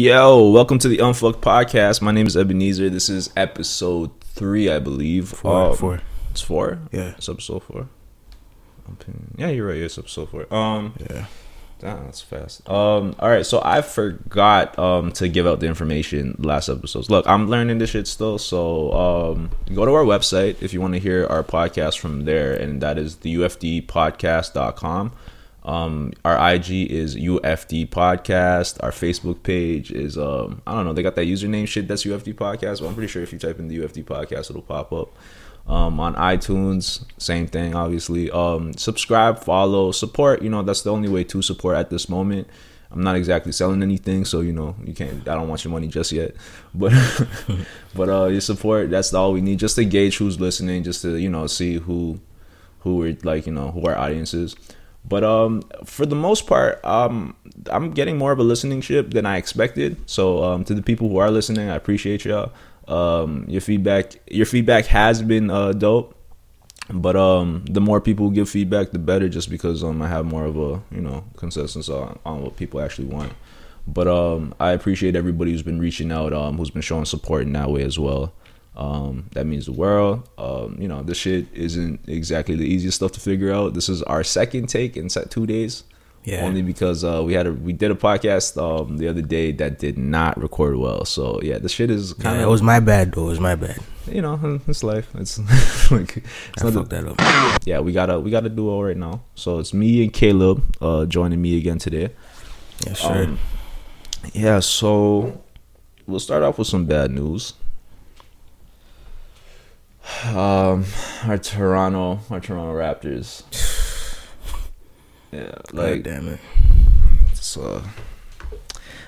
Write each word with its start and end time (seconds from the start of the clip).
Yo, 0.00 0.48
welcome 0.50 0.78
to 0.78 0.86
the 0.86 0.98
Unfucked 1.00 1.40
Podcast. 1.40 2.00
My 2.00 2.12
name 2.12 2.28
is 2.28 2.36
Ebenezer. 2.36 2.88
This 2.88 3.08
is 3.08 3.30
episode 3.36 4.12
three, 4.20 4.70
I 4.70 4.78
believe. 4.78 5.30
Four, 5.30 5.70
Um, 5.70 5.76
four. 5.76 6.00
It's 6.30 6.40
four. 6.40 6.78
Yeah. 6.92 7.14
It's 7.18 7.28
episode 7.28 7.64
four. 7.64 7.88
Yeah, 9.36 9.48
you're 9.48 9.66
right. 9.66 9.78
It's 9.78 9.98
episode 9.98 10.28
four. 10.28 10.54
Um, 10.54 10.92
Yeah. 11.00 11.24
damn, 11.80 12.04
that's 12.04 12.20
fast. 12.20 12.60
Um, 12.70 13.16
all 13.18 13.28
right. 13.28 13.44
So 13.44 13.60
I 13.64 13.80
forgot 13.82 14.78
um 14.78 15.10
to 15.18 15.26
give 15.26 15.48
out 15.48 15.58
the 15.58 15.66
information 15.66 16.36
last 16.38 16.68
episodes. 16.68 17.10
Look, 17.10 17.26
I'm 17.26 17.48
learning 17.48 17.78
this 17.78 17.90
shit 17.90 18.06
still. 18.06 18.38
So 18.38 18.92
um, 18.92 19.50
go 19.74 19.84
to 19.84 19.92
our 19.94 20.04
website 20.04 20.62
if 20.62 20.72
you 20.72 20.80
want 20.80 20.94
to 20.94 21.00
hear 21.00 21.26
our 21.26 21.42
podcast 21.42 21.98
from 21.98 22.24
there, 22.24 22.54
and 22.54 22.80
that 22.82 22.98
is 22.98 23.16
the 23.16 23.34
UFDpodcast.com. 23.34 25.10
Um, 25.68 26.14
our 26.24 26.54
IG 26.54 26.90
is 26.90 27.14
UFD 27.14 27.90
Podcast. 27.90 28.82
Our 28.82 28.90
Facebook 28.90 29.42
page 29.42 29.92
is 29.92 30.16
um, 30.16 30.62
I 30.66 30.72
don't 30.72 30.86
know. 30.86 30.94
They 30.94 31.02
got 31.02 31.14
that 31.16 31.26
username 31.26 31.68
shit. 31.68 31.86
That's 31.86 32.04
UFD 32.04 32.34
Podcast. 32.36 32.80
But 32.80 32.88
I'm 32.88 32.94
pretty 32.94 33.08
sure 33.08 33.22
if 33.22 33.34
you 33.34 33.38
type 33.38 33.58
in 33.58 33.68
the 33.68 33.80
UFD 33.80 34.04
Podcast, 34.04 34.48
it'll 34.48 34.62
pop 34.62 34.92
up. 34.94 35.14
Um, 35.66 36.00
on 36.00 36.14
iTunes, 36.14 37.04
same 37.18 37.46
thing. 37.46 37.74
Obviously, 37.74 38.30
um, 38.30 38.72
subscribe, 38.72 39.44
follow, 39.44 39.92
support. 39.92 40.40
You 40.40 40.48
know 40.48 40.62
that's 40.62 40.80
the 40.80 40.90
only 40.90 41.10
way 41.10 41.24
to 41.24 41.42
support 41.42 41.76
at 41.76 41.90
this 41.90 42.08
moment. 42.08 42.48
I'm 42.90 43.02
not 43.02 43.16
exactly 43.16 43.52
selling 43.52 43.82
anything, 43.82 44.24
so 44.24 44.40
you 44.40 44.54
know 44.54 44.74
you 44.82 44.94
can't. 44.94 45.28
I 45.28 45.34
don't 45.34 45.48
want 45.48 45.64
your 45.64 45.72
money 45.72 45.88
just 45.88 46.12
yet, 46.12 46.34
but 46.74 46.94
but 47.94 48.08
uh, 48.08 48.24
your 48.28 48.40
support. 48.40 48.88
That's 48.88 49.12
all 49.12 49.34
we 49.34 49.42
need, 49.42 49.58
just 49.58 49.76
to 49.76 49.84
gauge 49.84 50.16
who's 50.16 50.40
listening, 50.40 50.82
just 50.84 51.02
to 51.02 51.18
you 51.18 51.28
know 51.28 51.46
see 51.46 51.74
who 51.74 52.18
who 52.80 52.96
we're 52.96 53.18
like 53.22 53.46
you 53.46 53.52
know 53.52 53.70
who 53.70 53.82
our 53.82 53.98
audience 53.98 54.32
is. 54.32 54.56
But 55.04 55.24
um, 55.24 55.62
for 55.84 56.04
the 56.04 56.14
most 56.14 56.46
part, 56.46 56.84
um, 56.84 57.34
I'm 57.70 57.92
getting 57.92 58.18
more 58.18 58.32
of 58.32 58.38
a 58.38 58.42
listening 58.42 58.80
ship 58.80 59.10
than 59.10 59.24
I 59.26 59.36
expected. 59.36 59.96
So 60.08 60.44
um, 60.44 60.64
to 60.64 60.74
the 60.74 60.82
people 60.82 61.08
who 61.08 61.18
are 61.18 61.30
listening, 61.30 61.68
I 61.68 61.76
appreciate 61.76 62.24
y'all. 62.24 62.52
Um, 62.86 63.44
your 63.48 63.60
feedback, 63.60 64.16
your 64.30 64.46
feedback 64.46 64.86
has 64.86 65.22
been 65.22 65.50
uh, 65.50 65.72
dope. 65.72 66.14
But 66.90 67.16
um, 67.16 67.64
the 67.68 67.82
more 67.82 68.00
people 68.00 68.30
give 68.30 68.48
feedback, 68.48 68.92
the 68.92 68.98
better. 68.98 69.28
Just 69.28 69.50
because 69.50 69.84
um, 69.84 70.00
I 70.00 70.08
have 70.08 70.24
more 70.24 70.44
of 70.44 70.56
a 70.56 70.82
you 70.90 71.02
know 71.02 71.24
consensus 71.36 71.88
on, 71.88 72.18
on 72.24 72.42
what 72.42 72.56
people 72.56 72.80
actually 72.80 73.08
want. 73.08 73.32
But 73.86 74.06
um, 74.06 74.54
I 74.60 74.72
appreciate 74.72 75.16
everybody 75.16 75.50
who's 75.50 75.62
been 75.62 75.80
reaching 75.80 76.12
out, 76.12 76.32
um, 76.32 76.58
who's 76.58 76.70
been 76.70 76.82
showing 76.82 77.06
support 77.06 77.42
in 77.42 77.52
that 77.54 77.70
way 77.70 77.82
as 77.82 77.98
well. 77.98 78.32
Um, 78.78 79.26
that 79.32 79.44
means 79.44 79.66
the 79.66 79.72
world. 79.72 80.28
Um, 80.38 80.76
you 80.80 80.86
know, 80.88 81.02
this 81.02 81.18
shit 81.18 81.46
isn't 81.52 82.08
exactly 82.08 82.54
the 82.54 82.64
easiest 82.64 82.96
stuff 82.96 83.10
to 83.12 83.20
figure 83.20 83.52
out. 83.52 83.74
This 83.74 83.88
is 83.88 84.02
our 84.04 84.22
second 84.22 84.68
take 84.68 84.96
in 84.96 85.10
set 85.10 85.30
two 85.30 85.46
days. 85.46 85.82
Yeah. 86.24 86.42
Only 86.44 86.62
because 86.62 87.04
uh, 87.04 87.22
we 87.24 87.32
had 87.32 87.46
a 87.46 87.52
we 87.52 87.72
did 87.72 87.90
a 87.90 87.94
podcast 87.94 88.56
um, 88.60 88.98
the 88.98 89.08
other 89.08 89.22
day 89.22 89.50
that 89.52 89.78
did 89.78 89.96
not 89.98 90.38
record 90.40 90.76
well. 90.76 91.04
So 91.06 91.40
yeah, 91.42 91.58
the 91.58 91.68
shit 91.68 91.90
is 91.90 92.14
Yeah, 92.18 92.24
kind 92.24 92.40
it 92.42 92.46
was 92.46 92.60
my 92.62 92.80
bad 92.80 93.12
though. 93.12 93.26
It 93.26 93.30
was 93.30 93.40
my 93.40 93.54
bad. 93.54 93.78
you 94.10 94.20
know 94.22 94.60
it's 94.68 94.82
life. 94.82 95.08
It's 95.14 95.38
like 95.90 96.18
it's 96.18 96.64
I 96.64 96.70
not 96.70 96.90
that 96.90 97.06
up. 97.06 97.60
yeah, 97.64 97.80
we 97.80 97.92
got 97.92 98.10
a 98.10 98.20
we 98.20 98.30
got 98.30 98.44
a 98.44 98.48
duo 98.50 98.82
right 98.82 98.96
now. 98.96 99.22
So 99.36 99.58
it's 99.58 99.72
me 99.72 100.02
and 100.04 100.12
Caleb 100.12 100.62
uh, 100.82 101.06
joining 101.06 101.40
me 101.40 101.56
again 101.56 101.78
today. 101.78 102.10
Yes, 102.86 103.00
sir. 103.00 103.24
Um, 103.24 103.38
yeah, 104.34 104.60
so 104.60 105.40
we'll 106.06 106.20
start 106.20 106.42
off 106.42 106.58
with 106.58 106.68
some 106.68 106.84
bad 106.84 107.10
news. 107.10 107.54
Um, 110.26 110.84
our 111.24 111.38
Toronto, 111.38 112.20
our 112.30 112.40
Toronto 112.40 112.74
Raptors. 112.74 113.44
Yeah, 115.30 115.52
God 115.68 115.74
like 115.74 116.02
damn 116.02 116.28
it. 116.28 116.40
So 117.34 117.62
uh, 117.62 117.82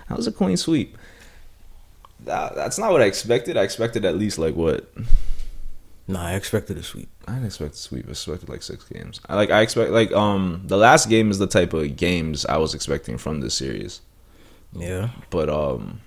that 0.08 0.16
was 0.16 0.26
a 0.26 0.32
clean 0.32 0.56
sweep. 0.56 0.96
That, 2.20 2.54
that's 2.54 2.78
not 2.78 2.92
what 2.92 3.00
I 3.00 3.06
expected. 3.06 3.56
I 3.56 3.62
expected 3.62 4.04
at 4.04 4.16
least 4.16 4.38
like 4.38 4.54
what 4.54 4.92
Nah, 6.10 6.26
I 6.26 6.34
expected 6.34 6.76
a 6.76 6.82
sweep. 6.82 7.08
I 7.28 7.34
didn't 7.34 7.46
expect 7.46 7.74
a 7.74 7.78
sweep. 7.78 8.06
I 8.08 8.10
expected 8.10 8.48
like 8.48 8.62
six 8.62 8.84
games. 8.84 9.20
I 9.28 9.36
like 9.36 9.50
I 9.50 9.60
expect 9.60 9.92
like 9.92 10.12
um 10.12 10.62
the 10.64 10.76
last 10.76 11.08
game 11.08 11.30
is 11.30 11.38
the 11.38 11.46
type 11.46 11.72
of 11.72 11.96
games 11.96 12.44
I 12.44 12.56
was 12.56 12.74
expecting 12.74 13.16
from 13.16 13.40
this 13.40 13.54
series. 13.54 14.00
Yeah. 14.72 15.10
But 15.30 15.48
um 15.48 16.00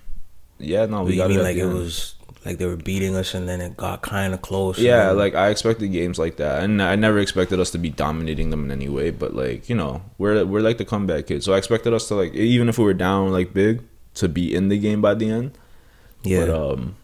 yeah, 0.59 0.85
no, 0.87 1.03
we 1.03 1.13
you 1.13 1.17
got 1.17 1.29
mean 1.29 1.41
like 1.41 1.55
it 1.55 1.65
was 1.65 2.15
like 2.45 2.57
they 2.57 2.65
were 2.65 2.75
beating 2.75 3.15
us 3.15 3.33
and 3.33 3.47
then 3.47 3.61
it 3.61 3.77
got 3.77 4.01
kind 4.01 4.33
of 4.33 4.41
close. 4.41 4.77
Yeah, 4.79 5.07
then- 5.07 5.17
like 5.17 5.33
I 5.35 5.49
expected 5.49 5.91
games 5.91 6.19
like 6.19 6.37
that, 6.37 6.63
and 6.63 6.81
I 6.81 6.95
never 6.95 7.19
expected 7.19 7.59
us 7.59 7.71
to 7.71 7.77
be 7.77 7.89
dominating 7.89 8.49
them 8.49 8.65
in 8.65 8.71
any 8.71 8.89
way. 8.89 9.11
But 9.11 9.35
like 9.35 9.69
you 9.69 9.75
know, 9.75 10.01
we're 10.17 10.43
we're 10.45 10.61
like 10.61 10.77
the 10.77 10.85
comeback 10.85 11.27
kids, 11.27 11.45
so 11.45 11.53
I 11.53 11.57
expected 11.57 11.93
us 11.93 12.07
to 12.09 12.15
like 12.15 12.33
even 12.33 12.69
if 12.69 12.77
we 12.77 12.83
were 12.85 12.93
down 12.93 13.31
like 13.31 13.53
big 13.53 13.81
to 14.15 14.27
be 14.29 14.53
in 14.53 14.69
the 14.69 14.77
game 14.77 15.01
by 15.01 15.13
the 15.13 15.29
end. 15.29 15.57
yeah. 16.23 16.45
But 16.45 16.49
um, 16.49 16.95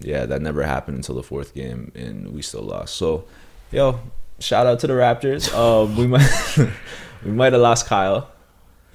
yeah, 0.00 0.26
that 0.26 0.42
never 0.42 0.62
happened 0.62 0.96
until 0.98 1.14
the 1.14 1.22
fourth 1.22 1.54
game, 1.54 1.92
and 1.94 2.32
we 2.32 2.42
still 2.42 2.62
lost. 2.62 2.96
So, 2.96 3.24
yo, 3.70 4.00
shout 4.38 4.66
out 4.66 4.78
to 4.80 4.86
the 4.86 4.94
Raptors. 4.94 5.52
Um, 5.54 5.96
we 5.96 6.06
might 6.06 6.56
we 7.24 7.30
might 7.32 7.52
have 7.52 7.62
lost 7.62 7.86
Kyle. 7.86 8.28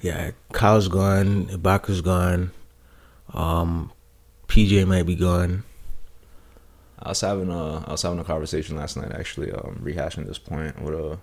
yeah. 0.00 0.30
Kyle's 0.52 0.88
gone. 0.88 1.46
Ibaka's 1.46 2.00
gone. 2.00 2.50
Um, 3.32 3.92
PJ 4.48 4.86
might 4.86 5.06
be 5.06 5.14
gone. 5.14 5.62
I 7.02 7.10
was 7.10 7.20
having 7.20 7.50
a 7.50 7.84
I 7.86 7.92
was 7.92 8.02
having 8.02 8.18
a 8.18 8.24
conversation 8.24 8.76
last 8.76 8.96
night 8.96 9.12
actually, 9.12 9.50
um, 9.52 9.80
rehashing 9.82 10.26
this 10.26 10.38
point 10.38 10.80
with 10.82 10.94
a 10.94 11.18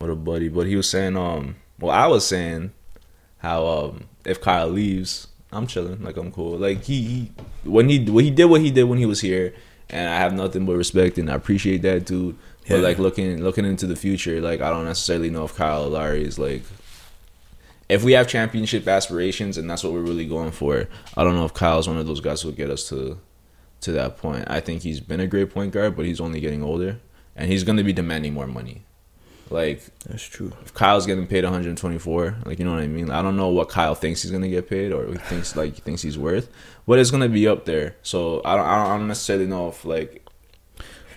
with 0.00 0.10
a 0.10 0.16
buddy, 0.16 0.48
but 0.48 0.66
he 0.66 0.76
was 0.76 0.88
saying 0.88 1.16
um, 1.16 1.56
well, 1.78 1.92
I 1.92 2.06
was 2.06 2.26
saying 2.26 2.72
how 3.38 3.66
um, 3.66 4.04
if 4.24 4.40
Kyle 4.40 4.68
leaves, 4.68 5.28
I'm 5.52 5.66
chilling, 5.66 6.02
like 6.02 6.16
I'm 6.16 6.32
cool. 6.32 6.58
Like 6.58 6.84
he, 6.84 7.02
he 7.02 7.32
when 7.64 7.88
he 7.88 8.04
when 8.04 8.24
he 8.24 8.30
did 8.30 8.46
what 8.46 8.60
he 8.60 8.70
did 8.70 8.84
when 8.84 8.98
he 8.98 9.06
was 9.06 9.20
here, 9.20 9.54
and 9.90 10.08
I 10.08 10.16
have 10.16 10.32
nothing 10.32 10.64
but 10.64 10.76
respect 10.76 11.18
and 11.18 11.30
I 11.30 11.34
appreciate 11.34 11.82
that 11.82 12.06
dude. 12.06 12.36
But 12.68 12.80
like 12.80 12.98
looking 12.98 13.42
looking 13.42 13.64
into 13.64 13.86
the 13.86 13.96
future, 13.96 14.40
like 14.40 14.60
I 14.60 14.70
don't 14.70 14.86
necessarily 14.86 15.30
know 15.30 15.44
if 15.44 15.54
Kyle 15.54 15.88
Lowry 15.88 16.24
is 16.24 16.38
like. 16.38 16.62
If 17.88 18.02
we 18.02 18.14
have 18.14 18.26
championship 18.26 18.88
aspirations 18.88 19.56
and 19.56 19.70
that's 19.70 19.84
what 19.84 19.92
we're 19.92 20.00
really 20.00 20.26
going 20.26 20.50
for, 20.50 20.88
I 21.16 21.22
don't 21.22 21.36
know 21.36 21.44
if 21.44 21.54
Kyle's 21.54 21.86
one 21.86 21.98
of 21.98 22.06
those 22.08 22.18
guys 22.18 22.42
who 22.42 22.48
will 22.48 22.56
get 22.56 22.68
us 22.68 22.88
to 22.88 23.16
to 23.82 23.92
that 23.92 24.18
point. 24.18 24.44
I 24.48 24.60
think 24.60 24.82
he's 24.82 25.00
been 25.00 25.20
a 25.20 25.26
great 25.26 25.50
point 25.50 25.72
guard, 25.72 25.96
but 25.96 26.06
he's 26.06 26.20
only 26.20 26.40
getting 26.40 26.62
older, 26.62 26.98
and 27.34 27.50
he's 27.50 27.64
going 27.64 27.78
to 27.78 27.84
be 27.84 27.92
demanding 27.92 28.34
more 28.34 28.46
money. 28.46 28.82
Like 29.48 29.82
That's 30.08 30.24
true. 30.24 30.52
if 30.62 30.74
Kyle's 30.74 31.06
getting 31.06 31.26
paid 31.26 31.44
124, 31.44 32.36
like 32.44 32.58
you 32.58 32.64
know 32.64 32.72
what 32.72 32.82
I 32.82 32.88
mean. 32.88 33.10
I 33.10 33.22
don't 33.22 33.36
know 33.36 33.48
what 33.48 33.68
Kyle 33.68 33.94
thinks 33.94 34.22
he's 34.22 34.32
going 34.32 34.42
to 34.42 34.48
get 34.48 34.68
paid, 34.68 34.92
or 34.92 35.06
he 35.06 35.18
thinks 35.18 35.54
like 35.54 35.74
he 35.74 35.80
thinks 35.80 36.02
he's 36.02 36.18
worth, 36.18 36.50
but 36.86 36.98
it's 36.98 37.10
going 37.10 37.22
to 37.22 37.28
be 37.28 37.46
up 37.46 37.64
there. 37.64 37.96
So 38.02 38.42
I 38.44 38.56
don't, 38.56 38.66
I 38.66 38.96
don't, 38.96 39.08
necessarily 39.08 39.46
know 39.46 39.68
if 39.68 39.84
like. 39.84 40.26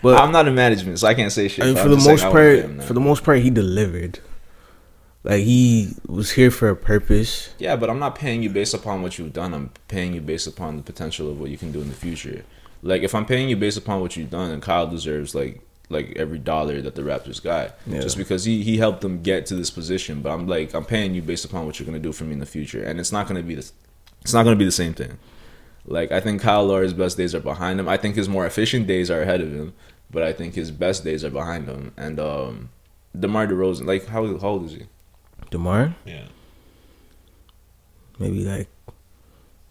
But 0.02 0.22
I'm 0.22 0.32
not 0.32 0.48
in 0.48 0.56
management, 0.56 1.00
so 1.00 1.08
I 1.08 1.14
can't 1.14 1.32
say 1.32 1.48
shit. 1.48 1.66
I 1.66 1.68
mean, 1.70 1.78
for 1.78 1.90
the 1.90 1.98
most 1.98 2.24
I 2.24 2.30
wanna 2.30 2.40
pay 2.40 2.62
him 2.62 2.76
part, 2.76 2.88
for 2.88 2.94
the 2.94 3.00
most 3.00 3.24
part, 3.24 3.40
he 3.40 3.50
delivered. 3.50 4.20
Like 5.24 5.44
he 5.44 5.94
was 6.08 6.32
here 6.32 6.50
for 6.50 6.70
a 6.70 6.76
purpose. 6.76 7.50
Yeah, 7.60 7.76
but 7.76 7.90
I'm 7.90 8.00
not 8.00 8.16
paying 8.16 8.42
you 8.42 8.50
based 8.50 8.74
upon 8.74 9.02
what 9.02 9.18
you've 9.20 9.34
done. 9.34 9.54
I'm 9.54 9.72
paying 9.88 10.14
you 10.14 10.22
based 10.22 10.48
upon 10.48 10.78
the 10.78 10.84
potential 10.84 11.30
of 11.30 11.40
what 11.40 11.50
you 11.50 11.58
can 11.58 11.72
do 11.72 11.82
in 11.82 11.90
the 11.90 11.96
future. 11.96 12.44
Like 12.82 13.02
if 13.04 13.14
I'm 13.14 13.26
paying 13.26 13.50
you 13.50 13.58
based 13.58 13.78
upon 13.78 14.00
what 14.00 14.16
you've 14.16 14.30
done, 14.30 14.52
and 14.52 14.62
Kyle 14.62 14.88
deserves 14.88 15.36
like 15.36 15.62
like 15.90 16.14
every 16.16 16.38
dollar 16.38 16.82
that 16.82 16.96
the 16.96 17.02
Raptors 17.02 17.42
got, 17.44 17.76
Yeah. 17.86 18.00
just 18.00 18.18
because 18.18 18.46
he 18.46 18.64
he 18.64 18.78
helped 18.78 19.02
them 19.02 19.22
get 19.22 19.46
to 19.48 19.56
this 19.56 19.70
position. 19.72 20.22
But 20.22 20.32
I'm 20.32 20.48
like 20.48 20.74
I'm 20.74 20.86
paying 20.86 21.14
you 21.14 21.22
based 21.22 21.44
upon 21.44 21.66
what 21.66 21.80
you're 21.80 21.86
gonna 21.86 22.00
do 22.00 22.14
for 22.14 22.24
me 22.24 22.34
in 22.34 22.40
the 22.40 22.46
future, 22.46 22.82
and 22.84 22.98
it's 23.00 23.12
not 23.12 23.28
gonna 23.28 23.44
be 23.44 23.56
this. 23.56 23.74
It's 24.22 24.34
not 24.34 24.44
gonna 24.44 24.56
be 24.56 24.66
the 24.66 24.72
same 24.72 24.94
thing. 24.94 25.18
Like 25.86 26.14
I 26.14 26.22
think 26.22 26.42
Kyle 26.42 26.66
Lowry's 26.66 26.94
best 26.94 27.18
days 27.18 27.36
are 27.36 27.40
behind 27.42 27.80
him. 27.80 27.90
I 27.90 27.98
think 27.98 28.16
his 28.16 28.30
more 28.30 28.46
efficient 28.46 28.88
days 28.88 29.12
are 29.12 29.22
ahead 29.24 29.42
of 29.42 29.52
him, 29.52 29.74
but 30.10 30.24
I 30.24 30.32
think 30.32 30.56
his 30.56 30.72
best 30.72 31.04
days 31.04 31.26
are 31.26 31.30
behind 31.30 31.68
him. 31.68 31.92
And 31.98 32.20
um, 32.22 32.70
DeMar 33.20 33.48
DeRozan, 33.48 33.86
like 33.86 34.08
how 34.08 34.26
how 34.38 34.48
old 34.50 34.66
is 34.68 34.74
he? 34.74 34.84
Demar, 35.52 35.96
Yeah. 36.06 36.26
maybe 38.20 38.44
like 38.46 38.68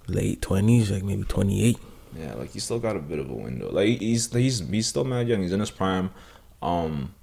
late 0.07 0.41
twenties, 0.43 0.91
like 0.91 1.03
maybe 1.05 1.25
twenty 1.25 1.65
eight. 1.65 1.79
Yeah, 2.19 2.35
like 2.35 2.51
he's 2.53 2.65
still 2.65 2.79
got 2.81 2.97
a 2.97 3.01
bit 3.01 3.19
of 3.19 3.31
a 3.31 3.35
window. 3.35 3.71
Like 3.71 4.01
he's 4.01 4.33
he's 4.33 4.61
he's 4.69 4.87
still 4.87 5.05
mad 5.05 5.29
young. 5.29 5.43
He's 5.43 5.53
in 5.53 5.61
his 5.61 5.71
prime. 5.71 6.11
Um, 6.63 7.15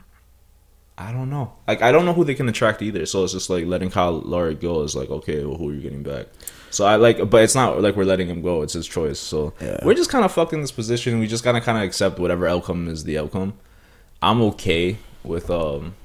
I 0.98 1.12
don't 1.12 1.30
know. 1.30 1.54
Like 1.68 1.82
I 1.82 1.92
don't 1.92 2.06
know 2.06 2.14
who 2.14 2.24
they 2.24 2.36
can 2.36 2.48
attract 2.48 2.82
either. 2.82 3.06
So 3.06 3.24
it's 3.24 3.34
just 3.34 3.50
like 3.50 3.66
letting 3.66 3.90
Kyle 3.90 4.20
Lowry 4.20 4.56
go 4.56 4.84
is 4.84 4.96
like 4.96 5.10
okay, 5.10 5.44
well 5.44 5.58
who 5.58 5.70
are 5.70 5.74
you 5.74 5.82
getting 5.82 6.04
back? 6.04 6.28
So 6.72 6.86
I 6.86 6.96
like, 6.98 7.30
but 7.30 7.44
it's 7.44 7.56
not 7.56 7.82
like 7.82 7.96
we're 7.96 8.04
letting 8.06 8.28
him 8.28 8.42
go. 8.42 8.62
It's 8.62 8.74
his 8.74 8.88
choice. 8.88 9.20
So 9.20 9.54
Yeah. 9.62 9.80
we're 9.84 9.94
just 9.96 10.10
kind 10.10 10.24
of 10.26 10.32
fucked 10.32 10.54
in 10.54 10.62
this 10.62 10.72
position. 10.72 11.20
We 11.20 11.28
just 11.28 11.44
gotta 11.44 11.62
kind 11.62 11.78
of 11.78 11.84
accept 11.84 12.20
whatever 12.20 12.48
outcome 12.48 12.88
is 12.88 13.04
the 13.06 13.18
outcome. 13.18 13.54
I'm 14.22 14.42
okay 14.42 14.98
with 15.24 15.50
um. 15.50 15.96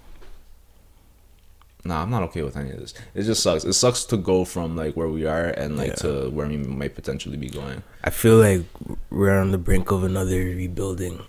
Nah, 1.84 2.02
I'm 2.02 2.10
not 2.10 2.22
okay 2.24 2.42
with 2.42 2.56
any 2.56 2.70
of 2.70 2.78
this. 2.78 2.92
It 3.14 3.22
just 3.22 3.42
sucks. 3.42 3.64
It 3.64 3.72
sucks 3.72 4.04
to 4.06 4.16
go 4.18 4.44
from 4.44 4.76
like 4.76 4.96
where 4.96 5.08
we 5.08 5.24
are 5.26 5.46
and 5.46 5.76
like 5.78 5.88
Yeah. 5.88 5.94
to 6.04 6.30
where 6.30 6.46
we 6.46 6.58
might 6.58 6.94
potentially 6.94 7.36
be 7.38 7.48
going. 7.48 7.82
I 8.04 8.10
feel 8.10 8.36
like 8.36 8.64
we're 9.10 9.38
on 9.38 9.50
the 9.50 9.58
brink 9.58 9.90
of 9.90 10.04
another 10.04 10.36
rebuilding 10.38 11.22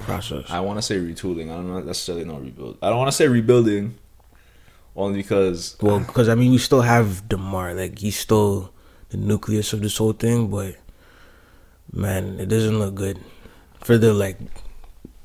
process. 0.00 0.46
I 0.50 0.60
want 0.60 0.78
to 0.78 0.82
say 0.82 0.96
retooling. 0.98 1.50
I 1.50 1.54
don't 1.56 1.86
necessarily 1.86 2.24
know 2.24 2.38
rebuild. 2.38 2.78
I 2.82 2.88
don't 2.88 2.98
want 2.98 3.08
to 3.08 3.16
say 3.16 3.28
rebuilding, 3.28 3.94
only 4.96 5.18
because 5.22 5.76
Well, 5.80 6.00
because 6.00 6.28
I 6.28 6.34
mean, 6.34 6.50
we 6.50 6.58
still 6.58 6.82
have 6.82 7.28
Demar. 7.28 7.74
Like 7.74 7.98
he's 7.98 8.18
still 8.18 8.72
the 9.10 9.18
nucleus 9.18 9.72
of 9.72 9.82
this 9.82 9.96
whole 9.98 10.14
thing, 10.14 10.48
but 10.50 10.74
man, 11.92 12.40
it 12.40 12.46
doesn't 12.46 12.78
look 12.78 12.94
good 12.94 13.18
for 13.84 13.98
the 13.98 14.12
like 14.12 14.38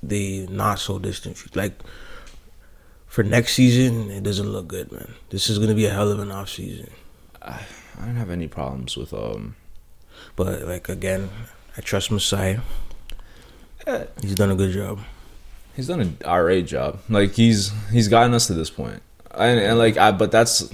the 0.03 0.45
not 0.47 0.79
so 0.79 0.99
distant 0.99 1.37
future. 1.37 1.59
Like 1.59 1.79
for 3.07 3.23
next 3.23 3.53
season, 3.53 4.11
it 4.11 4.23
doesn't 4.23 4.47
look 4.49 4.67
good, 4.67 4.91
man. 4.91 5.13
This 5.29 5.49
is 5.49 5.59
gonna 5.59 5.73
be 5.75 5.85
a 5.85 5.91
hell 5.91 6.11
of 6.11 6.19
an 6.19 6.31
off 6.31 6.49
season. 6.49 6.89
I, 7.41 7.61
I 8.01 8.05
don't 8.05 8.15
have 8.15 8.29
any 8.29 8.47
problems 8.47 8.95
with 8.97 9.13
um. 9.13 9.55
But 10.35 10.63
like 10.63 10.89
again, 10.89 11.29
I 11.77 11.81
trust 11.81 12.11
Masai. 12.11 12.59
Yeah, 13.85 14.05
He's 14.21 14.35
done 14.35 14.51
a 14.51 14.55
good 14.55 14.71
job. 14.71 14.99
he's 15.75 15.87
done 15.87 16.01
an 16.01 16.17
RA 16.25 16.59
job. 16.61 16.99
Like 17.09 17.33
he's 17.33 17.71
he's 17.91 18.07
gotten 18.07 18.33
us 18.33 18.47
to 18.47 18.53
this 18.53 18.69
point, 18.69 19.01
and, 19.31 19.59
and 19.59 19.77
like 19.79 19.97
I, 19.97 20.11
but 20.11 20.31
that's 20.31 20.69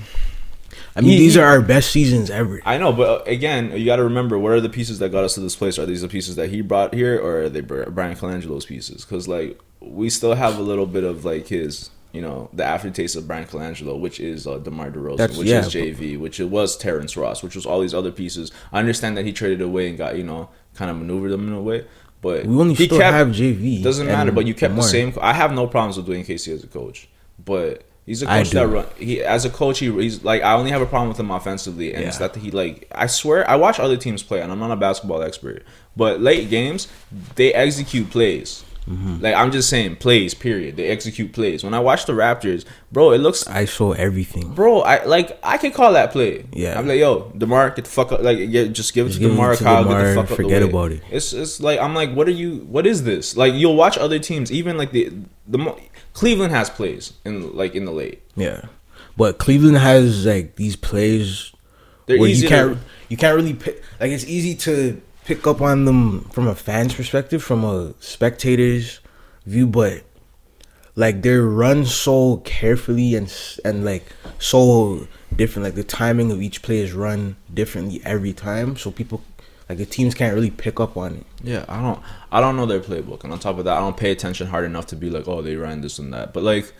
I 0.95 1.01
mean, 1.01 1.11
He- 1.11 1.17
these 1.17 1.35
he- 1.35 1.39
are 1.39 1.45
our 1.45 1.61
best 1.61 1.91
seasons 1.91 2.29
ever. 2.29 2.61
I 2.65 2.77
know, 2.77 2.91
but 2.91 3.21
uh, 3.21 3.23
again, 3.25 3.77
you 3.77 3.85
got 3.85 3.97
to 3.97 4.03
remember 4.03 4.39
what 4.39 4.51
are 4.53 4.61
the 4.61 4.69
pieces 4.69 4.99
that 4.99 5.09
got 5.09 5.23
us 5.23 5.35
to 5.35 5.39
this 5.41 5.55
place? 5.55 5.77
Are 5.77 5.85
these 5.85 6.01
the 6.01 6.07
pieces 6.07 6.35
that 6.37 6.49
he 6.49 6.61
brought 6.61 6.93
here, 6.93 7.19
or 7.19 7.43
are 7.43 7.49
they 7.49 7.61
Brian 7.61 8.15
Colangelo's 8.15 8.65
pieces? 8.65 9.05
Because 9.05 9.27
like 9.27 9.59
we 9.79 10.09
still 10.09 10.33
have 10.35 10.57
a 10.57 10.61
little 10.61 10.85
bit 10.87 11.03
of 11.03 11.25
like 11.25 11.47
his, 11.47 11.89
you 12.13 12.21
know, 12.21 12.47
the 12.53 12.63
aftertaste 12.63 13.15
of 13.15 13.27
Brian 13.27 13.45
Colangelo, 13.45 13.99
which 13.99 14.19
is 14.19 14.45
uh, 14.47 14.59
Demar 14.59 14.91
Derozan, 14.91 15.17
That's- 15.17 15.37
which 15.37 15.47
yeah, 15.49 15.59
is 15.65 15.73
JV, 15.73 16.17
which 16.17 16.39
it 16.39 16.45
was 16.45 16.77
Terrence 16.77 17.17
Ross, 17.17 17.41
which 17.43 17.55
was 17.55 17.65
all 17.65 17.81
these 17.81 17.93
other 17.93 18.11
pieces. 18.11 18.51
I 18.71 18.79
understand 18.79 19.17
that 19.17 19.25
he 19.25 19.33
traded 19.33 19.61
away 19.61 19.89
and 19.89 19.97
got 19.97 20.15
you 20.15 20.23
know 20.23 20.49
kind 20.75 20.89
of 20.91 20.97
maneuvered 20.97 21.31
them 21.31 21.47
in 21.47 21.53
a 21.53 21.61
way, 21.61 21.85
but 22.21 22.45
We 22.45 22.55
only 22.55 22.75
he 22.75 22.85
still 22.85 23.01
have 23.01 23.27
JV. 23.29 23.83
Doesn't 23.83 24.07
matter, 24.07 24.31
but 24.31 24.45
you 24.45 24.53
kept 24.53 24.71
Lamar. 24.73 24.83
the 24.85 24.89
same. 24.89 25.13
I 25.21 25.33
have 25.33 25.51
no 25.53 25.67
problems 25.67 25.97
with 25.97 26.07
Dwayne 26.07 26.25
Casey 26.25 26.53
as 26.53 26.63
a 26.63 26.67
coach, 26.67 27.09
but 27.43 27.83
he's 28.05 28.21
a 28.21 28.27
coach 28.27 28.51
that 28.51 28.67
run. 28.67 28.85
He 28.97 29.23
as 29.23 29.43
a 29.45 29.49
coach, 29.49 29.79
he, 29.79 29.91
he's 29.91 30.23
like 30.23 30.43
I 30.43 30.53
only 30.53 30.69
have 30.69 30.81
a 30.83 30.85
problem 30.85 31.09
with 31.09 31.19
him 31.19 31.31
offensively, 31.31 31.95
and 31.95 32.03
it's 32.05 32.17
that 32.19 32.35
he 32.35 32.51
like 32.51 32.87
I 32.91 33.07
swear 33.07 33.49
I 33.49 33.55
watch 33.55 33.79
other 33.79 33.97
teams 33.97 34.21
play, 34.21 34.39
and 34.41 34.51
I'm 34.51 34.59
not 34.59 34.69
a 34.71 34.75
basketball 34.75 35.23
expert, 35.23 35.63
but 35.97 36.21
late 36.21 36.49
games 36.51 36.87
they 37.35 37.51
execute 37.53 38.11
plays. 38.11 38.63
Mm-hmm. 38.87 39.21
Like 39.21 39.35
I'm 39.35 39.51
just 39.51 39.69
saying 39.69 39.97
plays. 39.97 40.33
Period. 40.33 40.75
They 40.77 40.87
execute 40.87 41.31
plays. 41.31 41.63
When 41.63 41.73
I 41.73 41.79
watch 41.79 42.05
the 42.05 42.13
Raptors, 42.13 42.65
bro, 42.91 43.11
it 43.11 43.19
looks 43.19 43.47
I 43.47 43.65
saw 43.65 43.93
everything. 43.93 44.53
Bro, 44.53 44.81
I 44.81 45.03
like 45.05 45.39
I 45.43 45.57
can 45.57 45.71
call 45.71 45.93
that 45.93 46.11
play. 46.11 46.45
Yeah. 46.51 46.77
I'm 46.77 46.87
like, 46.87 46.99
yo, 46.99 47.31
Demar, 47.37 47.69
get 47.71 47.85
the 47.85 47.91
fuck 47.91 48.11
up. 48.11 48.21
Like, 48.21 48.37
yeah, 48.39 48.65
just 48.65 48.93
give 48.93 49.05
it 49.05 49.09
Just 49.09 49.19
to 49.21 49.27
give 49.27 49.31
it 49.31 49.35
Demar. 49.35 49.55
to 49.55 49.63
Kyle, 49.63 49.83
get 49.85 50.03
the 50.03 50.15
fuck 50.15 50.31
up. 50.31 50.35
forget 50.35 50.61
the 50.61 50.67
way. 50.67 50.71
about 50.71 50.91
it. 50.91 51.01
It's 51.11 51.33
it's 51.33 51.59
like 51.61 51.79
I'm 51.79 51.95
like, 51.95 52.13
what 52.13 52.27
are 52.27 52.31
you? 52.31 52.59
What 52.59 52.85
is 52.85 53.03
this? 53.03 53.37
Like, 53.37 53.53
you'll 53.53 53.75
watch 53.75 53.97
other 53.97 54.19
teams, 54.19 54.51
even 54.51 54.77
like 54.77 54.91
the 54.91 55.11
the 55.47 55.75
Cleveland 56.13 56.53
has 56.53 56.69
plays 56.69 57.13
in 57.25 57.55
like 57.55 57.75
in 57.75 57.85
the 57.85 57.91
late. 57.91 58.21
Yeah, 58.35 58.65
but 59.17 59.37
Cleveland 59.37 59.77
has 59.77 60.25
like 60.25 60.55
these 60.55 60.75
plays 60.75 61.51
They're 62.05 62.19
where 62.19 62.29
easy 62.29 62.43
you 62.43 62.49
can't 62.49 62.77
you 63.09 63.17
can't 63.17 63.35
really 63.35 63.53
pick, 63.53 63.81
like 63.99 64.11
it's 64.11 64.25
easy 64.25 64.55
to 64.55 65.01
pick 65.25 65.45
up 65.47 65.61
on 65.61 65.85
them 65.85 66.21
from 66.25 66.47
a 66.47 66.55
fan's 66.55 66.93
perspective, 66.93 67.43
from 67.43 67.63
a 67.63 67.93
spectator's 67.99 68.99
view, 69.45 69.67
but 69.67 70.03
like 70.95 71.21
they're 71.21 71.43
run 71.43 71.85
so 71.85 72.37
carefully 72.37 73.15
and 73.15 73.33
and 73.65 73.83
like 73.83 74.05
so 74.39 75.07
different. 75.35 75.65
Like 75.65 75.75
the 75.75 75.83
timing 75.83 76.31
of 76.31 76.41
each 76.41 76.61
play 76.61 76.79
is 76.79 76.93
run 76.93 77.35
differently 77.53 78.01
every 78.05 78.33
time, 78.33 78.77
so 78.77 78.91
people 78.91 79.21
like 79.69 79.77
the 79.77 79.85
teams 79.85 80.13
can't 80.13 80.35
really 80.35 80.51
pick 80.51 80.79
up 80.79 80.97
on 80.97 81.15
it. 81.15 81.25
Yeah, 81.43 81.65
I 81.67 81.81
don't 81.81 81.99
I 82.31 82.41
don't 82.41 82.55
know 82.55 82.65
their 82.65 82.79
playbook, 82.79 83.23
and 83.23 83.33
on 83.33 83.39
top 83.39 83.57
of 83.57 83.65
that, 83.65 83.77
I 83.77 83.79
don't 83.79 83.97
pay 83.97 84.11
attention 84.11 84.47
hard 84.47 84.65
enough 84.65 84.87
to 84.87 84.95
be 84.95 85.09
like, 85.09 85.27
oh, 85.27 85.41
they 85.41 85.55
ran 85.55 85.81
this 85.81 85.99
and 85.99 86.13
that. 86.13 86.33
But 86.33 86.43
like, 86.43 86.71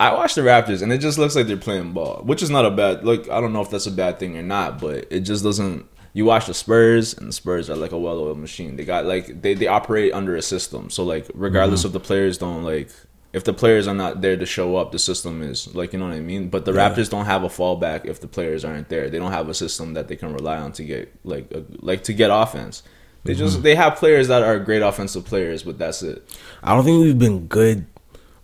I 0.00 0.12
watch 0.12 0.34
the 0.34 0.42
Raptors, 0.42 0.82
and 0.82 0.92
it 0.92 0.98
just 0.98 1.18
looks 1.18 1.36
like 1.36 1.46
they're 1.46 1.56
playing 1.56 1.92
ball, 1.92 2.22
which 2.24 2.42
is 2.42 2.50
not 2.50 2.64
a 2.64 2.70
bad. 2.70 3.04
Like, 3.04 3.28
I 3.28 3.40
don't 3.40 3.52
know 3.52 3.60
if 3.62 3.70
that's 3.70 3.86
a 3.86 3.92
bad 3.92 4.18
thing 4.18 4.36
or 4.36 4.42
not, 4.42 4.80
but 4.80 5.06
it 5.10 5.20
just 5.20 5.44
doesn't. 5.44 5.86
You 6.14 6.24
watch 6.24 6.46
the 6.46 6.54
Spurs, 6.54 7.12
and 7.12 7.28
the 7.28 7.32
Spurs 7.32 7.68
are 7.68 7.76
like 7.76 7.92
a 7.92 7.98
well-oiled 7.98 8.38
machine. 8.38 8.76
They 8.76 8.84
got 8.84 9.04
like 9.04 9.42
they 9.42 9.52
they 9.52 9.66
operate 9.66 10.14
under 10.14 10.36
a 10.36 10.42
system, 10.42 10.88
so 10.88 11.04
like 11.04 11.30
regardless 11.34 11.80
mm-hmm. 11.80 11.88
of 11.88 11.92
the 11.92 12.00
players 12.00 12.38
don't 12.38 12.62
like. 12.62 12.88
If 13.32 13.42
the 13.42 13.52
players 13.52 13.88
are 13.88 13.96
not 13.96 14.20
there 14.20 14.36
to 14.36 14.46
show 14.46 14.76
up, 14.76 14.92
the 14.92 14.98
system 15.00 15.42
is 15.42 15.74
like 15.74 15.92
you 15.92 15.98
know 15.98 16.06
what 16.06 16.14
I 16.14 16.20
mean. 16.20 16.48
But 16.48 16.64
the 16.64 16.72
Yeah. 16.72 16.88
Raptors 16.88 17.10
don't 17.10 17.26
have 17.26 17.42
a 17.42 17.48
fallback 17.48 18.04
if 18.04 18.20
the 18.20 18.28
players 18.28 18.64
aren't 18.64 18.88
there. 18.88 19.10
They 19.10 19.18
don't 19.18 19.32
have 19.32 19.48
a 19.48 19.54
system 19.54 19.94
that 19.94 20.06
they 20.06 20.14
can 20.14 20.32
rely 20.32 20.56
on 20.56 20.70
to 20.74 20.84
get 20.84 21.12
like 21.24 21.50
a, 21.50 21.64
like 21.80 22.04
to 22.04 22.12
get 22.12 22.30
offense. 22.32 22.84
They 23.24 23.32
mm-hmm. 23.32 23.40
just 23.40 23.62
they 23.64 23.74
have 23.74 23.96
players 23.96 24.28
that 24.28 24.42
are 24.44 24.60
great 24.60 24.82
offensive 24.82 25.24
players, 25.24 25.64
but 25.64 25.78
that's 25.78 26.00
it. 26.02 26.22
I 26.62 26.76
don't 26.76 26.84
think 26.84 27.02
we've 27.02 27.18
been 27.18 27.48
good 27.48 27.86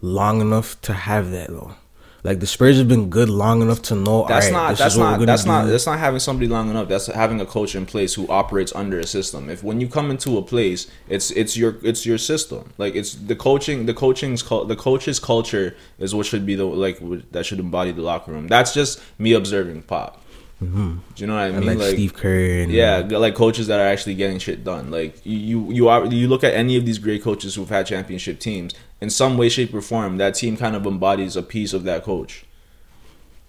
long 0.01 0.41
enough 0.41 0.81
to 0.83 0.93
have 0.93 1.31
that 1.31 1.51
though. 1.51 1.77
Like 2.23 2.41
the 2.41 2.47
Spurs 2.47 2.79
have 2.79 2.89
been 2.89 3.09
good 3.09 3.31
long 3.31 3.63
enough 3.63 3.81
to 3.83 3.95
know. 3.95 4.27
That's 4.29 4.47
"Alright, 4.47 4.53
not 4.53 4.77
that's 4.77 4.97
not 4.97 5.21
that's 5.21 5.47
not 5.47 5.67
that's 5.67 5.87
not 5.87 5.99
having 5.99 6.21
somebody 6.21 6.49
long 6.49 6.71
enough. 6.71 6.89
That's 6.89 7.07
having 7.07 7.41
a 7.41 7.47
coach 7.47 7.75
in 7.75 7.87
place 7.87 8.15
who 8.15 8.29
operates 8.29 8.75
under 8.75 8.99
a 8.99 9.07
system. 9.07 9.49
If 9.49 9.63
when 9.63 9.81
you 9.81 9.89
come 9.89 10.11
into 10.11 10.37
a 10.37 10.43
place, 10.43 10.87
it's 11.09 11.31
it's 11.31 11.57
your 11.57 11.77
it's 11.83 12.05
your 12.05 12.19
system. 12.19 12.73
Like 12.77 12.95
it's 12.95 13.15
the 13.15 13.37
coaching 13.37 13.87
the 13.87 13.95
coaching's 13.95 14.43
the 14.43 14.77
coach's 14.77 15.19
culture 15.19 15.77
is 15.99 16.15
what 16.15 16.27
should 16.27 16.45
be 16.45 16.55
the 16.55 16.65
like 16.65 16.99
that 17.33 17.47
should 17.47 17.61
embody 17.61 17.93
the 17.93 18.03
locker 18.03 18.33
room. 18.33 18.49
That's 18.49 18.75
just 18.75 19.01
me 19.19 19.33
observing 19.33 19.83
pop. 19.83 20.20
Mm-hmm. 20.63 20.99
Do 21.15 21.23
you 21.23 21.27
know 21.27 21.35
what 21.35 21.43
I 21.43 21.51
mean? 21.53 21.79
like, 21.79 21.95
Steve 21.95 22.13
Kerr 22.15 22.63
and 22.63 22.71
Yeah, 22.71 22.99
like 22.99 23.35
coaches 23.35 23.67
that 23.69 23.81
are 23.81 23.87
actually 23.87 24.15
getting 24.15 24.39
shit 24.39 24.63
done. 24.63 24.91
Like 24.91 25.25
you, 25.25 25.39
you, 25.39 25.73
you 25.73 25.89
are 25.89 26.05
you 26.07 26.29
look 26.29 26.45
at 26.45 26.53
any 26.53 26.77
of 26.77 26.85
these 26.85 26.99
great 26.99 27.23
coaches 27.23 27.55
who've 27.55 27.69
had 27.69 27.87
championship 27.87 28.39
teams 28.41 28.75
in 29.01 29.09
some 29.09 29.39
way, 29.39 29.49
shape, 29.49 29.73
or 29.73 29.81
form. 29.81 30.19
That 30.19 30.35
team 30.35 30.57
kind 30.59 30.77
of 30.77 30.87
embodies 30.87 31.35
a 31.35 31.43
piece 31.43 31.73
of 31.73 31.85
that 31.85 32.05
coach. 32.05 32.45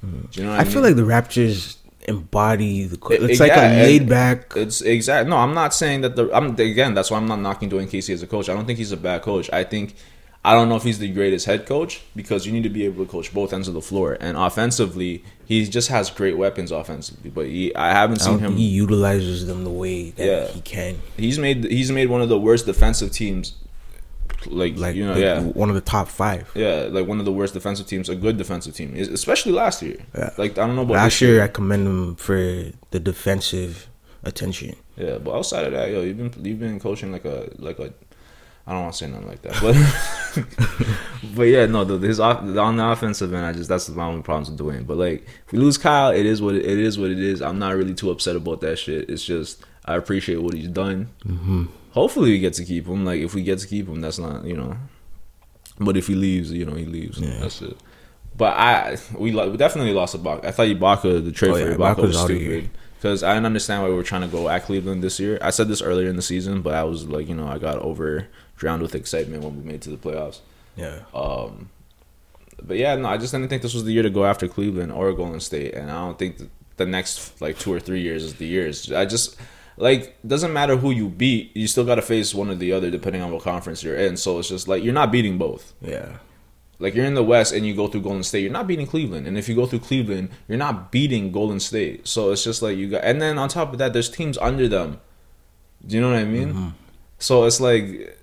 Mm. 0.06 0.32
Do 0.32 0.40
you 0.40 0.46
know 0.46 0.52
what 0.52 0.60
I, 0.60 0.62
I 0.62 0.64
mean? 0.64 0.74
feel 0.74 0.82
like 0.84 0.96
the 0.96 1.02
Raptors 1.02 1.78
embody 2.08 2.86
the. 2.86 2.98
Co- 2.98 3.14
it's 3.14 3.24
it- 3.24 3.40
like 3.40 3.50
yeah, 3.50 3.74
a 3.74 3.84
laid 3.84 4.08
back. 4.08 4.54
It's 4.56 4.82
exact. 4.82 5.28
No, 5.28 5.36
I'm 5.38 5.54
not 5.54 5.74
saying 5.74 6.02
that 6.02 6.16
the. 6.16 6.30
I'm 6.34 6.52
again. 6.52 6.94
That's 6.94 7.12
why 7.12 7.18
I'm 7.18 7.28
not 7.28 7.40
knocking 7.42 7.70
Dwayne 7.70 7.90
Casey 7.90 8.14
as 8.14 8.24
a 8.24 8.28
coach. 8.28 8.48
I 8.48 8.54
don't 8.54 8.66
think 8.66 8.80
he's 8.80 8.94
a 8.94 8.98
bad 8.98 9.22
coach. 9.22 9.50
I 9.52 9.66
think. 9.66 9.96
I 10.44 10.54
don't 10.54 10.70
know 10.70 10.76
if 10.76 10.82
he's 10.84 10.98
the 10.98 11.12
greatest 11.12 11.46
head 11.46 11.68
coach 11.68 12.02
because 12.16 12.48
you 12.48 12.52
need 12.52 12.64
to 12.64 12.70
be 12.70 12.84
able 12.86 13.06
to 13.06 13.12
coach 13.12 13.32
both 13.32 13.54
ends 13.54 13.68
of 13.68 13.76
the 13.76 13.82
floor. 13.82 14.18
And 14.20 14.36
offensively, 14.38 15.24
he 15.46 15.66
just 15.68 15.90
has 15.90 16.10
great 16.10 16.36
weapons 16.36 16.72
offensively. 16.72 17.30
But 17.30 17.46
he, 17.46 17.76
I 17.76 17.92
haven't 17.92 18.22
I 18.24 18.26
seen 18.26 18.40
him. 18.40 18.56
he 18.56 18.66
utilizes 18.66 19.46
them 19.46 19.64
the 19.64 19.70
way 19.70 20.10
that 20.12 20.26
Yeah. 20.26 20.48
he 20.48 20.62
can. 20.62 21.00
he's 21.16 21.38
made 21.38 21.66
he's 21.66 21.92
made 21.92 22.10
one 22.10 22.22
of 22.24 22.30
the 22.30 22.40
worst 22.40 22.66
defensive 22.66 23.12
teams 23.12 23.54
like, 24.48 24.76
Like, 24.78 24.96
you 24.96 25.06
know 25.06 25.12
like 25.14 25.22
yeah 25.22 25.42
one 25.42 25.70
of 25.70 25.76
the 25.76 25.82
top 25.82 26.08
five. 26.08 26.50
yeah 26.56 26.88
like 26.90 27.06
one 27.06 27.20
of 27.20 27.26
the 27.26 27.32
worst 27.32 27.54
defensive 27.54 27.86
teams 27.86 28.10
a 28.10 28.16
good 28.16 28.38
defensive 28.38 28.74
team 28.76 28.96
especially 28.96 29.52
last 29.52 29.84
year 29.84 29.98
Yeah. 30.18 30.32
like 30.38 30.54
i 30.58 30.66
don't 30.66 30.76
know 30.76 30.82
about 30.82 30.96
Last 30.96 31.22
year, 31.22 31.44
I 31.44 31.48
commend 31.48 31.86
him 31.86 32.16
for 32.16 32.38
the 32.90 33.00
defensive 33.00 33.88
attention. 34.24 34.76
yeah 34.98 35.20
but 35.20 35.36
outside 35.36 35.66
of 35.66 35.74
that 35.74 35.92
yo 35.92 36.02
you've 36.02 36.18
been 36.18 36.34
you've 36.46 36.60
been 36.60 36.80
coaching 36.80 37.12
like 37.12 37.26
a 37.26 37.52
like 37.60 37.78
a 37.78 37.94
I 38.72 38.76
don't 38.76 38.84
want 38.84 38.94
to 38.94 38.98
say 39.00 39.12
nothing 39.12 39.28
like 39.28 39.42
that, 39.42 39.60
but 39.60 40.88
but 41.36 41.44
yeah, 41.44 41.66
no, 41.66 41.84
the, 41.84 41.98
his 42.08 42.22
off, 42.22 42.40
on 42.40 42.78
the 42.78 42.88
offensive 42.88 43.34
end, 43.34 43.46
I 43.46 43.52
just 43.52 43.68
that's 43.68 43.90
my 43.90 44.06
only 44.06 44.22
problems 44.22 44.50
with 44.50 44.60
Dwayne. 44.62 44.88
But 44.88 44.96
like, 44.96 45.28
if 45.46 45.52
we 45.52 45.60
lose 45.60 45.78
Kyle, 45.78 46.12
it 46.12 46.26
is 46.26 46.42
what 46.42 46.56
it, 46.56 46.66
it 46.66 46.80
is. 46.80 46.98
What 46.98 47.12
it 47.12 47.20
is. 47.20 47.42
I'm 47.42 47.60
not 47.60 47.76
really 47.76 47.94
too 47.94 48.12
upset 48.12 48.38
about 48.38 48.62
that 48.62 48.80
shit. 48.80 49.10
It's 49.10 49.26
just 49.26 49.62
I 49.84 49.98
appreciate 49.98 50.42
what 50.42 50.54
he's 50.54 50.70
done. 50.70 51.10
Mm-hmm. 51.26 51.66
Hopefully, 51.92 52.32
we 52.32 52.40
get 52.40 52.54
to 52.54 52.64
keep 52.64 52.88
him. 52.88 53.04
Like, 53.04 53.20
if 53.20 53.34
we 53.34 53.44
get 53.44 53.60
to 53.60 53.68
keep 53.68 53.90
him, 53.90 54.00
that's 54.00 54.18
not 54.18 54.46
you 54.46 54.56
know. 54.56 54.78
But 55.78 55.98
if 55.98 56.08
he 56.08 56.16
leaves, 56.16 56.50
you 56.54 56.66
know, 56.66 56.76
he 56.76 56.86
leaves. 56.86 57.20
Yeah. 57.20 57.40
That's 57.42 57.62
it. 57.62 57.76
But 58.38 58.56
I 58.58 58.98
we, 59.18 59.34
lo- 59.34 59.52
we 59.52 59.58
definitely 59.58 59.92
lost 59.92 60.16
Ibaka. 60.16 60.46
I 60.46 60.52
thought 60.52 60.68
Ibaka 60.68 61.26
the 61.26 61.34
trade 61.34 61.52
Oh, 61.52 61.56
for 61.56 61.60
yeah, 61.72 61.76
Ibaka 61.76 61.96
Ibaka's 61.96 62.02
was 62.04 62.20
stupid 62.22 62.70
because 63.02 63.24
I 63.24 63.34
didn't 63.34 63.48
understand 63.48 63.82
why 63.82 63.90
we 63.90 63.96
were 63.96 64.04
trying 64.04 64.22
to 64.22 64.28
go 64.28 64.48
at 64.48 64.64
Cleveland 64.64 65.04
this 65.04 65.20
year. 65.20 65.40
I 65.42 65.50
said 65.50 65.68
this 65.68 65.82
earlier 65.82 66.08
in 66.08 66.16
the 66.16 66.22
season, 66.22 66.62
but 66.62 66.76
I 66.76 66.84
was 66.84 67.08
like, 67.08 67.28
you 67.28 67.34
know, 67.34 67.48
I 67.48 67.58
got 67.58 67.80
over 67.80 68.28
drowned 68.62 68.84
with 68.84 68.94
excitement 68.94 69.44
when 69.44 69.58
we 69.58 69.64
made 69.64 69.76
it 69.76 69.82
to 69.82 69.90
the 69.90 69.98
playoffs. 69.98 70.40
Yeah. 70.76 71.00
Um, 71.16 71.72
but 72.62 72.78
yeah, 72.78 72.96
no, 72.96 73.10
I 73.10 73.18
just 73.18 73.34
didn't 73.34 73.50
think 73.50 73.64
this 73.64 73.74
was 73.74 73.86
the 73.86 73.92
year 73.92 74.04
to 74.04 74.10
go 74.12 74.24
after 74.24 74.48
Cleveland 74.48 74.92
or 74.92 75.12
Golden 75.14 75.40
State, 75.40 75.74
and 75.74 75.90
I 75.90 75.96
don't 75.96 76.20
think 76.20 76.38
the 76.78 76.86
next 76.86 77.42
like 77.42 77.58
two 77.58 77.74
or 77.74 77.80
three 77.80 78.02
years 78.02 78.24
is 78.24 78.36
the 78.36 78.46
years. 78.46 78.92
I 78.92 79.06
just 79.06 79.36
like 79.78 80.16
doesn't 80.26 80.54
matter 80.54 80.78
who 80.78 80.92
you 80.92 81.10
beat, 81.10 81.58
you 81.58 81.68
still 81.68 81.86
got 81.86 81.96
to 81.96 82.04
face 82.04 82.36
one 82.36 82.52
or 82.52 82.56
the 82.56 82.72
other 82.72 82.92
depending 82.92 83.24
on 83.24 83.32
what 83.32 83.42
conference 83.42 83.82
you're 83.84 83.96
in. 83.96 84.16
So 84.16 84.38
it's 84.38 84.50
just 84.50 84.68
like 84.68 84.84
you're 84.84 84.94
not 84.94 85.12
beating 85.12 85.40
both. 85.40 85.74
Yeah. 85.82 86.18
Like 86.78 86.94
you're 86.94 87.06
in 87.06 87.16
the 87.16 87.24
West 87.24 87.54
and 87.54 87.66
you 87.66 87.76
go 87.76 87.88
through 87.88 88.02
Golden 88.02 88.24
State, 88.24 88.42
you're 88.42 88.52
not 88.52 88.68
beating 88.68 88.86
Cleveland, 88.86 89.26
and 89.26 89.40
if 89.40 89.50
you 89.50 89.56
go 89.56 89.66
through 89.66 89.80
Cleveland, 89.80 90.30
you're 90.48 90.60
not 90.60 90.92
beating 90.92 91.32
Golden 91.32 91.60
State. 91.60 92.08
So 92.08 92.32
it's 92.32 92.44
just 92.44 92.62
like 92.62 92.78
you 92.78 92.92
got, 92.92 93.04
and 93.04 93.20
then 93.20 93.40
on 93.40 93.50
top 93.50 93.74
of 93.74 93.80
that, 93.80 93.94
there's 93.94 94.10
teams 94.10 94.38
under 94.38 94.68
them. 94.68 95.00
Do 95.86 95.96
you 95.96 96.02
know 96.02 96.12
what 96.12 96.20
I 96.20 96.26
mean? 96.26 96.50
Mm-hmm. 96.50 96.70
So 97.22 97.46
it's 97.46 97.62
like 97.62 98.18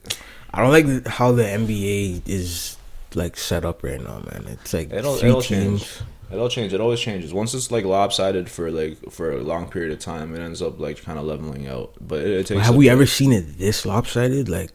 I 0.53 0.61
don't 0.61 0.71
like 0.73 1.07
how 1.07 1.33
the 1.33 1.45
NBA 1.45 2.23
is 2.29 2.77
like 3.15 3.37
set 3.37 3.65
up 3.65 3.83
right 3.83 4.01
now, 4.01 4.19
man. 4.31 4.45
It's 4.61 4.75
like 4.75 4.93
It'll- 4.93 5.17
3 5.17 5.29
it'll 5.29 5.41
teams. 5.43 5.83
change. 5.83 6.01
It'll 6.31 6.49
change. 6.51 6.75
It 6.75 6.81
always 6.83 7.01
changes. 7.01 7.33
Once 7.33 7.55
it's 7.55 7.71
like 7.71 7.87
lopsided 7.87 8.51
for 8.51 8.71
like 8.71 8.99
for 9.11 9.33
a 9.33 9.41
long 9.43 9.71
period 9.71 9.93
of 9.93 9.99
time, 9.99 10.35
it 10.35 10.41
ends 10.41 10.61
up 10.61 10.79
like 10.79 11.03
kind 11.03 11.19
of 11.19 11.25
leveling 11.25 11.67
out. 11.69 11.95
But 12.01 12.21
it, 12.21 12.27
it 12.41 12.47
takes. 12.49 12.61
Have 12.67 12.77
we 12.77 12.85
bit. 12.87 12.93
ever 12.93 13.07
seen 13.07 13.33
it 13.33 13.57
this 13.57 13.87
lopsided? 13.87 14.47
Like, 14.51 14.71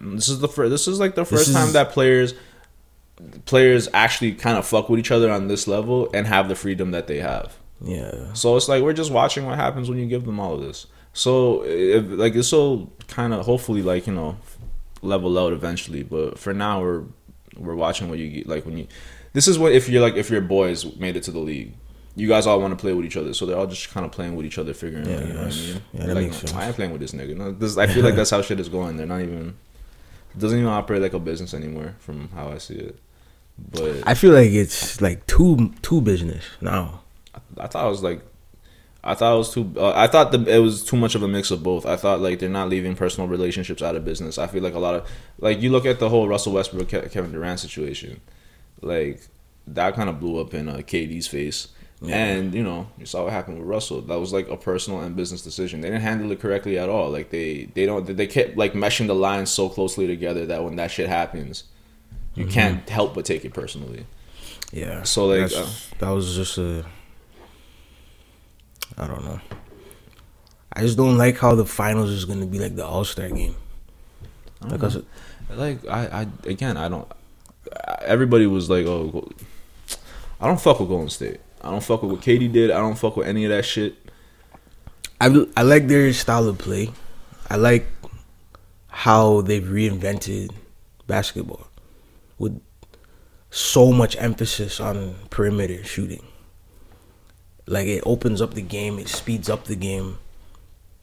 mm, 0.00 0.16
This 0.16 0.28
is 0.28 0.40
the 0.40 0.48
first. 0.48 0.70
This 0.70 0.88
is 0.88 0.98
like 0.98 1.14
the 1.14 1.24
first 1.24 1.52
time 1.52 1.68
is- 1.68 1.72
that 1.74 1.90
players 1.90 2.34
players 3.46 3.88
actually 3.94 4.32
kind 4.32 4.56
of 4.58 4.66
fuck 4.66 4.88
with 4.88 4.98
each 5.00 5.10
other 5.10 5.30
on 5.30 5.48
this 5.48 5.66
level 5.66 6.08
and 6.14 6.26
have 6.26 6.48
the 6.48 6.54
freedom 6.54 6.92
that 6.92 7.06
they 7.06 7.18
have. 7.18 7.56
Yeah. 7.80 8.32
So 8.32 8.56
it's 8.56 8.68
like 8.68 8.82
we're 8.82 8.92
just 8.92 9.10
watching 9.10 9.44
what 9.46 9.56
happens 9.56 9.88
when 9.88 9.98
you 9.98 10.06
give 10.06 10.24
them 10.24 10.40
all 10.40 10.54
of 10.54 10.60
this. 10.60 10.86
So 11.18 11.64
if, 11.64 12.04
like 12.10 12.32
this 12.32 12.52
will 12.52 12.92
kind 13.08 13.34
of 13.34 13.44
hopefully 13.44 13.82
like 13.82 14.06
you 14.06 14.12
know 14.14 14.36
level 15.02 15.36
out 15.36 15.52
eventually, 15.52 16.04
but 16.04 16.38
for 16.38 16.54
now 16.54 16.80
we're 16.80 17.02
we're 17.56 17.74
watching 17.74 18.08
what 18.08 18.20
you 18.20 18.28
get 18.30 18.46
like 18.46 18.64
when 18.64 18.78
you. 18.78 18.86
This 19.32 19.48
is 19.48 19.58
what 19.58 19.72
if 19.72 19.88
you're 19.88 20.00
like 20.00 20.14
if 20.14 20.30
your 20.30 20.40
boys 20.40 20.96
made 20.96 21.16
it 21.16 21.24
to 21.24 21.32
the 21.32 21.40
league, 21.40 21.74
you 22.14 22.28
guys 22.28 22.46
all 22.46 22.60
want 22.60 22.70
to 22.70 22.80
play 22.80 22.92
with 22.92 23.04
each 23.04 23.16
other, 23.16 23.34
so 23.34 23.46
they're 23.46 23.56
all 23.56 23.66
just 23.66 23.90
kind 23.90 24.06
of 24.06 24.12
playing 24.12 24.36
with 24.36 24.46
each 24.46 24.58
other, 24.58 24.72
figuring 24.72 25.06
Yeah, 25.06 25.16
out. 25.16 25.26
You 25.26 25.34
know 25.34 25.42
what 25.42 25.52
I 25.52 25.56
mean? 25.56 25.82
yeah, 25.92 26.06
that 26.06 26.14
like, 26.14 26.24
makes 26.24 26.36
sense. 26.36 26.54
I 26.54 26.66
ain't 26.66 26.76
playing 26.76 26.92
with 26.92 27.00
this 27.00 27.12
nigga. 27.12 27.36
No, 27.36 27.50
this, 27.50 27.76
I 27.76 27.88
feel 27.88 28.04
like 28.04 28.14
that's 28.14 28.30
how 28.30 28.40
shit 28.42 28.60
is 28.60 28.68
going. 28.68 28.96
They're 28.96 29.06
not 29.06 29.20
even. 29.20 29.56
It 30.34 30.38
doesn't 30.38 30.56
even 30.58 30.70
operate 30.70 31.02
like 31.02 31.14
a 31.14 31.18
business 31.18 31.52
anymore, 31.52 31.96
from 31.98 32.28
how 32.28 32.50
I 32.50 32.58
see 32.58 32.76
it. 32.76 32.98
But 33.58 34.06
I 34.06 34.14
feel 34.14 34.32
like 34.32 34.50
it's 34.50 35.00
like 35.00 35.26
too 35.26 35.74
too 35.82 36.00
business 36.00 36.44
now. 36.60 37.00
I 37.58 37.66
thought 37.66 37.86
it 37.86 37.90
was 37.90 38.04
like, 38.04 38.22
I 39.04 39.14
thought 39.14 39.34
it 39.34 39.38
was 39.38 39.54
too. 39.54 39.72
Uh, 39.76 39.92
I 39.94 40.06
thought 40.08 40.32
the, 40.32 40.44
it 40.52 40.58
was 40.58 40.84
too 40.84 40.96
much 40.96 41.14
of 41.14 41.22
a 41.22 41.28
mix 41.28 41.50
of 41.50 41.62
both. 41.62 41.86
I 41.86 41.96
thought 41.96 42.20
like 42.20 42.40
they're 42.40 42.48
not 42.48 42.68
leaving 42.68 42.94
personal 42.96 43.28
relationships 43.28 43.80
out 43.82 43.94
of 43.96 44.04
business. 44.04 44.38
I 44.38 44.46
feel 44.48 44.62
like 44.62 44.74
a 44.74 44.78
lot 44.78 44.94
of 44.96 45.08
like 45.38 45.60
you 45.62 45.70
look 45.70 45.86
at 45.86 45.98
the 46.00 46.08
whole 46.08 46.26
Russell 46.28 46.52
Westbrook 46.52 46.88
Kevin 46.88 47.30
Durant 47.32 47.60
situation, 47.60 48.20
like 48.82 49.20
that 49.68 49.94
kind 49.94 50.08
of 50.08 50.18
blew 50.20 50.40
up 50.40 50.52
in 50.54 50.68
uh, 50.68 50.76
KD's 50.78 51.26
face. 51.28 51.68
Yeah. 52.00 52.14
And 52.16 52.54
you 52.54 52.62
know 52.62 52.88
you 52.96 53.06
saw 53.06 53.24
what 53.24 53.32
happened 53.32 53.58
with 53.58 53.66
Russell. 53.66 54.00
That 54.02 54.18
was 54.20 54.32
like 54.32 54.48
a 54.48 54.56
personal 54.56 55.00
and 55.00 55.16
business 55.16 55.42
decision. 55.42 55.80
They 55.80 55.88
didn't 55.90 56.02
handle 56.02 56.30
it 56.32 56.40
correctly 56.40 56.78
at 56.78 56.88
all. 56.88 57.10
Like 57.10 57.30
they 57.30 57.68
they 57.74 57.86
don't 57.86 58.04
they 58.06 58.26
kept 58.26 58.56
like 58.56 58.72
meshing 58.72 59.06
the 59.08 59.14
lines 59.14 59.50
so 59.50 59.68
closely 59.68 60.06
together 60.06 60.46
that 60.46 60.62
when 60.64 60.76
that 60.76 60.90
shit 60.90 61.08
happens, 61.08 61.64
you 62.34 62.44
Mm-hmm. 62.44 62.52
can't 62.52 62.88
help 62.88 63.14
but 63.14 63.24
take 63.24 63.44
it 63.44 63.52
personally. 63.52 64.06
Yeah. 64.72 65.02
So, 65.04 65.26
like, 65.26 65.50
uh, 65.52 65.66
that 65.98 66.10
was 66.10 66.36
just 66.36 66.58
a. 66.58 66.84
I 68.98 69.06
don't 69.06 69.24
know. 69.24 69.40
I 70.72 70.82
just 70.82 70.96
don't 70.96 71.16
like 71.16 71.38
how 71.38 71.54
the 71.54 71.64
finals 71.64 72.10
is 72.10 72.24
gonna 72.24 72.46
be 72.46 72.58
like 72.58 72.76
the 72.76 72.84
All 72.84 73.04
Star 73.04 73.28
game. 73.28 73.54
I 74.62 74.66
Like. 74.68 74.82
I 74.84 74.88
said- 74.88 75.06
like 75.50 75.86
I, 75.88 76.06
I 76.06 76.26
again 76.44 76.76
I 76.76 76.88
don't 76.88 77.10
everybody 78.02 78.46
was 78.46 78.68
like 78.68 78.84
oh 78.84 79.26
I 80.40 80.46
don't 80.46 80.60
fuck 80.60 80.78
with 80.80 80.90
Golden 80.90 81.08
State 81.08 81.40
I 81.62 81.70
don't 81.70 81.82
fuck 81.82 82.02
with 82.02 82.12
what 82.12 82.20
KD 82.20 82.52
did 82.52 82.70
I 82.70 82.78
don't 82.80 82.96
fuck 82.98 83.16
with 83.16 83.26
any 83.26 83.44
of 83.44 83.50
that 83.50 83.64
shit 83.64 83.96
I 85.20 85.46
I 85.56 85.62
like 85.62 85.88
their 85.88 86.12
style 86.12 86.48
of 86.48 86.58
play. 86.58 86.90
I 87.50 87.56
like 87.56 87.86
how 88.88 89.40
they've 89.40 89.64
reinvented 89.64 90.50
basketball 91.06 91.66
with 92.38 92.60
so 93.50 93.90
much 93.90 94.16
emphasis 94.20 94.80
on 94.80 95.14
perimeter 95.30 95.82
shooting. 95.82 96.24
Like 97.68 97.86
it 97.86 98.02
opens 98.06 98.40
up 98.40 98.54
the 98.54 98.62
game, 98.62 98.98
it 98.98 99.08
speeds 99.08 99.48
up 99.48 99.64
the 99.64 99.76
game 99.76 100.18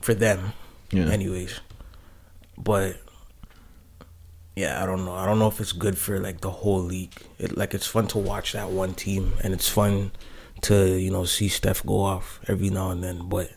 for 0.02 0.14
them. 0.14 0.54
Yeah. 0.92 1.10
Anyways. 1.10 1.60
But 2.58 2.98
yeah, 4.56 4.82
I 4.82 4.86
don't 4.86 5.06
know. 5.06 5.14
I 5.14 5.26
don't 5.26 5.40
know 5.40 5.48
if 5.48 5.60
it's 5.60 5.74
good 5.74 5.98
for 5.98 6.20
like 6.20 6.42
the 6.42 6.50
whole 6.50 6.80
league. 6.82 7.14
It 7.38 7.58
like 7.58 7.74
it's 7.74 7.88
fun 7.88 8.08
to 8.08 8.18
watch 8.18 8.54
that 8.54 8.70
one 8.70 8.94
team 8.94 9.34
and 9.44 9.54
it's 9.54 9.68
fun 9.70 10.12
to, 10.62 10.98
you 10.98 11.12
know, 11.12 11.26
see 11.26 11.50
Steph 11.50 11.86
go 11.86 12.00
off 12.02 12.40
every 12.48 12.70
now 12.70 12.90
and 12.90 13.04
then, 13.04 13.28
but 13.28 13.52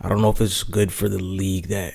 I 0.00 0.08
don't 0.08 0.20
know 0.20 0.30
if 0.30 0.40
it's 0.40 0.62
good 0.62 0.92
for 0.92 1.08
the 1.08 1.18
league 1.18 1.68
that 1.68 1.94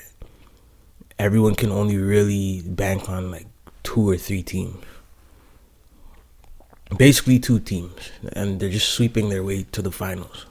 everyone 1.19 1.55
can 1.55 1.71
only 1.71 1.97
really 1.97 2.61
bank 2.65 3.09
on 3.09 3.31
like 3.31 3.47
two 3.83 4.09
or 4.09 4.17
three 4.17 4.43
teams. 4.43 4.83
Basically 6.97 7.39
two 7.39 7.59
teams. 7.59 8.11
And 8.33 8.59
they're 8.59 8.69
just 8.69 8.89
sweeping 8.89 9.29
their 9.29 9.43
way 9.43 9.63
to 9.71 9.81
the 9.81 9.91
finals. 9.91 10.45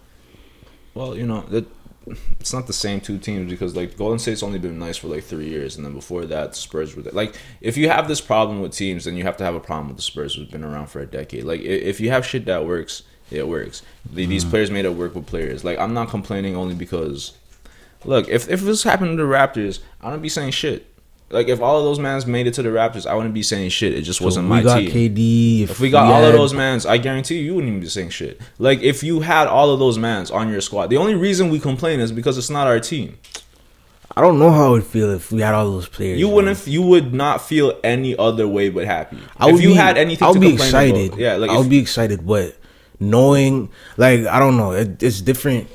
well 0.95 1.17
you 1.17 1.27
know 1.27 1.45
it, 1.51 1.67
it's 2.41 2.53
not 2.53 2.67
the 2.67 2.73
same 2.73 3.01
two 3.01 3.17
teams 3.19 3.51
because 3.51 3.75
like 3.77 3.97
Golden 3.97 4.19
State's 4.19 4.43
only 4.43 4.59
been 4.59 4.79
nice 4.79 4.97
for 4.99 5.09
like 5.09 5.25
three 5.25 5.49
years 5.49 5.77
and 5.77 5.85
then 5.87 5.95
before 5.95 6.25
that 6.27 6.55
Spurs 6.57 6.95
were 6.97 7.03
there. 7.03 7.13
like 7.13 7.35
if 7.61 7.77
you 7.77 7.89
have 7.89 8.09
this 8.09 8.21
problem 8.21 8.61
with 8.61 8.73
teams 8.73 9.05
then 9.05 9.17
you 9.17 9.23
have 9.23 9.37
to 9.39 9.45
have 9.45 9.55
a 9.55 9.61
problem 9.61 9.89
with 9.89 9.97
the 9.97 10.03
Spurs 10.03 10.35
who've 10.35 10.51
been 10.51 10.65
around 10.65 10.89
for 10.89 11.01
a 11.01 11.07
decade 11.07 11.45
like 11.45 11.61
if 11.61 12.01
you 12.01 12.11
have 12.11 12.27
shit 12.27 12.45
that 12.47 12.67
works 12.67 13.05
it 13.31 13.47
works 13.49 13.83
The- 14.13 14.27
these 14.27 14.43
mm-hmm. 14.43 14.51
players 14.51 14.71
made 14.71 14.85
it 14.85 14.95
work 14.95 15.15
with 15.15 15.27
players 15.27 15.65
like 15.65 15.79
I'm 15.79 15.95
not 15.95 16.09
complaining 16.11 16.57
only 16.57 16.75
because 16.75 17.33
Look, 18.05 18.29
if 18.29 18.49
if 18.51 18.61
this 18.63 18.83
happened 18.83 19.17
to 19.17 19.23
the 19.23 19.29
Raptors, 19.29 19.79
I 20.01 20.11
don't 20.11 20.21
be 20.21 20.29
saying 20.29 20.51
shit. 20.51 20.92
Like 21.33 21.49
if 21.49 21.61
all 21.61 21.79
of 21.79 21.85
those 21.85 21.99
mans 21.99 22.27
made 22.27 22.47
it 22.47 22.55
to 22.55 22.63
the 22.63 22.69
Raptors, 22.69 23.07
I 23.07 23.15
wouldn't 23.15 23.35
be 23.35 23.43
saying 23.43 23.71
shit. 23.71 23.95
It 23.95 24.03
just 24.03 24.21
wasn't 24.21 24.49
my 24.49 24.63
team. 24.63 24.87
If 24.87 24.95
we 24.95 25.09
got. 25.09 25.17
KD. 25.17 25.63
if 25.63 25.81
we 25.81 25.91
got 25.91 26.13
all 26.13 26.25
of 26.25 26.33
those 26.35 26.53
mans, 26.53 26.85
I 26.85 26.99
guarantee 26.99 27.39
you, 27.39 27.43
you 27.43 27.55
wouldn't 27.55 27.71
even 27.71 27.81
be 27.81 27.89
saying 27.89 28.11
shit. 28.11 28.41
Like 28.59 28.81
if 28.83 29.03
you 29.03 29.21
had 29.21 29.49
all 29.49 29.71
of 29.71 29.79
those 29.79 29.99
mans 29.99 30.31
on 30.31 30.51
your 30.51 30.61
squad, 30.61 30.89
the 30.89 30.99
only 30.99 31.15
reason 31.15 31.49
we 31.49 31.59
complain 31.59 32.01
is 32.01 32.13
because 32.13 32.37
it's 32.37 32.51
not 32.51 32.67
our 32.67 32.81
team. 32.81 33.19
I 34.15 34.21
don't 34.21 34.39
know 34.39 34.51
how 34.51 34.67
I 34.67 34.71
would 34.71 34.85
feel 34.85 35.11
if 35.11 35.33
we 35.33 35.41
had 35.41 35.55
all 35.55 35.71
those 35.71 35.89
players. 35.89 36.21
You 36.21 36.29
wouldn't. 36.29 36.67
You 36.67 36.83
would 36.83 37.15
not 37.15 37.41
feel 37.41 37.79
any 37.83 38.17
other 38.17 38.47
way 38.47 38.69
but 38.69 38.85
happy. 38.85 39.19
I 39.39 39.47
would 39.47 39.55
if 39.55 39.63
you 39.63 39.69
be, 39.71 39.75
had 39.75 39.97
anything 39.97 40.27
I 40.27 40.31
would 40.31 40.41
be 40.41 40.49
complain 40.49 40.69
excited. 40.69 41.07
about, 41.09 41.19
yeah, 41.19 41.37
like 41.37 41.51
I 41.51 41.55
if, 41.55 41.61
would 41.61 41.71
be 41.71 41.79
excited, 41.79 42.27
but 42.27 42.55
knowing, 43.01 43.71
like, 43.97 44.27
I 44.27 44.39
don't 44.39 44.59
know, 44.59 44.73
it, 44.73 45.03
it's 45.03 45.23
different 45.23 45.69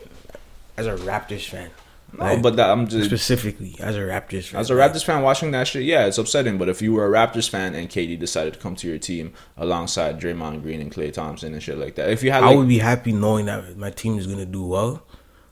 as 0.77 0.85
a 0.85 0.95
Raptors 0.95 1.49
fan. 1.49 1.71
No, 2.17 2.38
but 2.41 2.55
that 2.55 2.69
I'm 2.69 2.88
just 2.88 3.07
specifically 3.07 3.75
as 3.79 3.95
a 3.95 4.00
Raptors 4.00 4.47
fan. 4.47 4.59
As 4.59 4.69
a 4.69 4.74
Raptors 4.74 5.03
fan 5.03 5.21
watching 5.21 5.51
that 5.51 5.67
shit, 5.67 5.83
yeah, 5.83 6.05
it's 6.05 6.17
upsetting. 6.17 6.57
But 6.57 6.69
if 6.69 6.81
you 6.81 6.93
were 6.93 7.05
a 7.05 7.09
Raptors 7.09 7.50
fan 7.50 7.75
and 7.75 7.89
KD 7.89 8.17
decided 8.17 8.53
to 8.53 8.59
come 8.59 8.75
to 8.77 8.88
your 8.88 8.97
team 8.97 9.33
alongside 9.55 10.19
Draymond 10.19 10.63
Green 10.63 10.81
and 10.81 10.91
Klay 10.91 11.13
Thompson 11.13 11.53
and 11.53 11.62
shit 11.62 11.77
like 11.77 11.95
that, 11.95 12.09
if 12.09 12.24
you 12.24 12.31
had 12.31 12.43
I 12.43 12.55
would 12.55 12.67
be 12.67 12.79
happy 12.79 13.12
knowing 13.12 13.45
that 13.45 13.77
my 13.77 13.91
team 13.91 14.17
is 14.17 14.27
gonna 14.27 14.45
do 14.45 14.65
well, 14.65 15.03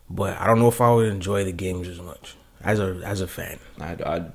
but 0.10 0.40
I 0.40 0.48
don't 0.48 0.60
know 0.60 0.68
if 0.68 0.82
I 0.82 0.92
would 0.92 1.08
enjoy 1.08 1.44
the 1.44 1.52
games 1.52 1.88
as 1.88 2.00
much 2.00 2.36
as 2.64 2.80
a 2.80 3.02
as 3.06 3.22
a 3.22 3.28
fan. 3.28 3.60
I, 3.80 3.94
I, 4.06 4.26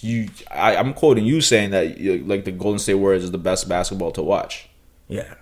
you, 0.00 0.28
I, 0.50 0.76
I'm 0.76 0.94
quoting 0.94 1.24
you 1.24 1.40
saying 1.40 1.70
that 1.70 2.00
like 2.26 2.44
the 2.44 2.52
Golden 2.52 2.78
State 2.78 2.94
Warriors 2.94 3.24
is 3.24 3.30
the 3.30 3.38
best 3.38 3.68
basketball 3.68 4.12
to 4.12 4.22
watch. 4.22 4.68
Yeah, 5.08 5.34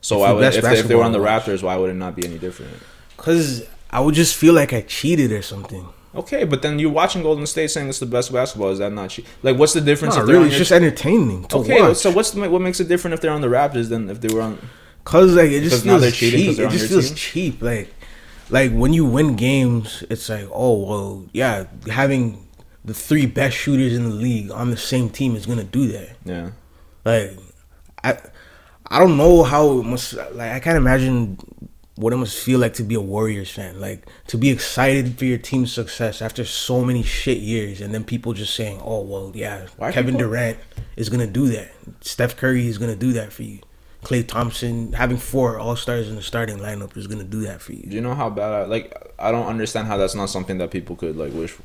So 0.00 0.16
It's 0.16 0.28
the 0.28 0.34
would 0.34 0.44
if 0.44 0.62
they, 0.62 0.78
if 0.78 0.88
they 0.88 0.94
were 0.94 1.02
on 1.04 1.12
the 1.12 1.18
Raptors, 1.18 1.62
why 1.62 1.76
would 1.76 1.90
it 1.90 1.94
not 1.94 2.14
be 2.14 2.26
any 2.26 2.38
different? 2.38 2.74
because 3.16 3.66
I 3.96 4.00
would 4.00 4.14
just 4.14 4.36
feel 4.36 4.52
like 4.52 4.74
I 4.74 4.82
cheated 4.82 5.32
or 5.32 5.40
something. 5.40 5.88
Okay, 6.14 6.44
but 6.44 6.60
then 6.60 6.78
you're 6.78 6.90
watching 6.90 7.22
Golden 7.22 7.46
State 7.46 7.70
saying 7.70 7.88
it's 7.88 7.98
the 7.98 8.04
best 8.04 8.30
basketball. 8.30 8.68
Is 8.68 8.78
that 8.78 8.92
not 8.92 9.08
cheap? 9.08 9.26
Like, 9.42 9.56
what's 9.56 9.72
the 9.72 9.80
difference? 9.80 10.16
Not 10.16 10.24
if 10.24 10.28
really, 10.28 10.44
it's 10.48 10.52
your 10.52 10.58
just 10.58 10.72
entertaining 10.72 11.46
to 11.48 11.56
okay, 11.56 11.80
watch. 11.80 11.96
so 11.96 12.10
what's 12.10 12.32
the, 12.32 12.50
what 12.50 12.60
makes 12.60 12.78
it 12.78 12.88
different 12.88 13.14
if 13.14 13.22
they're 13.22 13.30
on 13.30 13.40
the 13.40 13.46
Raptors 13.46 13.88
than 13.88 14.10
if 14.10 14.20
they 14.20 14.34
were 14.34 14.42
on? 14.42 14.58
Cause 15.04 15.34
like 15.34 15.50
it 15.50 15.62
just 15.62 15.82
feels 15.82 16.12
cheap. 16.14 16.58
It 16.58 16.70
just 16.70 16.88
feels 16.90 17.08
team? 17.08 17.16
cheap. 17.16 17.62
Like, 17.62 17.94
like 18.50 18.70
when 18.70 18.92
you 18.92 19.06
win 19.06 19.34
games, 19.34 20.04
it's 20.10 20.28
like, 20.28 20.46
oh 20.52 20.84
well, 20.86 21.24
yeah, 21.32 21.64
having 21.90 22.46
the 22.84 22.92
three 22.92 23.24
best 23.24 23.56
shooters 23.56 23.96
in 23.96 24.10
the 24.10 24.14
league 24.14 24.50
on 24.50 24.70
the 24.70 24.76
same 24.76 25.08
team 25.08 25.34
is 25.36 25.46
gonna 25.46 25.64
do 25.64 25.86
that. 25.92 26.16
Yeah, 26.22 26.50
Like, 27.02 27.38
I, 28.04 28.18
I 28.88 28.98
don't 28.98 29.16
know 29.16 29.42
how 29.42 29.78
it 29.78 29.84
must. 29.84 30.12
Like, 30.12 30.52
I 30.52 30.60
can't 30.60 30.76
imagine 30.76 31.38
what 31.96 32.12
it 32.12 32.16
must 32.16 32.38
feel 32.38 32.58
like 32.58 32.74
to 32.74 32.82
be 32.82 32.94
a 32.94 33.00
Warriors 33.00 33.50
fan. 33.50 33.80
Like 33.80 34.06
to 34.28 34.36
be 34.38 34.50
excited 34.50 35.18
for 35.18 35.24
your 35.24 35.38
team's 35.38 35.72
success 35.72 36.20
after 36.22 36.44
so 36.44 36.84
many 36.84 37.02
shit 37.02 37.38
years, 37.38 37.80
and 37.80 37.92
then 37.94 38.04
people 38.04 38.32
just 38.34 38.54
saying, 38.54 38.80
"Oh 38.84 39.00
well, 39.00 39.32
yeah, 39.34 39.66
Why 39.76 39.92
Kevin 39.92 40.14
people- 40.14 40.28
Durant 40.28 40.58
is 40.96 41.08
gonna 41.08 41.26
do 41.26 41.48
that. 41.48 41.72
Steph 42.02 42.36
Curry 42.36 42.66
is 42.68 42.78
gonna 42.78 42.96
do 42.96 43.12
that 43.14 43.32
for 43.32 43.42
you. 43.42 43.58
Klay 44.04 44.24
Thompson 44.26 44.92
having 44.92 45.16
four 45.16 45.58
All 45.58 45.74
Stars 45.74 46.08
in 46.08 46.14
the 46.16 46.22
starting 46.22 46.58
lineup 46.58 46.96
is 46.96 47.06
gonna 47.06 47.24
do 47.24 47.40
that 47.42 47.60
for 47.62 47.72
you." 47.72 47.82
Do 47.88 47.94
you 47.96 48.00
know 48.02 48.14
how 48.14 48.30
bad 48.30 48.52
I 48.52 48.64
like? 48.66 48.94
I 49.18 49.32
don't 49.32 49.46
understand 49.46 49.88
how 49.88 49.96
that's 49.96 50.14
not 50.14 50.28
something 50.30 50.58
that 50.58 50.70
people 50.70 50.96
could 50.96 51.16
like 51.16 51.32
wish. 51.32 51.50
For. 51.52 51.62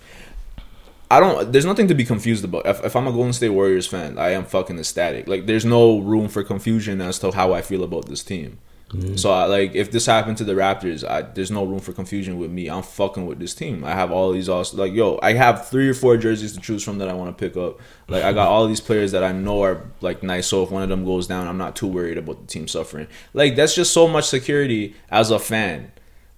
I 1.11 1.19
don't. 1.19 1.51
There's 1.51 1.65
nothing 1.65 1.89
to 1.89 1.93
be 1.93 2.05
confused 2.05 2.45
about. 2.45 2.65
If, 2.65 2.85
if 2.85 2.95
I'm 2.95 3.05
a 3.05 3.11
Golden 3.11 3.33
State 3.33 3.49
Warriors 3.49 3.85
fan, 3.85 4.17
I 4.17 4.29
am 4.29 4.45
fucking 4.45 4.79
ecstatic. 4.79 5.27
Like, 5.27 5.45
there's 5.45 5.65
no 5.65 5.99
room 5.99 6.29
for 6.29 6.41
confusion 6.41 7.01
as 7.01 7.19
to 7.19 7.31
how 7.31 7.51
I 7.51 7.61
feel 7.61 7.83
about 7.83 8.05
this 8.07 8.23
team. 8.23 8.59
Mm. 8.93 9.17
So, 9.17 9.31
I, 9.31 9.45
like, 9.45 9.73
if 9.73 9.91
this 9.91 10.05
happened 10.05 10.37
to 10.37 10.43
the 10.43 10.53
Raptors, 10.53 11.07
I, 11.07 11.21
there's 11.21 11.51
no 11.51 11.63
room 11.63 11.79
for 11.79 11.93
confusion 11.93 12.37
with 12.37 12.51
me. 12.51 12.69
I'm 12.69 12.83
fucking 12.83 13.25
with 13.25 13.39
this 13.39 13.53
team. 13.53 13.83
I 13.85 13.91
have 13.91 14.11
all 14.11 14.31
these 14.31 14.49
awesome, 14.49 14.79
like, 14.79 14.93
yo, 14.93 15.17
I 15.21 15.33
have 15.33 15.69
three 15.69 15.87
or 15.87 15.93
four 15.93 16.17
jerseys 16.17 16.53
to 16.53 16.59
choose 16.59 16.83
from 16.83 16.97
that 16.97 17.07
I 17.07 17.13
want 17.13 17.35
to 17.35 17.41
pick 17.49 17.55
up. 17.55 17.79
Like, 18.07 18.23
I 18.23 18.33
got 18.33 18.49
all 18.49 18.67
these 18.67 18.81
players 18.81 19.13
that 19.13 19.23
I 19.23 19.31
know 19.31 19.63
are 19.63 19.89
like 20.01 20.23
nice. 20.23 20.47
So 20.47 20.63
if 20.63 20.71
one 20.71 20.83
of 20.83 20.89
them 20.89 21.05
goes 21.05 21.27
down, 21.27 21.47
I'm 21.47 21.57
not 21.57 21.75
too 21.75 21.87
worried 21.87 22.17
about 22.17 22.41
the 22.41 22.47
team 22.47 22.67
suffering. 22.67 23.07
Like, 23.33 23.55
that's 23.55 23.75
just 23.75 23.93
so 23.93 24.07
much 24.07 24.27
security 24.27 24.95
as 25.09 25.31
a 25.31 25.39
fan. 25.39 25.91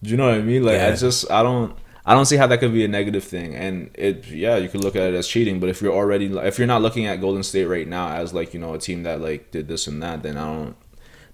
Do 0.03 0.11
you 0.11 0.17
know 0.17 0.27
what 0.27 0.35
I 0.35 0.41
mean? 0.41 0.63
Like, 0.63 0.81
I 0.81 0.95
just, 0.95 1.31
I 1.31 1.41
don't. 1.43 1.75
I 2.05 2.13
don't 2.13 2.25
see 2.25 2.35
how 2.35 2.47
that 2.47 2.59
could 2.59 2.73
be 2.73 2.83
a 2.83 2.87
negative 2.89 3.23
thing, 3.23 3.55
and 3.55 3.89
it 3.93 4.27
yeah 4.27 4.57
you 4.57 4.67
could 4.67 4.83
look 4.83 4.97
at 4.97 5.03
it 5.03 5.15
as 5.15 5.25
cheating. 5.25 5.61
But 5.61 5.69
if 5.69 5.81
you're 5.81 5.93
already 5.93 6.25
if 6.37 6.57
you're 6.57 6.67
not 6.67 6.81
looking 6.81 7.05
at 7.05 7.21
Golden 7.21 7.43
State 7.43 7.65
right 7.65 7.87
now 7.87 8.09
as 8.09 8.33
like 8.33 8.53
you 8.53 8.59
know 8.59 8.73
a 8.73 8.77
team 8.77 9.03
that 9.03 9.21
like 9.21 9.51
did 9.51 9.69
this 9.69 9.87
and 9.87 10.03
that, 10.03 10.21
then 10.21 10.35
I 10.35 10.45
don't. 10.53 10.75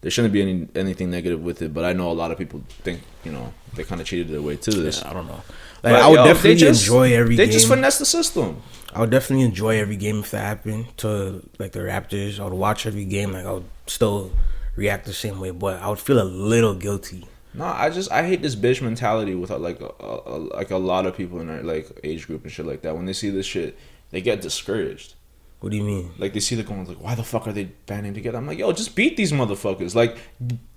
There 0.01 0.09
shouldn't 0.11 0.33
be 0.33 0.41
any 0.41 0.67
anything 0.75 1.11
negative 1.11 1.41
with 1.43 1.61
it. 1.61 1.73
But 1.73 1.83
I 1.85 1.93
know 1.93 2.09
a 2.11 2.13
lot 2.13 2.31
of 2.31 2.37
people 2.37 2.63
think 2.83 3.01
you 3.23 3.31
know 3.31 3.53
they 3.75 3.83
kind 3.83 3.99
of 4.01 4.07
cheated 4.07 4.29
their 4.29 4.41
way 4.41 4.55
to 4.57 4.71
this. 4.71 5.03
I 5.03 5.13
don't 5.13 5.27
know. 5.27 5.41
Like 5.83 5.93
But, 5.93 6.01
I 6.01 6.07
would 6.07 6.15
yo, 6.15 6.25
definitely 6.25 6.55
just- 6.55 6.83
enjoy 6.83 7.13
every 7.13 7.35
They 7.35 7.45
game. 7.45 7.53
just 7.53 7.67
finesse 7.67 7.97
the 7.99 8.05
system. 8.05 8.61
I 8.93 8.99
would 9.01 9.09
definitely 9.11 9.45
enjoy 9.45 9.77
every 9.79 9.97
game 9.97 10.19
if 10.19 10.31
that 10.31 10.39
happened 10.41 10.85
to 10.97 11.41
like 11.59 11.73
the 11.73 11.79
Raptors. 11.81 12.39
I 12.39 12.43
would 12.45 12.53
watch 12.53 12.85
every 12.85 13.05
game. 13.05 13.31
Like 13.33 13.45
I 13.45 13.51
would 13.51 13.65
still 13.87 14.31
react 14.75 15.05
the 15.05 15.13
same 15.13 15.39
way, 15.39 15.51
but 15.51 15.81
I 15.81 15.89
would 15.89 15.99
feel 15.99 16.21
a 16.21 16.23
little 16.23 16.73
guilty 16.73 17.25
No, 17.53 17.65
I 17.65 17.89
just 17.89 18.09
I 18.11 18.25
hate 18.25 18.41
this 18.41 18.55
bitch 18.55 18.81
mentality 18.81 19.35
with 19.35 19.51
uh, 19.51 19.57
like 19.57 19.81
a, 19.81 19.91
a, 19.99 20.37
like 20.59 20.71
a 20.71 20.77
lot 20.77 21.05
of 21.05 21.15
people 21.17 21.39
in 21.41 21.49
our 21.49 21.61
like 21.61 21.87
age 22.03 22.25
group 22.27 22.43
and 22.43 22.51
shit 22.51 22.65
like 22.65 22.81
that. 22.83 22.95
When 22.95 23.05
they 23.05 23.13
see 23.13 23.29
this 23.29 23.45
shit, 23.45 23.77
they 24.11 24.21
get 24.21 24.41
discouraged. 24.41 25.15
What 25.59 25.71
do 25.71 25.77
you 25.77 25.83
mean? 25.83 26.11
Like 26.17 26.31
they 26.33 26.39
see 26.39 26.55
the 26.55 26.63
going 26.63 26.85
like, 26.85 27.03
why 27.03 27.15
the 27.15 27.23
fuck 27.23 27.45
are 27.45 27.51
they 27.51 27.65
banding 27.85 28.13
together? 28.13 28.37
I'm 28.37 28.47
like, 28.47 28.57
yo, 28.59 28.71
just 28.71 28.95
beat 28.95 29.17
these 29.17 29.33
motherfuckers. 29.33 29.93
Like, 29.93 30.17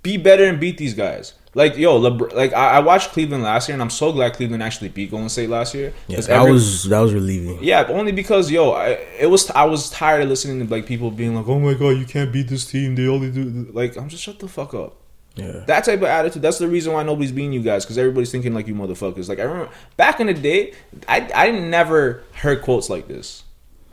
be 0.02 0.16
better 0.16 0.44
and 0.44 0.58
beat 0.58 0.76
these 0.76 0.94
guys. 0.94 1.34
Like, 1.54 1.76
yo, 1.76 2.00
Lebr- 2.00 2.32
like 2.34 2.52
I, 2.52 2.70
I 2.70 2.78
watched 2.80 3.10
Cleveland 3.10 3.44
last 3.44 3.68
year, 3.68 3.74
and 3.74 3.82
I'm 3.82 3.90
so 3.90 4.10
glad 4.10 4.34
Cleveland 4.34 4.60
actually 4.62 4.88
beat 4.88 5.12
Golden 5.12 5.28
State 5.28 5.50
last 5.50 5.72
year. 5.74 5.92
Yeah, 6.08 6.20
that 6.22 6.30
every- 6.30 6.52
was 6.52 6.84
that 6.88 6.98
was 6.98 7.14
relieving. 7.14 7.58
yeah, 7.62 7.86
only 7.90 8.10
because 8.10 8.50
yo, 8.50 8.72
I, 8.72 8.88
it 9.20 9.30
was 9.30 9.48
I 9.50 9.64
was 9.66 9.88
tired 9.90 10.22
of 10.22 10.28
listening 10.28 10.66
to 10.66 10.72
like 10.74 10.86
people 10.86 11.12
being 11.12 11.36
like, 11.36 11.46
oh 11.46 11.60
my 11.60 11.74
god, 11.74 11.90
you 11.90 12.04
can't 12.06 12.32
beat 12.32 12.48
this 12.48 12.64
team. 12.64 12.96
They 12.96 13.06
only 13.06 13.30
do 13.30 13.68
like 13.72 13.96
I'm 13.96 14.08
just 14.08 14.24
shut 14.24 14.40
the 14.40 14.48
fuck 14.48 14.74
up. 14.74 14.96
Yeah. 15.36 15.62
That 15.66 15.84
type 15.84 15.98
of 16.00 16.08
attitude. 16.08 16.42
That's 16.42 16.58
the 16.58 16.68
reason 16.68 16.92
why 16.92 17.04
nobody's 17.04 17.32
beating 17.32 17.52
you 17.52 17.62
guys 17.62 17.84
because 17.84 17.96
everybody's 17.98 18.32
thinking 18.32 18.52
like 18.52 18.66
you 18.66 18.74
motherfuckers. 18.74 19.28
Like 19.28 19.38
I 19.38 19.42
remember 19.42 19.70
back 19.96 20.18
in 20.20 20.26
the 20.26 20.34
day, 20.34 20.74
I 21.06 21.30
I 21.34 21.50
never 21.52 22.24
heard 22.32 22.62
quotes 22.62 22.90
like 22.90 23.06
this. 23.08 23.44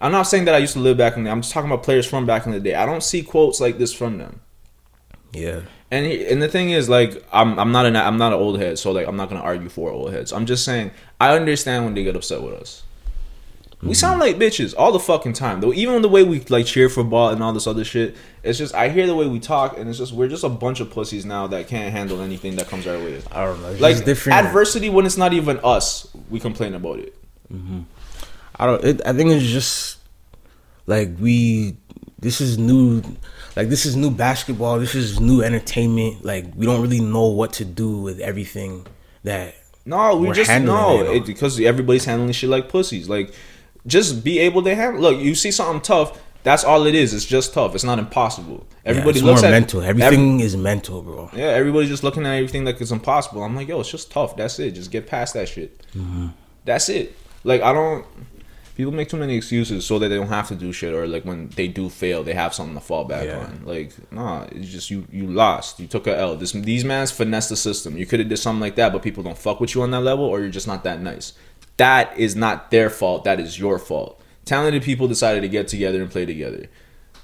I'm 0.02 0.12
not 0.12 0.24
saying 0.24 0.46
that 0.46 0.56
I 0.56 0.60
used 0.60 0.74
to 0.74 0.80
live 0.80 0.98
back 0.98 1.18
in 1.18 1.24
the. 1.24 1.30
I'm 1.30 1.42
just 1.42 1.54
talking 1.54 1.70
about 1.70 1.84
players 1.84 2.06
from 2.06 2.26
back 2.26 2.46
in 2.46 2.52
the 2.52 2.60
day. 2.60 2.76
I 2.76 2.86
don't 2.86 3.04
see 3.04 3.22
quotes 3.22 3.60
like 3.60 3.78
this 3.78 3.94
from 3.94 4.18
them. 4.18 4.42
Yeah. 5.34 5.62
And 5.92 6.06
he, 6.06 6.26
and 6.28 6.42
the 6.42 6.48
thing 6.48 6.70
is, 6.70 6.88
like, 6.88 7.24
I'm 7.32 7.60
I'm 7.60 7.72
not 7.72 7.86
an 7.86 7.96
I'm 7.96 8.18
not 8.18 8.32
an 8.32 8.40
old 8.40 8.60
head, 8.60 8.80
so 8.80 8.92
like 8.92 9.08
I'm 9.08 9.18
not 9.18 9.30
gonna 9.30 9.42
argue 9.42 9.70
for 9.70 9.92
old 9.92 10.14
heads. 10.14 10.32
I'm 10.32 10.46
just 10.46 10.64
saying 10.64 10.92
I 11.20 11.36
understand 11.36 11.86
when 11.86 11.94
they 11.94 12.04
get 12.04 12.16
upset 12.16 12.42
with 12.42 12.54
us. 12.54 12.84
We 13.82 13.88
mm-hmm. 13.88 13.94
sound 13.94 14.20
like 14.20 14.36
bitches 14.36 14.76
all 14.78 14.92
the 14.92 15.00
fucking 15.00 15.34
time. 15.34 15.62
Though 15.62 15.74
even 15.74 16.02
the 16.02 16.10
way 16.10 16.24
we 16.24 16.42
like 16.42 16.66
cheer 16.66 16.90
for 16.90 17.04
ball 17.04 17.30
and 17.30 17.42
all 17.42 17.54
this 17.54 17.66
other 17.66 17.86
shit, 17.86 18.16
it's 18.44 18.58
just 18.58 18.76
I 18.76 18.90
hear 18.90 19.08
the 19.08 19.16
way 19.16 19.28
we 19.28 19.40
talk, 19.40 19.78
and 19.78 19.90
it's 19.90 19.98
just 19.98 20.12
we're 20.12 20.28
just 20.28 20.44
a 20.44 20.50
bunch 20.50 20.80
of 20.80 20.92
pussies 20.92 21.26
now 21.26 21.48
that 21.48 21.68
can't 21.68 21.92
handle 21.92 22.22
anything 22.22 22.58
that 22.58 22.68
comes 22.68 22.86
our 22.88 22.98
way. 22.98 23.22
I 23.32 23.46
don't 23.46 23.62
know. 23.62 23.70
It's 23.70 23.82
Like 23.82 24.04
different. 24.04 24.38
adversity 24.38 24.90
when 24.90 25.06
it's 25.06 25.18
not 25.18 25.34
even 25.34 25.60
us, 25.64 26.10
we 26.30 26.40
complain 26.40 26.74
about 26.74 27.00
it. 27.00 27.16
Mm-hmm. 27.52 27.82
I 28.60 28.66
don't. 28.66 28.84
It, 28.84 29.02
I 29.06 29.14
think 29.14 29.32
it's 29.32 29.46
just 29.46 30.00
like 30.86 31.10
we. 31.20 31.78
This 32.20 32.42
is 32.42 32.58
new. 32.58 33.02
Like 33.56 33.70
this 33.70 33.86
is 33.86 33.96
new 33.96 34.12
basketball. 34.12 34.80
This 34.80 34.96
is 34.96 35.20
new 35.20 35.42
entertainment. 35.42 36.24
Like 36.24 36.46
we 36.56 36.66
don't 36.66 36.82
really 36.82 37.00
know 37.00 37.28
what 37.28 37.54
to 37.54 37.66
do 37.66 38.02
with 38.02 38.20
everything 38.20 38.86
that. 39.24 39.56
No, 39.86 40.18
we 40.18 40.28
We're 40.28 40.34
just 40.34 40.52
no 40.62 41.02
it, 41.12 41.26
because 41.26 41.60
everybody's 41.60 42.06
handling 42.06 42.32
shit 42.34 42.50
like 42.50 42.70
pussies. 42.70 43.10
Like, 43.10 43.34
just 43.88 44.24
be 44.24 44.38
able 44.40 44.62
to 44.64 44.76
handle. 44.76 45.02
Look, 45.02 45.20
you 45.20 45.34
see 45.34 45.52
something 45.52 45.82
tough. 45.82 46.22
That's 46.44 46.64
all 46.64 46.86
it 46.86 46.96
is. 46.96 47.14
It's 47.14 47.26
just 47.26 47.54
tough. 47.54 47.76
It's 47.76 47.84
not 47.84 48.00
impossible. 48.00 48.66
Everybody 48.86 49.20
yeah, 49.20 49.24
it's 49.24 49.26
looks 49.26 49.42
more 49.42 49.48
at 49.48 49.52
mental. 49.52 49.82
Everything 49.82 50.40
is 50.40 50.56
mental, 50.56 51.02
bro. 51.02 51.30
Yeah, 51.34 51.48
everybody's 51.48 51.90
just 51.90 52.04
looking 52.04 52.26
at 52.26 52.34
everything 52.34 52.66
like 52.66 52.80
it's 52.80 52.92
impossible. 52.92 53.44
I'm 53.44 53.56
like, 53.56 53.68
yo, 53.68 53.80
it's 53.80 53.92
just 53.92 54.12
tough. 54.12 54.38
That's 54.38 54.58
it. 54.60 54.72
Just 54.72 54.92
get 54.92 55.08
past 55.08 55.34
that 55.34 55.50
shit. 55.50 55.82
Mm-hmm. 55.94 56.28
That's 56.66 56.88
it. 56.90 57.16
Like 57.44 57.62
I 57.62 57.74
don't. 57.74 58.06
People 58.80 58.94
make 58.94 59.10
too 59.10 59.18
many 59.18 59.36
excuses 59.36 59.86
so 59.86 60.00
that 60.00 60.08
they 60.08 60.16
don't 60.16 60.30
have 60.30 60.48
to 60.48 60.56
do 60.56 60.72
shit, 60.72 60.94
or 60.94 61.06
like 61.06 61.26
when 61.26 61.50
they 61.50 61.68
do 61.68 61.90
fail, 61.90 62.24
they 62.24 62.34
have 62.34 62.54
something 62.54 62.76
to 62.76 62.80
fall 62.80 63.04
back 63.04 63.26
Yeah. 63.26 63.40
on. 63.40 63.64
Like, 63.66 63.92
nah, 64.10 64.46
it's 64.54 64.70
just 64.70 64.90
you. 64.90 65.06
You 65.12 65.28
lost. 65.28 65.82
You 65.82 65.88
took 65.88 66.08
a 66.08 66.18
L. 66.18 66.38
This 66.38 66.54
these 66.54 66.86
mans 66.86 67.12
finesse 67.12 67.50
the 67.50 67.58
system. 67.58 67.98
You 67.98 68.06
could 68.06 68.22
have 68.22 68.30
did 68.30 68.38
something 68.38 68.62
like 68.62 68.76
that, 68.76 68.94
but 68.94 69.02
people 69.02 69.22
don't 69.22 69.38
fuck 69.38 69.60
with 69.60 69.76
you 69.76 69.82
on 69.82 69.92
that 69.92 70.00
level, 70.00 70.24
or 70.24 70.40
you're 70.40 70.48
just 70.48 70.66
not 70.66 70.86
that 70.86 71.02
nice. 71.02 71.34
That 71.76 72.18
is 72.18 72.38
not 72.38 72.72
their 72.72 72.90
fault. 72.90 73.26
That 73.26 73.38
is 73.42 73.60
your 73.60 73.80
fault. 73.80 74.22
Talented 74.46 74.82
people 74.84 75.10
decided 75.10 75.42
to 75.42 75.50
get 75.50 75.68
together 75.68 76.02
and 76.02 76.10
play 76.10 76.26
together. 76.26 76.68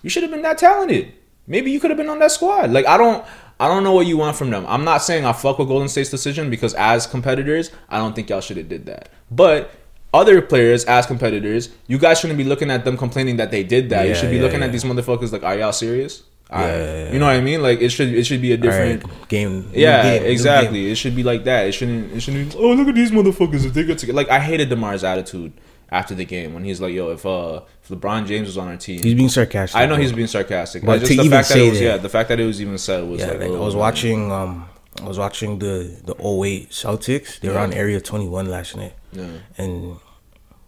You 0.04 0.10
should 0.10 0.24
have 0.24 0.34
been 0.34 0.42
that 0.42 0.58
talented. 0.58 1.14
Maybe 1.48 1.72
you 1.72 1.80
could 1.80 1.90
have 1.90 1.98
been 1.98 2.10
on 2.10 2.20
that 2.20 2.34
squad. 2.34 2.72
Like 2.72 2.86
I 2.86 2.98
don't 2.98 3.24
I 3.62 3.70
don't 3.70 3.86
know 3.86 3.94
what 3.94 4.08
you 4.08 4.18
want 4.18 4.36
from 4.36 4.50
them. 4.50 4.66
I'm 4.68 4.84
not 4.84 4.98
saying 4.98 5.24
I 5.24 5.32
fuck 5.32 5.58
with 5.58 5.70
Golden 5.70 5.88
State's 5.88 6.10
decision 6.10 6.50
because 6.50 6.74
as 6.74 7.08
competitors, 7.08 7.72
I 7.88 7.98
don't 8.00 8.14
think 8.14 8.30
y'all 8.30 8.42
should 8.42 8.58
have 8.58 8.68
did 8.68 8.88
that. 8.88 9.08
But 9.32 9.72
other 10.20 10.42
players 10.42 10.86
as 10.86 11.06
competitors, 11.06 11.70
you 11.88 11.98
guys 11.98 12.20
shouldn't 12.20 12.38
be 12.38 12.44
looking 12.52 12.72
at 12.72 12.86
them 12.86 12.96
complaining 12.98 13.36
that 13.38 13.52
they 13.52 13.64
did 13.64 13.90
that. 13.90 14.08
you 14.08 14.16
should 14.16 14.30
be 14.32 14.38
yeah, 14.38 14.44
looking 14.44 14.62
yeah. 14.62 14.68
at 14.68 14.72
these 14.72 14.84
motherfuckers 14.90 15.32
like, 15.32 15.44
are 15.44 15.58
y'all 15.58 15.74
serious? 15.74 16.24
Yeah, 16.52 16.60
yeah. 16.60 17.12
You 17.14 17.20
know 17.20 17.26
what 17.26 17.36
I 17.36 17.42
mean? 17.42 17.62
Like 17.64 17.82
it 17.82 17.90
should 17.90 18.14
it 18.14 18.24
should 18.24 18.42
be 18.42 18.52
a 18.54 18.58
different 18.58 19.04
right, 19.04 19.28
game. 19.30 19.70
yeah, 19.74 20.04
game, 20.20 20.26
exactly. 20.32 20.82
game. 20.84 20.92
It 20.92 20.96
should 20.96 21.16
be 21.16 21.24
like 21.24 21.44
that. 21.46 21.68
It 21.68 21.72
shouldn't. 21.74 22.14
It 22.14 22.22
shouldn't. 22.22 22.52
Be, 22.52 22.58
oh, 22.60 22.74
look 22.74 22.88
at 22.88 22.96
these 22.96 23.12
motherfuckers. 23.12 23.66
If 23.66 23.74
they 23.74 23.84
get 23.84 23.98
together, 23.98 24.16
like 24.16 24.30
I 24.30 24.40
hated 24.40 24.70
Demar's 24.70 25.04
attitude 25.04 25.54
after 25.90 26.14
the 26.14 26.24
game 26.24 26.54
when 26.54 26.64
he's 26.64 26.80
like, 26.80 26.94
"Yo, 26.94 27.10
if 27.10 27.26
uh, 27.26 27.62
if 27.82 27.90
LeBron 27.90 28.28
James 28.28 28.46
was 28.48 28.58
on 28.60 28.68
our 28.68 28.78
team, 28.78 29.02
He's 29.02 29.16
being 29.16 29.30
sarcastic. 29.30 29.76
I 29.76 29.86
know 29.88 29.96
bro. 29.96 30.04
he's 30.04 30.14
being 30.14 30.28
sarcastic, 30.28 30.84
But 30.86 31.00
just 31.00 31.12
to 31.12 31.18
the 31.18 31.24
even 31.24 31.32
fact 31.32 31.50
that 31.50 31.58
it 31.58 31.70
was 31.70 31.80
that- 31.80 31.86
yeah, 31.86 31.98
the 31.98 32.10
fact 32.10 32.30
that 32.30 32.40
it 32.40 32.46
was 32.46 32.62
even 32.62 32.78
said 32.78 33.04
was 33.10 33.22
Yeah, 33.22 33.28
like, 33.32 33.40
like, 33.40 33.50
oh, 33.50 33.56
I 33.56 33.66
was 33.66 33.74
man. 33.74 33.80
watching. 33.80 34.32
Um, 34.32 34.70
I 35.02 35.08
was 35.08 35.18
watching 35.18 35.60
the 35.60 35.98
the 36.04 36.14
08 36.16 36.70
Celtics. 36.72 37.40
They 37.40 37.50
were 37.50 37.56
Yeah. 37.56 37.64
on 37.64 37.74
Area 37.74 38.00
21 38.02 38.50
last 38.50 38.76
night, 38.76 38.94
Yeah. 39.12 39.28
and 39.58 39.98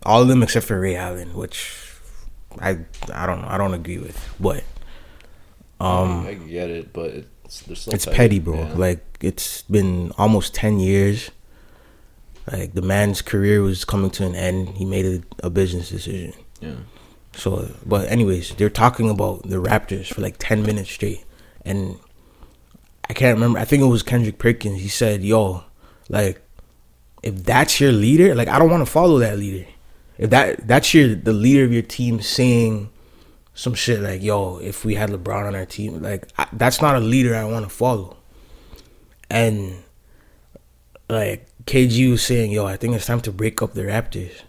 all 0.03 0.21
of 0.21 0.27
them 0.27 0.43
except 0.43 0.65
for 0.65 0.79
Ray 0.79 0.95
Allen, 0.95 1.33
which 1.33 1.73
I 2.59 2.79
I 3.13 3.25
don't 3.25 3.41
know. 3.41 3.47
I 3.47 3.57
don't 3.57 3.73
agree 3.73 3.97
with, 3.99 4.17
but 4.39 4.63
um, 5.79 6.25
I 6.27 6.33
get 6.33 6.69
it, 6.69 6.91
but 6.93 7.11
it's 7.45 7.61
they're 7.61 7.75
still 7.75 7.93
it's 7.93 8.05
petty, 8.05 8.39
bro. 8.39 8.55
Yeah. 8.55 8.73
Like 8.75 9.05
it's 9.21 9.61
been 9.63 10.11
almost 10.17 10.53
10 10.55 10.79
years. 10.79 11.31
Like 12.51 12.73
the 12.73 12.81
man's 12.81 13.21
career 13.21 13.61
was 13.61 13.83
coming 13.85 14.09
to 14.11 14.25
an 14.25 14.33
end. 14.35 14.69
He 14.77 14.85
made 14.85 15.05
a, 15.05 15.45
a 15.47 15.49
business 15.49 15.89
decision. 15.89 16.33
yeah, 16.61 16.75
So, 17.35 17.69
but 17.85 18.07
anyways, 18.09 18.55
they're 18.55 18.69
talking 18.69 19.09
about 19.09 19.43
the 19.43 19.57
Raptors 19.57 20.13
for 20.13 20.21
like 20.21 20.37
ten 20.39 20.63
minutes 20.63 20.89
straight, 20.89 21.25
and 21.65 21.97
I 23.09 23.13
can't 23.13 23.35
remember. 23.35 23.59
I 23.59 23.65
think 23.65 23.81
it 23.83 23.87
was 23.87 24.03
Kendrick 24.03 24.37
Perkins. 24.37 24.81
He 24.81 24.87
said, 24.87 25.23
"Yo, 25.23 25.63
like, 26.09 26.41
if 27.23 27.43
that's 27.43 27.79
your 27.79 27.91
leader, 27.91 28.35
like, 28.35 28.47
I 28.47 28.59
don't 28.59 28.69
want 28.69 28.85
to 28.85 28.91
follow 28.91 29.19
that 29.19 29.37
leader. 29.37 29.65
If 30.17 30.29
that 30.31 30.67
that's 30.67 30.93
your 30.93 31.15
the 31.15 31.33
leader 31.33 31.63
of 31.63 31.71
your 31.71 31.83
team 31.83 32.21
saying 32.21 32.89
some 33.53 33.73
shit 33.73 34.01
like, 34.01 34.21
yo, 34.21 34.57
if 34.57 34.85
we 34.85 34.95
had 34.95 35.09
LeBron 35.09 35.47
on 35.47 35.55
our 35.55 35.65
team, 35.65 36.01
like, 36.01 36.27
I, 36.37 36.47
that's 36.53 36.81
not 36.81 36.95
a 36.95 36.99
leader 36.99 37.35
I 37.35 37.45
want 37.45 37.65
to 37.65 37.69
follow." 37.69 38.17
And 39.29 39.83
like 41.09 41.47
KG 41.65 42.11
was 42.11 42.23
saying, 42.23 42.51
"Yo, 42.51 42.65
I 42.65 42.77
think 42.77 42.95
it's 42.95 43.05
time 43.05 43.21
to 43.21 43.31
break 43.31 43.61
up 43.61 43.73
the 43.73 43.83
Raptors." 43.83 44.41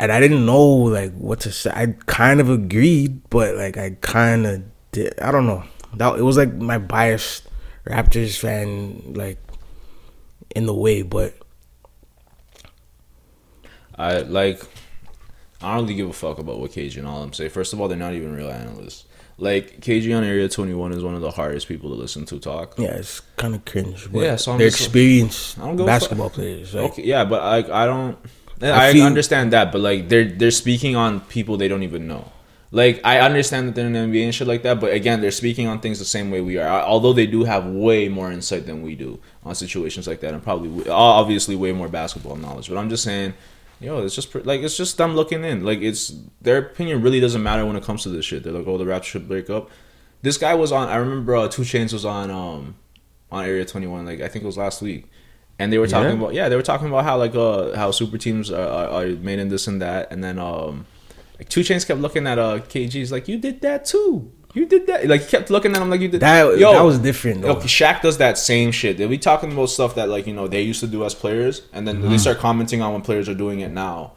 and 0.00 0.12
I 0.12 0.20
didn't 0.20 0.44
know 0.44 0.66
like 0.66 1.12
what 1.14 1.40
to 1.40 1.52
say. 1.52 1.70
I 1.70 1.94
kind 2.06 2.40
of 2.40 2.50
agreed, 2.50 3.28
but 3.30 3.56
like 3.56 3.76
I 3.76 3.96
kind 4.00 4.46
of 4.46 4.62
did. 4.92 5.18
I 5.20 5.30
don't 5.30 5.46
know. 5.46 5.64
That 5.96 6.18
it 6.18 6.22
was 6.22 6.36
like 6.36 6.52
my 6.54 6.78
biased 6.78 7.48
Raptors 7.86 8.38
fan 8.38 9.14
like 9.14 9.38
in 10.54 10.66
the 10.66 10.74
way, 10.74 11.02
but 11.02 11.34
I 13.96 14.18
like. 14.18 14.62
I 15.62 15.76
don't 15.76 15.84
really 15.84 15.94
give 15.94 16.10
a 16.10 16.12
fuck 16.12 16.38
about 16.38 16.58
what 16.60 16.72
KG 16.72 16.98
and 16.98 17.06
all 17.06 17.20
them 17.22 17.32
say. 17.32 17.48
First 17.48 17.72
of 17.72 17.80
all, 17.80 17.88
they're 17.88 17.96
not 17.96 18.12
even 18.12 18.34
real 18.34 18.50
analysts. 18.50 19.06
Like 19.38 19.80
KG 19.80 20.14
on 20.16 20.22
Area 20.22 20.48
21 20.48 20.92
is 20.92 21.02
one 21.02 21.14
of 21.14 21.22
the 21.22 21.30
hardest 21.30 21.68
people 21.68 21.90
to 21.90 21.96
listen 21.96 22.24
to 22.26 22.38
talk. 22.38 22.74
yeah, 22.78 22.96
it's 22.96 23.20
kind 23.36 23.54
of 23.54 23.64
cringe. 23.64 24.12
But 24.12 24.20
Yeah, 24.20 24.36
so 24.36 24.52
I'm 24.52 24.58
they're 24.58 24.68
experienced 24.68 25.58
I 25.58 25.74
don't 25.74 25.86
basketball 25.86 26.30
players. 26.30 26.74
Like, 26.74 26.92
okay, 26.92 27.02
yeah, 27.04 27.24
but 27.24 27.42
like 27.42 27.70
I 27.70 27.86
don't. 27.86 28.18
I 28.62 28.88
I, 28.90 28.92
feel- 28.92 29.04
understand 29.06 29.52
that, 29.52 29.72
but 29.72 29.80
like 29.80 30.08
they're 30.08 30.26
they're 30.30 30.50
speaking 30.50 30.96
on 30.96 31.20
people 31.20 31.56
they 31.56 31.68
don't 31.68 31.82
even 31.82 32.06
know. 32.06 32.30
Like 32.74 33.00
I 33.04 33.20
understand 33.20 33.68
that 33.68 33.74
they're 33.76 33.86
in 33.86 33.92
the 33.92 34.00
NBA 34.00 34.24
and 34.24 34.34
shit 34.34 34.48
like 34.48 34.62
that, 34.64 34.80
but 34.80 34.92
again, 34.92 35.20
they're 35.20 35.30
speaking 35.30 35.68
on 35.68 35.78
things 35.78 36.00
the 36.00 36.04
same 36.04 36.30
way 36.32 36.40
we 36.40 36.58
are. 36.58 36.68
Although 36.82 37.12
they 37.12 37.26
do 37.26 37.44
have 37.44 37.64
way 37.66 38.08
more 38.08 38.32
insight 38.32 38.66
than 38.66 38.82
we 38.82 38.96
do 38.96 39.20
on 39.44 39.54
situations 39.54 40.08
like 40.08 40.18
that, 40.20 40.34
and 40.34 40.42
probably 40.42 40.88
obviously 40.90 41.54
way 41.54 41.70
more 41.72 41.88
basketball 41.88 42.34
knowledge. 42.34 42.68
But 42.68 42.78
I'm 42.78 42.88
just 42.90 43.04
saying, 43.04 43.34
yo, 43.80 44.04
it's 44.04 44.16
just 44.16 44.34
like 44.44 44.62
it's 44.62 44.76
just 44.76 44.96
them 44.98 45.14
looking 45.14 45.44
in. 45.44 45.64
Like 45.64 45.82
it's 45.82 46.14
their 46.42 46.58
opinion 46.58 47.00
really 47.00 47.20
doesn't 47.20 47.42
matter 47.44 47.64
when 47.64 47.76
it 47.76 47.84
comes 47.84 48.02
to 48.02 48.08
this 48.08 48.24
shit. 48.24 48.42
They're 48.42 48.52
like, 48.52 48.66
oh, 48.66 48.76
the 48.76 48.84
Raptors 48.84 49.04
should 49.04 49.28
break 49.28 49.48
up. 49.50 49.70
This 50.22 50.36
guy 50.36 50.54
was 50.54 50.72
on. 50.72 50.88
I 50.88 50.96
remember 50.96 51.36
uh, 51.36 51.46
2 51.48 51.62
Chainz 51.62 51.92
was 51.92 52.04
on 52.04 52.28
um 52.30 52.74
on 53.30 53.44
Area 53.44 53.64
21. 53.64 54.04
Like 54.04 54.20
I 54.20 54.26
think 54.26 54.42
it 54.42 54.46
was 54.46 54.58
last 54.58 54.82
week 54.82 55.04
and 55.60 55.72
they 55.72 55.78
were 55.78 55.86
talking 55.86 56.08
Yeah? 56.10 56.16
about 56.24 56.34
yeah 56.34 56.48
they 56.48 56.56
were 56.56 56.62
talking 56.62 56.88
about 56.88 57.04
how 57.04 57.16
like 57.16 57.36
uh 57.36 57.76
how 57.76 57.92
super 57.92 58.18
teams 58.18 58.50
are, 58.50 58.60
are, 58.66 58.88
are 59.04 59.06
made 59.06 59.38
in 59.38 59.48
this 59.48 59.68
and 59.68 59.80
that 59.80 60.10
and 60.10 60.24
then 60.24 60.36
um 60.36 60.84
like 61.38 61.48
2 61.48 61.60
Chainz 61.60 61.86
kept 61.86 62.00
looking 62.00 62.26
at 62.26 62.38
uh 62.38 62.58
kg's 62.60 63.10
like 63.12 63.26
you 63.28 63.38
did 63.38 63.60
that 63.62 63.84
too 63.84 64.30
you 64.54 64.66
did 64.66 64.86
that 64.86 65.06
like 65.08 65.22
he 65.22 65.26
kept 65.28 65.50
looking 65.50 65.72
at 65.74 65.82
him 65.82 65.90
like 65.90 66.00
you 66.00 66.08
did 66.08 66.20
that 66.20 66.58
Yo, 66.58 66.72
that 66.72 66.82
was 66.82 66.98
different. 67.00 67.42
Though. 67.42 67.56
Okay, 67.56 67.66
Shaq 67.66 68.02
does 68.02 68.18
that 68.18 68.38
same 68.38 68.70
shit. 68.70 68.96
They'll 68.98 69.08
be 69.08 69.18
talking 69.18 69.50
about 69.52 69.66
stuff 69.70 69.96
that 69.96 70.08
like 70.08 70.28
you 70.28 70.32
know 70.32 70.46
they 70.46 70.62
used 70.62 70.78
to 70.78 70.86
do 70.86 71.04
as 71.04 71.12
players, 71.12 71.62
and 71.72 71.88
then 71.88 71.96
Mm-hmm. 71.98 72.10
they 72.10 72.18
start 72.18 72.38
commenting 72.38 72.80
on 72.80 72.92
when 72.92 73.02
players 73.02 73.28
are 73.28 73.34
doing 73.34 73.58
it 73.60 73.72
now. 73.72 74.12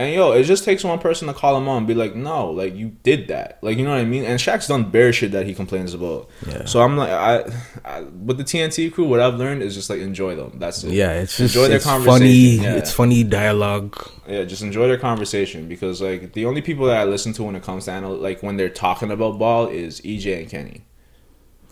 And 0.00 0.14
yo, 0.14 0.32
it 0.32 0.44
just 0.44 0.64
takes 0.64 0.82
one 0.82 0.98
person 0.98 1.28
to 1.28 1.34
call 1.34 1.58
him 1.58 1.68
on 1.68 1.76
and 1.78 1.86
be 1.86 1.92
like, 1.92 2.14
no, 2.14 2.50
like 2.50 2.74
you 2.74 2.96
did 3.02 3.28
that, 3.28 3.58
like 3.60 3.76
you 3.76 3.84
know 3.84 3.90
what 3.90 4.00
I 4.00 4.06
mean. 4.06 4.24
And 4.24 4.40
Shaq's 4.40 4.66
done 4.66 4.88
bare 4.90 5.12
shit 5.12 5.32
that 5.32 5.44
he 5.44 5.54
complains 5.54 5.92
about. 5.92 6.26
Yeah. 6.48 6.64
So 6.64 6.80
I'm 6.80 6.96
like, 6.96 7.10
I, 7.10 7.44
I 7.84 8.00
with 8.00 8.38
the 8.38 8.44
TNT 8.44 8.90
crew, 8.90 9.04
what 9.06 9.20
I've 9.20 9.34
learned 9.34 9.62
is 9.62 9.74
just 9.74 9.90
like 9.90 10.00
enjoy 10.00 10.36
them. 10.36 10.52
That's 10.58 10.82
it. 10.84 10.92
Yeah, 10.92 11.12
it's 11.20 11.36
just 11.36 11.54
enjoy 11.54 11.68
their 11.68 11.76
it's 11.76 11.84
conversation. 11.84 12.18
funny. 12.18 12.64
Yeah. 12.64 12.76
It's 12.76 12.90
funny 12.92 13.24
dialogue. 13.24 14.02
Yeah, 14.26 14.44
just 14.44 14.62
enjoy 14.62 14.88
their 14.88 14.96
conversation 14.96 15.68
because 15.68 16.00
like 16.00 16.32
the 16.32 16.46
only 16.46 16.62
people 16.62 16.86
that 16.86 16.96
I 16.96 17.04
listen 17.04 17.34
to 17.34 17.42
when 17.42 17.54
it 17.54 17.62
comes 17.62 17.84
to 17.84 17.90
anal- 17.90 18.16
like 18.16 18.42
when 18.42 18.56
they're 18.56 18.70
talking 18.70 19.10
about 19.10 19.38
ball 19.38 19.66
is 19.66 20.00
EJ 20.00 20.40
and 20.40 20.48
Kenny. 20.50 20.80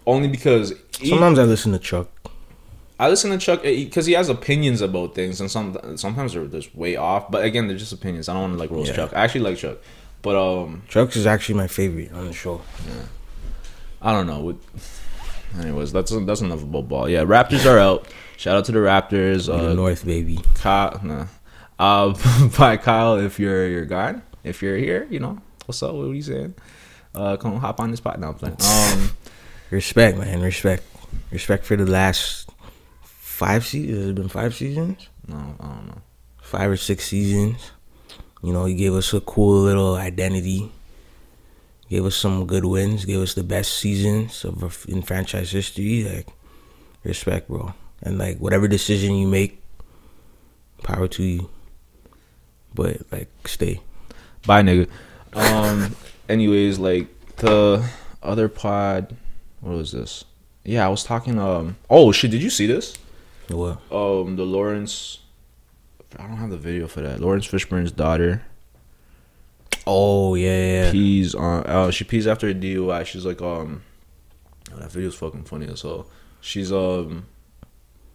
Only 0.06 0.28
because 0.28 0.72
E- 1.00 1.08
Sometimes 1.08 1.38
I 1.38 1.44
listen 1.44 1.72
to 1.72 1.78
Chuck. 1.78 2.08
I 2.98 3.08
listen 3.08 3.30
to 3.30 3.38
Chuck 3.38 3.62
because 3.62 4.06
he 4.06 4.14
has 4.14 4.28
opinions 4.28 4.80
about 4.80 5.14
things, 5.14 5.40
and 5.40 5.50
some 5.50 5.78
sometimes 5.96 6.32
they're 6.34 6.46
just 6.46 6.74
way 6.74 6.96
off. 6.96 7.30
But 7.30 7.44
again, 7.44 7.68
they're 7.68 7.76
just 7.76 7.92
opinions. 7.92 8.28
I 8.28 8.32
don't 8.32 8.42
want 8.42 8.52
to 8.54 8.58
like 8.58 8.70
roast 8.70 8.90
Yeah. 8.90 8.96
Chuck. 8.96 9.12
I 9.14 9.20
actually 9.24 9.42
like 9.42 9.56
Chuck, 9.58 9.78
but 10.22 10.34
um, 10.36 10.82
Chucks 10.88 11.14
is 11.16 11.26
actually 11.26 11.54
my 11.56 11.68
favorite 11.68 12.12
on 12.12 12.26
the 12.26 12.32
show. 12.32 12.60
I 14.02 14.12
don't 14.12 14.26
know. 14.26 14.40
With, 14.40 15.02
anyways, 15.60 15.92
that's 15.92 16.10
that's 16.24 16.40
enough 16.40 16.62
about 16.62 16.88
ball. 16.88 17.08
Yeah, 17.08 17.24
Raptors 17.24 17.66
are 17.70 17.78
out. 17.78 18.06
Shout 18.36 18.56
out 18.56 18.64
to 18.66 18.72
the 18.72 18.78
Raptors. 18.78 19.46
the 19.46 19.70
Uh, 19.70 19.74
North 19.74 20.04
baby. 20.04 20.40
Kyle, 20.54 21.00
nah. 21.02 21.26
uh, 21.78 22.14
by 22.58 22.76
Kyle, 22.76 23.16
if 23.18 23.38
you're 23.38 23.68
your 23.68 23.84
guy, 23.84 24.16
if 24.44 24.62
you're 24.62 24.76
here, 24.76 25.06
you 25.10 25.18
know 25.20 25.38
what's 25.66 25.82
up. 25.82 25.94
What 25.94 26.04
are 26.04 26.14
you 26.14 26.22
saying? 26.22 26.54
Uh, 27.14 27.36
come 27.36 27.56
hop 27.58 27.80
on 27.80 27.90
this 27.90 28.00
pot 28.00 28.18
now. 28.20 28.34
I'm. 28.42 28.56
Um, 28.98 29.10
Respect, 29.70 30.16
man. 30.16 30.40
Respect. 30.40 30.82
Respect 31.30 31.64
for 31.64 31.76
the 31.76 31.84
last 31.86 32.47
five 33.38 33.64
seasons. 33.64 33.98
Has 33.98 34.08
it 34.08 34.14
been 34.16 34.28
five 34.28 34.54
seasons? 34.54 35.08
no, 35.28 35.36
I 35.60 35.64
don't 35.66 35.86
know. 35.86 36.02
Five 36.42 36.70
or 36.70 36.76
six 36.76 37.04
seasons. 37.06 37.70
You 38.42 38.52
know, 38.52 38.64
he 38.64 38.74
gave 38.74 38.94
us 38.94 39.12
a 39.12 39.20
cool 39.20 39.60
little 39.62 39.94
identity. 39.94 40.72
Gave 41.88 42.04
us 42.04 42.16
some 42.16 42.46
good 42.46 42.64
wins. 42.64 43.04
Gave 43.04 43.20
us 43.20 43.34
the 43.34 43.42
best 43.44 43.78
seasons 43.78 44.44
of 44.44 44.62
our- 44.62 44.70
in 44.92 45.02
franchise 45.02 45.52
history. 45.52 46.02
Like, 46.04 46.26
respect, 47.04 47.48
bro. 47.48 47.74
And 48.02 48.18
like, 48.18 48.38
whatever 48.38 48.66
decision 48.68 49.14
you 49.14 49.28
make, 49.28 49.60
power 50.82 51.06
to 51.08 51.22
you. 51.22 51.48
But 52.74 53.02
like, 53.12 53.28
stay. 53.46 53.80
Bye, 54.46 54.62
nigga. 54.62 54.88
Um. 55.34 55.94
anyways, 56.28 56.78
like 56.78 57.06
the 57.36 57.84
other 58.22 58.48
pod. 58.48 59.14
What 59.60 59.76
was 59.76 59.92
this? 59.92 60.24
Yeah, 60.64 60.86
I 60.86 60.88
was 60.88 61.04
talking. 61.04 61.38
Um. 61.38 61.76
Oh 61.90 62.12
shit! 62.12 62.30
Did 62.30 62.42
you 62.42 62.50
see 62.50 62.66
this? 62.66 62.94
What? 63.50 63.80
Um. 63.92 64.36
The 64.36 64.44
Laurence. 64.44 65.18
I 66.18 66.26
don't 66.26 66.36
have 66.38 66.50
the 66.50 66.56
video 66.56 66.88
for 66.88 67.02
that. 67.02 67.20
Laurence 67.20 67.46
Fishburne's 67.46 67.92
daughter 67.92 68.42
Oh 69.90 70.34
yeah, 70.34 70.84
yeah. 70.84 70.92
pees 70.92 71.34
on. 71.34 71.64
Uh, 71.64 71.90
she 71.90 72.04
pees 72.04 72.26
after 72.26 72.46
a 72.46 72.54
DUI. 72.54 73.06
She's 73.06 73.24
like, 73.24 73.40
um. 73.40 73.80
Oh, 74.70 74.76
that 74.76 74.92
video's 74.92 75.14
fucking 75.14 75.44
funny 75.44 75.66
as 75.66 75.80
hell. 75.80 76.06
She's 76.42 76.70
um. 76.70 77.26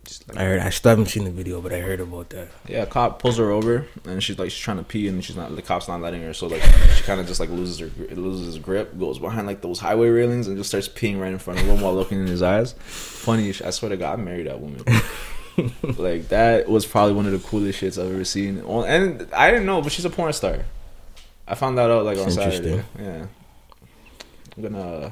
She's 0.08 0.28
like- 0.28 0.38
I 0.38 0.44
heard. 0.44 0.60
I 0.60 0.70
still 0.70 0.90
haven't 0.92 1.08
seen 1.08 1.24
the 1.26 1.32
video, 1.32 1.62
but 1.62 1.72
I 1.74 1.80
heard 1.80 2.00
about 2.00 2.30
that. 2.32 2.50
Yeah, 2.68 2.86
cop 2.86 3.20
pulls 3.20 3.38
her 3.38 3.50
over 3.52 3.88
and 4.06 4.22
she's 4.24 4.38
like 4.40 4.52
she's 4.52 4.60
trying 4.62 4.78
to 4.78 4.84
pee 4.84 5.08
and 5.08 5.24
she's 5.24 5.36
not 5.36 5.56
the 5.56 5.62
cop's 5.62 5.88
not 5.88 6.02
letting 6.02 6.22
her. 6.24 6.34
So 6.34 6.48
like 6.48 6.62
she 6.96 7.04
kind 7.04 7.20
of 7.20 7.28
just 7.28 7.40
like 7.40 7.50
loses 7.50 7.80
her 7.80 7.90
loses 8.16 8.48
his 8.48 8.60
grip, 8.60 8.98
goes 9.00 9.20
behind 9.20 9.48
like 9.48 9.62
those 9.62 9.80
highway 9.80 10.10
railings 10.10 10.48
and 10.48 10.58
just 10.58 10.70
starts 10.70 10.88
peeing 10.88 11.20
right 11.20 11.32
in 11.32 11.40
front 11.40 11.60
of 11.60 11.66
him 11.66 11.82
while 11.82 11.94
looking 11.96 12.20
in 12.20 12.28
his 12.28 12.42
eyes. 12.42 12.74
Funny, 12.80 13.50
I 13.50 13.70
swear 13.72 13.90
to 13.90 13.98
God, 13.98 14.20
I 14.20 14.22
married 14.22 14.48
that 14.48 14.60
woman. 14.60 14.84
like 15.98 16.30
that 16.30 16.68
was 16.68 16.86
probably 16.86 17.14
one 17.14 17.26
of 17.26 17.32
the 17.32 17.40
coolest 17.48 17.82
shits 17.82 18.02
I've 18.04 18.12
ever 18.12 18.26
seen. 18.26 18.58
And 18.60 19.28
I 19.34 19.52
didn't 19.52 19.66
know, 19.66 19.82
but 19.82 19.92
she's 19.92 20.06
a 20.06 20.10
porn 20.10 20.34
star. 20.34 20.66
I 21.48 21.56
found 21.56 21.78
that 21.78 21.92
out 21.92 22.06
like 22.06 22.18
on 22.18 22.32
Saturday. 22.32 22.84
Yeah, 23.00 23.26
I'm 24.58 24.64
gonna 24.64 25.06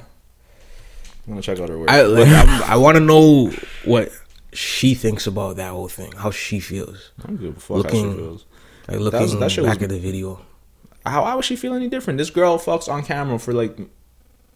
I'm 1.27 1.33
gonna 1.33 1.41
check 1.41 1.59
out 1.59 1.69
her 1.69 1.77
work. 1.77 1.89
I 1.89 2.01
like. 2.03 2.27
I 2.27 2.77
want 2.77 2.95
to 2.95 3.01
know 3.03 3.51
what 3.85 4.09
she 4.53 4.93
thinks 4.93 5.27
about 5.27 5.55
that 5.57 5.71
whole 5.71 5.87
thing. 5.87 6.11
How 6.13 6.31
she 6.31 6.59
feels. 6.59 7.11
I 7.23 7.27
don't 7.27 7.37
give 7.37 7.57
a 7.57 7.59
fuck 7.59 7.83
how 7.85 7.89
she 7.91 7.97
looking- 7.97 8.15
feels. 8.17 8.45
Like 8.87 8.97
That 8.97 9.03
looking 9.03 9.19
was- 9.21 9.39
that 9.39 9.51
shit 9.51 9.63
back 9.65 9.75
was- 9.77 9.83
at 9.83 9.89
the 9.89 9.99
video. 9.99 10.41
How, 11.05 11.23
how 11.25 11.35
would 11.37 11.45
she 11.45 11.55
feel 11.55 11.73
any 11.73 11.87
different? 11.87 12.17
This 12.17 12.29
girl 12.29 12.57
fucks 12.59 12.87
on 12.91 13.03
camera 13.03 13.39
for 13.39 13.53
like 13.53 13.77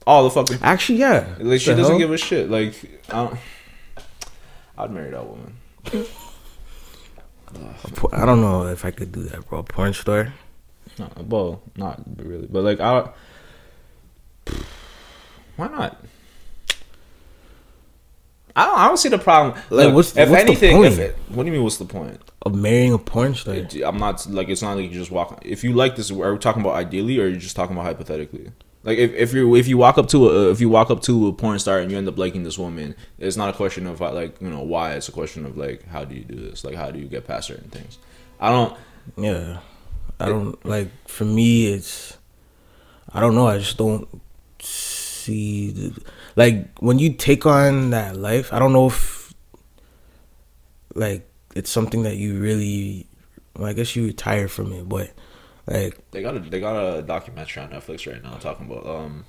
all 0.05 0.23
the 0.23 0.29
fucking 0.29 0.59
Actually, 0.61 0.99
yeah. 0.99 1.35
like 1.39 1.59
she 1.61 1.71
doesn't 1.71 1.85
hell? 1.85 1.97
give 1.97 2.11
a 2.11 2.17
shit. 2.17 2.49
Like 2.51 2.75
I 3.09 3.25
don't, 3.25 3.37
I'd 4.77 4.91
marry 4.91 5.09
that 5.11 5.25
woman. 5.27 5.55
I 8.11 8.25
don't 8.25 8.41
know 8.41 8.67
if 8.67 8.83
I 8.85 8.91
could 8.91 9.11
do 9.11 9.23
that, 9.23 9.47
bro. 9.47 9.63
Porn 9.63 9.93
star. 9.93 10.33
No, 10.99 11.09
well, 11.27 11.61
not 11.75 12.01
really, 12.17 12.47
but 12.47 12.63
like 12.63 12.79
I. 12.79 13.09
Why 15.55 15.67
not? 15.67 16.03
I 18.55 18.65
don't. 18.65 18.77
I 18.79 18.87
don't 18.87 18.97
see 18.97 19.09
the 19.09 19.17
problem. 19.17 19.53
Like, 19.69 19.87
Look, 19.87 19.95
what's- 19.95 20.15
if 20.17 20.29
what's 20.29 20.43
the 20.43 20.49
anything? 20.49 20.75
point? 20.77 20.93
If 20.93 20.99
it, 20.99 21.15
what 21.29 21.43
do 21.43 21.47
you 21.47 21.53
mean? 21.53 21.63
What's 21.63 21.77
the 21.77 21.85
point? 21.85 22.19
Of 22.43 22.55
marrying 22.55 22.93
a 22.93 22.97
porn 22.97 23.35
star. 23.35 23.55
I'm 23.85 23.97
not 23.97 24.25
like 24.29 24.49
it's 24.49 24.61
not 24.61 24.77
like 24.77 24.85
you 24.85 24.91
just 24.97 25.11
walk. 25.11 25.41
If 25.43 25.63
you 25.63 25.73
like 25.73 25.95
this, 25.95 26.11
are 26.11 26.31
we 26.33 26.39
talking 26.39 26.61
about 26.61 26.75
ideally, 26.75 27.19
or 27.19 27.23
are 27.25 27.27
you 27.27 27.37
just 27.37 27.55
talking 27.55 27.75
about 27.75 27.85
hypothetically? 27.85 28.51
Like 28.83 28.99
if, 28.99 29.11
if 29.13 29.33
you 29.33 29.55
if 29.55 29.67
you 29.67 29.77
walk 29.79 29.97
up 29.97 30.07
to 30.09 30.29
a 30.29 30.51
if 30.51 30.61
you 30.61 30.69
walk 30.69 30.91
up 30.91 31.01
to 31.03 31.27
a 31.27 31.33
porn 31.33 31.57
star 31.57 31.79
and 31.79 31.91
you 31.91 31.97
end 31.97 32.07
up 32.07 32.17
liking 32.19 32.43
this 32.43 32.57
woman, 32.57 32.95
it's 33.17 33.35
not 33.35 33.49
a 33.49 33.53
question 33.53 33.87
of 33.87 33.99
like 33.99 34.39
you 34.39 34.49
know 34.49 34.61
why. 34.61 34.93
It's 34.93 35.09
a 35.09 35.11
question 35.11 35.45
of 35.45 35.57
like 35.57 35.85
how 35.87 36.05
do 36.05 36.13
you 36.15 36.23
do 36.23 36.35
this? 36.35 36.63
Like 36.63 36.75
how 36.75 36.91
do 36.91 36.99
you 36.99 37.05
get 37.07 37.25
past 37.27 37.47
certain 37.47 37.69
things? 37.71 37.97
I 38.39 38.51
don't. 38.51 38.77
Yeah. 39.17 39.59
I 40.19 40.29
don't 40.29 40.63
like. 40.65 40.89
For 41.07 41.25
me, 41.25 41.73
it's. 41.73 42.15
I 43.11 43.19
don't 43.19 43.33
know. 43.35 43.47
I 43.47 43.57
just 43.57 43.77
don't 43.77 44.07
see 44.59 45.71
the, 45.71 46.01
like 46.35 46.77
when 46.79 46.99
you 46.99 47.13
take 47.13 47.45
on 47.45 47.91
that 47.91 48.15
life. 48.15 48.51
I 48.53 48.59
don't 48.59 48.73
know 48.73 48.87
if 48.87 49.33
like 50.93 51.29
it's 51.55 51.69
something 51.69 52.03
that 52.03 52.17
you 52.17 52.39
really. 52.39 53.07
Well, 53.55 53.67
I 53.67 53.73
guess 53.73 53.95
you 53.95 54.05
retire 54.05 54.47
from 54.49 54.73
it, 54.73 54.89
but 54.89 55.11
like 55.67 55.97
They 56.11 56.21
got 56.21 56.35
a 56.35 56.39
they 56.39 56.59
got 56.59 56.75
a 56.75 57.01
documentary 57.01 57.63
on 57.63 57.69
Netflix 57.69 58.11
right 58.11 58.21
now 58.21 58.33
talking 58.33 58.69
about 58.69 58.85
um, 58.85 59.25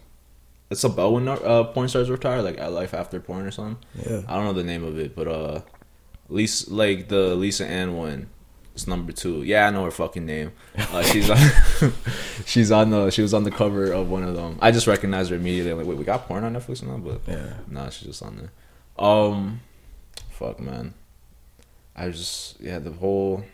it's 0.70 0.82
about 0.84 1.12
when 1.12 1.28
uh, 1.28 1.64
porn 1.64 1.88
stars 1.88 2.10
retire, 2.10 2.42
like 2.42 2.58
at 2.58 2.72
life 2.72 2.92
after 2.92 3.20
porn 3.20 3.46
or 3.46 3.50
something. 3.50 3.78
yeah. 3.94 4.22
I 4.28 4.34
don't 4.34 4.44
know 4.44 4.52
the 4.52 4.64
name 4.64 4.82
of 4.84 4.98
it, 4.98 5.14
but 5.14 5.28
uh, 5.28 5.60
Lisa 6.28 6.72
like 6.72 7.08
the 7.08 7.34
Lisa 7.36 7.66
Ann 7.66 7.96
one. 7.96 8.28
It's 8.76 8.86
number 8.86 9.10
two. 9.10 9.42
Yeah, 9.42 9.66
I 9.66 9.70
know 9.70 9.84
her 9.86 9.90
fucking 9.90 10.26
name. 10.26 10.52
Uh, 10.76 11.02
she's 11.02 11.30
on. 11.30 11.38
she's 12.44 12.70
on 12.70 12.90
the. 12.90 13.08
She 13.10 13.22
was 13.22 13.32
on 13.32 13.42
the 13.44 13.50
cover 13.50 13.90
of 13.90 14.10
one 14.10 14.22
of 14.22 14.36
them. 14.36 14.58
I 14.60 14.70
just 14.70 14.86
recognized 14.86 15.30
her 15.30 15.36
immediately. 15.36 15.70
I'm 15.72 15.78
like, 15.78 15.86
wait, 15.86 15.96
we 15.96 16.04
got 16.04 16.28
porn 16.28 16.44
on 16.44 16.52
Netflix 16.54 16.82
now, 16.82 16.98
but 16.98 17.22
Yeah. 17.26 17.54
nah, 17.68 17.88
she's 17.88 18.08
just 18.08 18.22
on 18.22 18.36
there. 18.36 18.52
Um, 18.98 19.62
fuck, 20.30 20.60
man. 20.60 20.92
I 21.96 22.10
just 22.10 22.60
yeah 22.60 22.78
the 22.78 22.92
whole. 22.92 23.44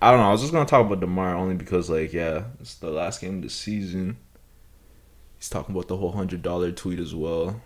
I 0.00 0.12
don't 0.12 0.20
know. 0.20 0.28
I 0.28 0.32
was 0.32 0.42
just 0.42 0.52
gonna 0.52 0.64
talk 0.64 0.86
about 0.86 1.00
Demar 1.00 1.34
only 1.34 1.56
because 1.56 1.90
like 1.90 2.12
yeah, 2.12 2.44
it's 2.60 2.76
the 2.76 2.90
last 2.90 3.20
game 3.20 3.38
of 3.38 3.42
the 3.42 3.50
season. 3.50 4.16
He's 5.38 5.48
talking 5.50 5.74
about 5.74 5.88
the 5.88 5.96
whole 5.96 6.12
hundred 6.12 6.42
dollar 6.42 6.70
tweet 6.70 7.00
as 7.00 7.16
well. 7.16 7.60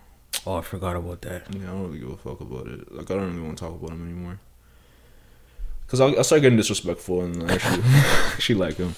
Oh, 0.47 0.55
I 0.57 0.61
forgot 0.61 0.95
about 0.95 1.21
that. 1.21 1.43
Yeah, 1.53 1.61
I 1.63 1.65
don't 1.67 1.83
really 1.83 1.99
give 1.99 2.09
a 2.09 2.17
fuck 2.17 2.41
about 2.41 2.65
it. 2.67 2.91
Like, 2.91 3.11
I 3.11 3.15
don't 3.15 3.27
really 3.33 3.41
want 3.45 3.57
to 3.59 3.65
talk 3.65 3.75
about 3.75 3.91
him 3.91 4.03
anymore. 4.05 4.39
Cause 5.89 6.01
I'll, 6.01 6.15
I'll 6.17 6.23
start 6.23 6.43
getting 6.43 6.57
disrespectful 6.57 7.21
and 7.21 7.49
actually, 7.49 7.81
actually 8.33 8.55
like 8.55 8.75
him. 8.77 8.93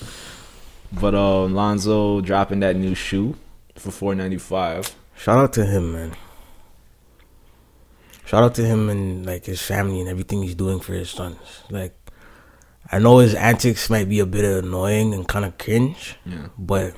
But 0.92 1.16
uh, 1.16 1.46
Lonzo 1.46 2.20
dropping 2.20 2.60
that 2.60 2.76
new 2.76 2.96
shoe 2.96 3.36
for 3.76 3.92
four 3.92 4.14
ninety 4.14 4.38
five. 4.38 4.94
Shout 5.16 5.38
out 5.38 5.54
to 5.54 5.66
him, 5.66 5.94
man. 5.94 6.12
Shout 8.26 8.44
out 8.44 8.56
to 8.56 8.66
him 8.66 8.90
and 8.90 9.26
like 9.26 9.46
his 9.46 9.62
family 9.62 10.02
and 10.02 10.10
everything 10.10 10.44
he's 10.44 10.56
doing 10.56 10.80
for 10.80 10.94
his 10.94 11.10
sons. 11.10 11.38
Like, 11.70 11.96
I 12.92 13.00
know 13.00 13.20
his 13.20 13.36
antics 13.36 13.90
might 13.90 14.10
be 14.10 14.20
a 14.20 14.26
bit 14.26 14.44
annoying 14.44 15.14
and 15.14 15.28
kind 15.28 15.46
of 15.46 15.58
cringe, 15.58 16.18
Yeah, 16.26 16.48
but 16.58 16.94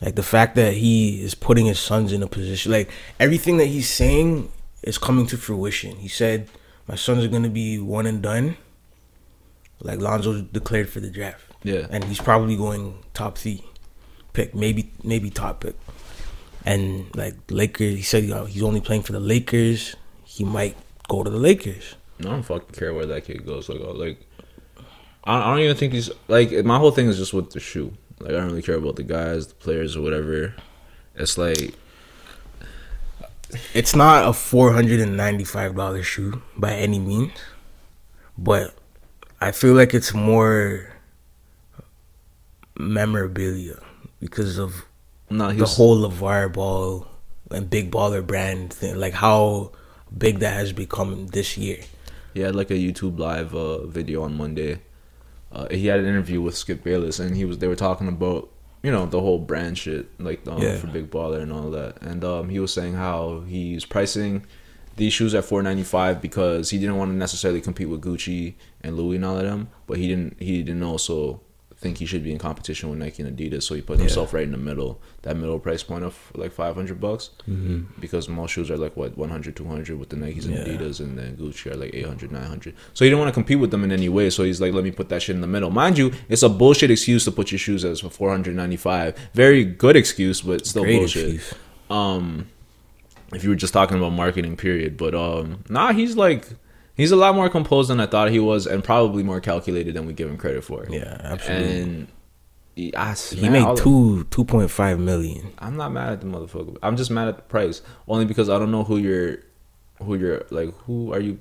like 0.00 0.16
the 0.16 0.22
fact 0.22 0.56
that 0.56 0.74
he 0.74 1.22
is 1.22 1.34
putting 1.34 1.66
his 1.66 1.78
sons 1.78 2.12
in 2.12 2.22
a 2.22 2.26
position, 2.26 2.72
like 2.72 2.90
everything 3.20 3.56
that 3.58 3.66
he's 3.66 3.88
saying 3.88 4.50
is 4.82 4.98
coming 4.98 5.26
to 5.26 5.36
fruition. 5.36 5.96
He 5.96 6.08
said, 6.08 6.48
"My 6.88 6.96
sons 6.96 7.24
are 7.24 7.28
gonna 7.28 7.48
be 7.50 7.78
one 7.78 8.06
and 8.06 8.20
done." 8.20 8.56
Like 9.80 10.00
Lonzo 10.00 10.40
declared 10.42 10.88
for 10.88 11.00
the 11.00 11.10
draft 11.10 11.42
yeah, 11.62 11.86
and 11.90 12.04
he's 12.04 12.20
probably 12.20 12.56
going 12.56 12.94
top 13.12 13.38
three 13.38 13.64
pick, 14.32 14.54
maybe 14.54 14.92
maybe 15.02 15.30
top 15.30 15.60
pick. 15.60 15.74
And 16.64 17.14
like 17.16 17.34
Lakers, 17.50 17.96
he 17.96 18.02
said 18.02 18.24
you 18.24 18.30
know, 18.30 18.44
he's 18.44 18.62
only 18.62 18.80
playing 18.80 19.02
for 19.02 19.12
the 19.12 19.20
Lakers. 19.20 19.96
He 20.24 20.44
might 20.44 20.76
go 21.08 21.22
to 21.24 21.30
the 21.30 21.38
Lakers. 21.38 21.96
I 22.20 22.24
don't 22.24 22.42
fucking 22.42 22.74
care 22.74 22.94
where 22.94 23.06
that 23.06 23.24
kid 23.24 23.44
goes. 23.44 23.68
Like, 23.68 23.80
uh, 23.80 23.92
like, 23.92 24.20
I 25.24 25.38
I 25.38 25.50
don't 25.50 25.60
even 25.60 25.76
think 25.76 25.92
he's 25.92 26.10
like 26.28 26.52
my 26.64 26.78
whole 26.78 26.92
thing 26.92 27.08
is 27.08 27.18
just 27.18 27.34
with 27.34 27.50
the 27.50 27.60
shoe. 27.60 27.92
Like, 28.20 28.30
I 28.30 28.36
don't 28.36 28.46
really 28.46 28.62
care 28.62 28.76
about 28.76 28.96
the 28.96 29.02
guys, 29.02 29.48
the 29.48 29.54
players, 29.54 29.96
or 29.96 30.02
whatever. 30.02 30.54
It's 31.16 31.36
like 31.36 31.74
It's 33.74 33.94
not 33.94 34.28
a 34.28 34.32
four 34.32 34.72
hundred 34.72 35.00
and 35.00 35.16
ninety 35.16 35.44
five 35.44 35.74
dollar 35.76 36.02
shoe 36.02 36.42
by 36.56 36.72
any 36.74 36.98
means, 36.98 37.32
but 38.38 38.74
I 39.40 39.52
feel 39.52 39.74
like 39.74 39.92
it's 39.94 40.14
more 40.14 40.92
memorabilia 42.78 43.78
because 44.20 44.58
of 44.58 44.84
no, 45.28 45.52
the 45.52 45.66
whole 45.66 46.08
LeVar 46.08 46.52
Ball 46.52 47.06
and 47.50 47.68
Big 47.68 47.90
Baller 47.90 48.24
brand 48.26 48.72
thing, 48.72 48.96
like 48.96 49.14
how 49.14 49.72
big 50.16 50.38
that 50.38 50.54
has 50.54 50.72
become 50.72 51.26
this 51.28 51.56
year. 51.56 51.80
He 52.34 52.40
had 52.40 52.54
like 52.54 52.70
a 52.70 52.74
YouTube 52.74 53.18
live 53.18 53.54
uh, 53.54 53.86
video 53.86 54.22
on 54.22 54.36
Monday. 54.36 54.80
Uh, 55.50 55.68
he 55.70 55.86
had 55.86 56.00
an 56.00 56.06
interview 56.06 56.40
with 56.40 56.56
Skip 56.56 56.84
Bayless, 56.84 57.18
and 57.18 57.36
he 57.36 57.44
was 57.44 57.58
they 57.58 57.68
were 57.68 57.76
talking 57.76 58.08
about 58.08 58.48
you 58.82 58.90
know 58.90 59.06
the 59.06 59.20
whole 59.20 59.38
brand 59.38 59.76
shit, 59.78 60.08
like 60.20 60.46
um, 60.46 60.62
Yeah. 60.62 60.76
for 60.76 60.86
Big 60.86 61.10
Baller 61.10 61.40
and 61.40 61.52
all 61.52 61.70
that. 61.70 62.00
And 62.02 62.24
um, 62.24 62.48
he 62.48 62.58
was 62.60 62.72
saying 62.72 62.94
how 62.94 63.40
he's 63.48 63.84
pricing 63.84 64.46
these 64.96 65.12
shoes 65.12 65.34
at 65.34 65.44
four 65.44 65.62
ninety 65.62 65.82
five 65.82 66.20
because 66.20 66.70
he 66.70 66.78
didn't 66.78 66.96
want 66.96 67.10
to 67.10 67.16
necessarily 67.16 67.60
compete 67.60 67.88
with 67.88 68.02
Gucci 68.02 68.54
and 68.80 68.96
Louis 68.96 69.16
and 69.16 69.24
all 69.24 69.36
of 69.36 69.44
them, 69.44 69.68
but 69.86 69.98
he 69.98 70.08
didn't 70.08 70.40
he 70.40 70.62
didn't 70.62 70.82
also 70.82 71.40
think 71.78 71.98
he 71.98 72.06
should 72.06 72.24
be 72.24 72.32
in 72.32 72.38
competition 72.38 72.88
with 72.88 72.98
Nike 72.98 73.22
and 73.22 73.36
Adidas, 73.36 73.64
so 73.64 73.74
he 73.74 73.82
put 73.82 73.98
himself 73.98 74.32
right 74.32 74.44
in 74.44 74.52
the 74.52 74.56
middle, 74.56 74.98
that 75.22 75.36
middle 75.36 75.58
price 75.58 75.82
point 75.82 76.04
of 76.04 76.32
like 76.34 76.50
five 76.50 76.74
hundred 76.74 76.98
bucks, 77.02 77.30
mm-hmm. 77.46 77.82
because 78.00 78.30
most 78.30 78.52
shoes 78.52 78.70
are 78.70 78.78
like 78.78 78.96
what 78.96 79.16
100, 79.16 79.54
200 79.54 79.98
with 79.98 80.08
the 80.08 80.16
Nikes 80.16 80.46
and 80.46 80.54
Yeah. 80.54 80.64
Adidas, 80.64 81.00
and 81.00 81.18
then 81.18 81.36
Gucci 81.36 81.70
are 81.70 81.76
like 81.76 81.94
800, 81.94 82.32
900. 82.32 82.74
So 82.94 83.04
he 83.04 83.10
didn't 83.10 83.18
want 83.18 83.28
to 83.28 83.34
compete 83.34 83.58
with 83.58 83.70
them 83.70 83.84
in 83.84 83.92
any 83.92 84.08
way, 84.08 84.30
so 84.30 84.42
he's 84.42 84.58
like, 84.58 84.72
let 84.72 84.84
me 84.84 84.90
put 84.90 85.10
that 85.10 85.20
shit 85.20 85.34
in 85.34 85.42
the 85.42 85.46
middle. 85.46 85.70
Mind 85.70 85.98
you, 85.98 86.12
it's 86.30 86.42
a 86.42 86.48
bullshit 86.48 86.90
excuse 86.90 87.26
to 87.26 87.30
put 87.30 87.52
your 87.52 87.58
shoes 87.58 87.84
as 87.84 88.00
for 88.00 88.08
four 88.08 88.30
hundred 88.30 88.56
ninety 88.56 88.76
five. 88.76 89.14
Very 89.34 89.62
good 89.62 89.96
excuse, 89.96 90.40
but 90.40 90.66
still 90.66 90.82
Great 90.84 91.00
bullshit 91.00 91.34
excuse. 91.34 91.54
um 91.90 92.48
if 93.34 93.42
you 93.44 93.50
were 93.50 93.56
just 93.56 93.72
talking 93.72 93.96
about 93.96 94.10
marketing 94.10 94.56
period 94.56 94.96
but 94.96 95.14
um 95.14 95.64
nah 95.68 95.92
he's 95.92 96.16
like 96.16 96.48
he's 96.94 97.10
a 97.12 97.16
lot 97.16 97.34
more 97.34 97.48
composed 97.48 97.90
than 97.90 98.00
i 98.00 98.06
thought 98.06 98.30
he 98.30 98.38
was 98.40 98.66
and 98.66 98.84
probably 98.84 99.22
more 99.22 99.40
calculated 99.40 99.94
than 99.94 100.06
we 100.06 100.12
give 100.12 100.28
him 100.28 100.36
credit 100.36 100.62
for 100.64 100.86
Yeah, 100.88 101.16
absolutely. 101.22 101.80
and 101.82 102.08
he, 102.74 102.94
I, 102.94 103.14
he 103.14 103.48
man, 103.48 103.52
made 103.64 103.76
two 103.78 104.24
two 104.24 104.44
point 104.44 104.70
five 104.70 104.98
million. 104.98 105.52
i'm 105.58 105.76
not 105.76 105.92
mad 105.92 106.12
at 106.12 106.20
the 106.20 106.26
motherfucker 106.26 106.76
i'm 106.82 106.96
just 106.96 107.10
mad 107.10 107.28
at 107.28 107.36
the 107.36 107.42
price 107.42 107.82
only 108.06 108.24
because 108.26 108.48
i 108.50 108.58
don't 108.58 108.70
know 108.70 108.84
who 108.84 108.96
you're 108.98 109.38
who 110.02 110.14
you're 110.16 110.44
like 110.50 110.74
who 110.86 111.12
are 111.12 111.20
you 111.20 111.38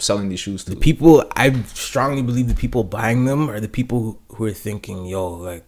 selling 0.00 0.28
these 0.28 0.38
shoes 0.38 0.62
to 0.64 0.70
The 0.70 0.76
people 0.76 1.24
I 1.34 1.52
strongly 1.64 2.22
believe 2.22 2.46
the 2.46 2.54
people 2.54 2.84
buying 2.84 3.24
them 3.24 3.50
are 3.50 3.58
the 3.58 3.68
people 3.68 4.00
who, 4.00 4.18
who 4.36 4.44
are 4.44 4.52
thinking, 4.52 5.06
yo, 5.06 5.28
like 5.30 5.64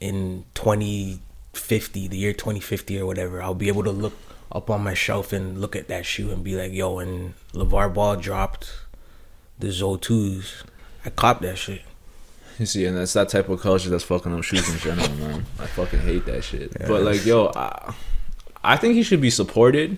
in 0.00 0.44
twenty 0.52 1.20
fifty, 1.60 2.08
the 2.08 2.16
year 2.16 2.32
twenty 2.32 2.60
fifty 2.60 2.98
or 2.98 3.06
whatever, 3.06 3.42
I'll 3.42 3.54
be 3.54 3.68
able 3.68 3.84
to 3.84 3.92
look 3.92 4.14
up 4.50 4.68
on 4.68 4.82
my 4.82 4.94
shelf 4.94 5.32
and 5.32 5.60
look 5.60 5.76
at 5.76 5.86
that 5.88 6.04
shoe 6.04 6.30
and 6.30 6.42
be 6.42 6.56
like, 6.56 6.72
yo, 6.72 6.94
when 6.94 7.34
LeVar 7.52 7.94
Ball 7.94 8.16
dropped 8.16 8.72
the 9.58 9.70
Zo 9.70 9.96
twos, 9.96 10.64
I 11.04 11.10
copped 11.10 11.42
that 11.42 11.56
shit. 11.56 11.82
You 12.58 12.66
see, 12.66 12.84
and 12.84 12.96
that's 12.96 13.12
that 13.14 13.28
type 13.28 13.48
of 13.48 13.60
culture 13.60 13.88
that's 13.88 14.04
fucking 14.04 14.34
up 14.34 14.42
shoes 14.42 14.68
in 14.68 14.78
general, 14.80 15.08
man. 15.16 15.46
I 15.58 15.66
fucking 15.66 16.00
hate 16.00 16.26
that 16.26 16.42
shit. 16.44 16.72
Yeah, 16.78 16.88
but 16.88 17.02
like, 17.02 17.24
yo, 17.24 17.52
I, 17.54 17.94
I 18.62 18.76
think 18.76 18.94
he 18.94 19.02
should 19.02 19.20
be 19.20 19.30
supported, 19.30 19.96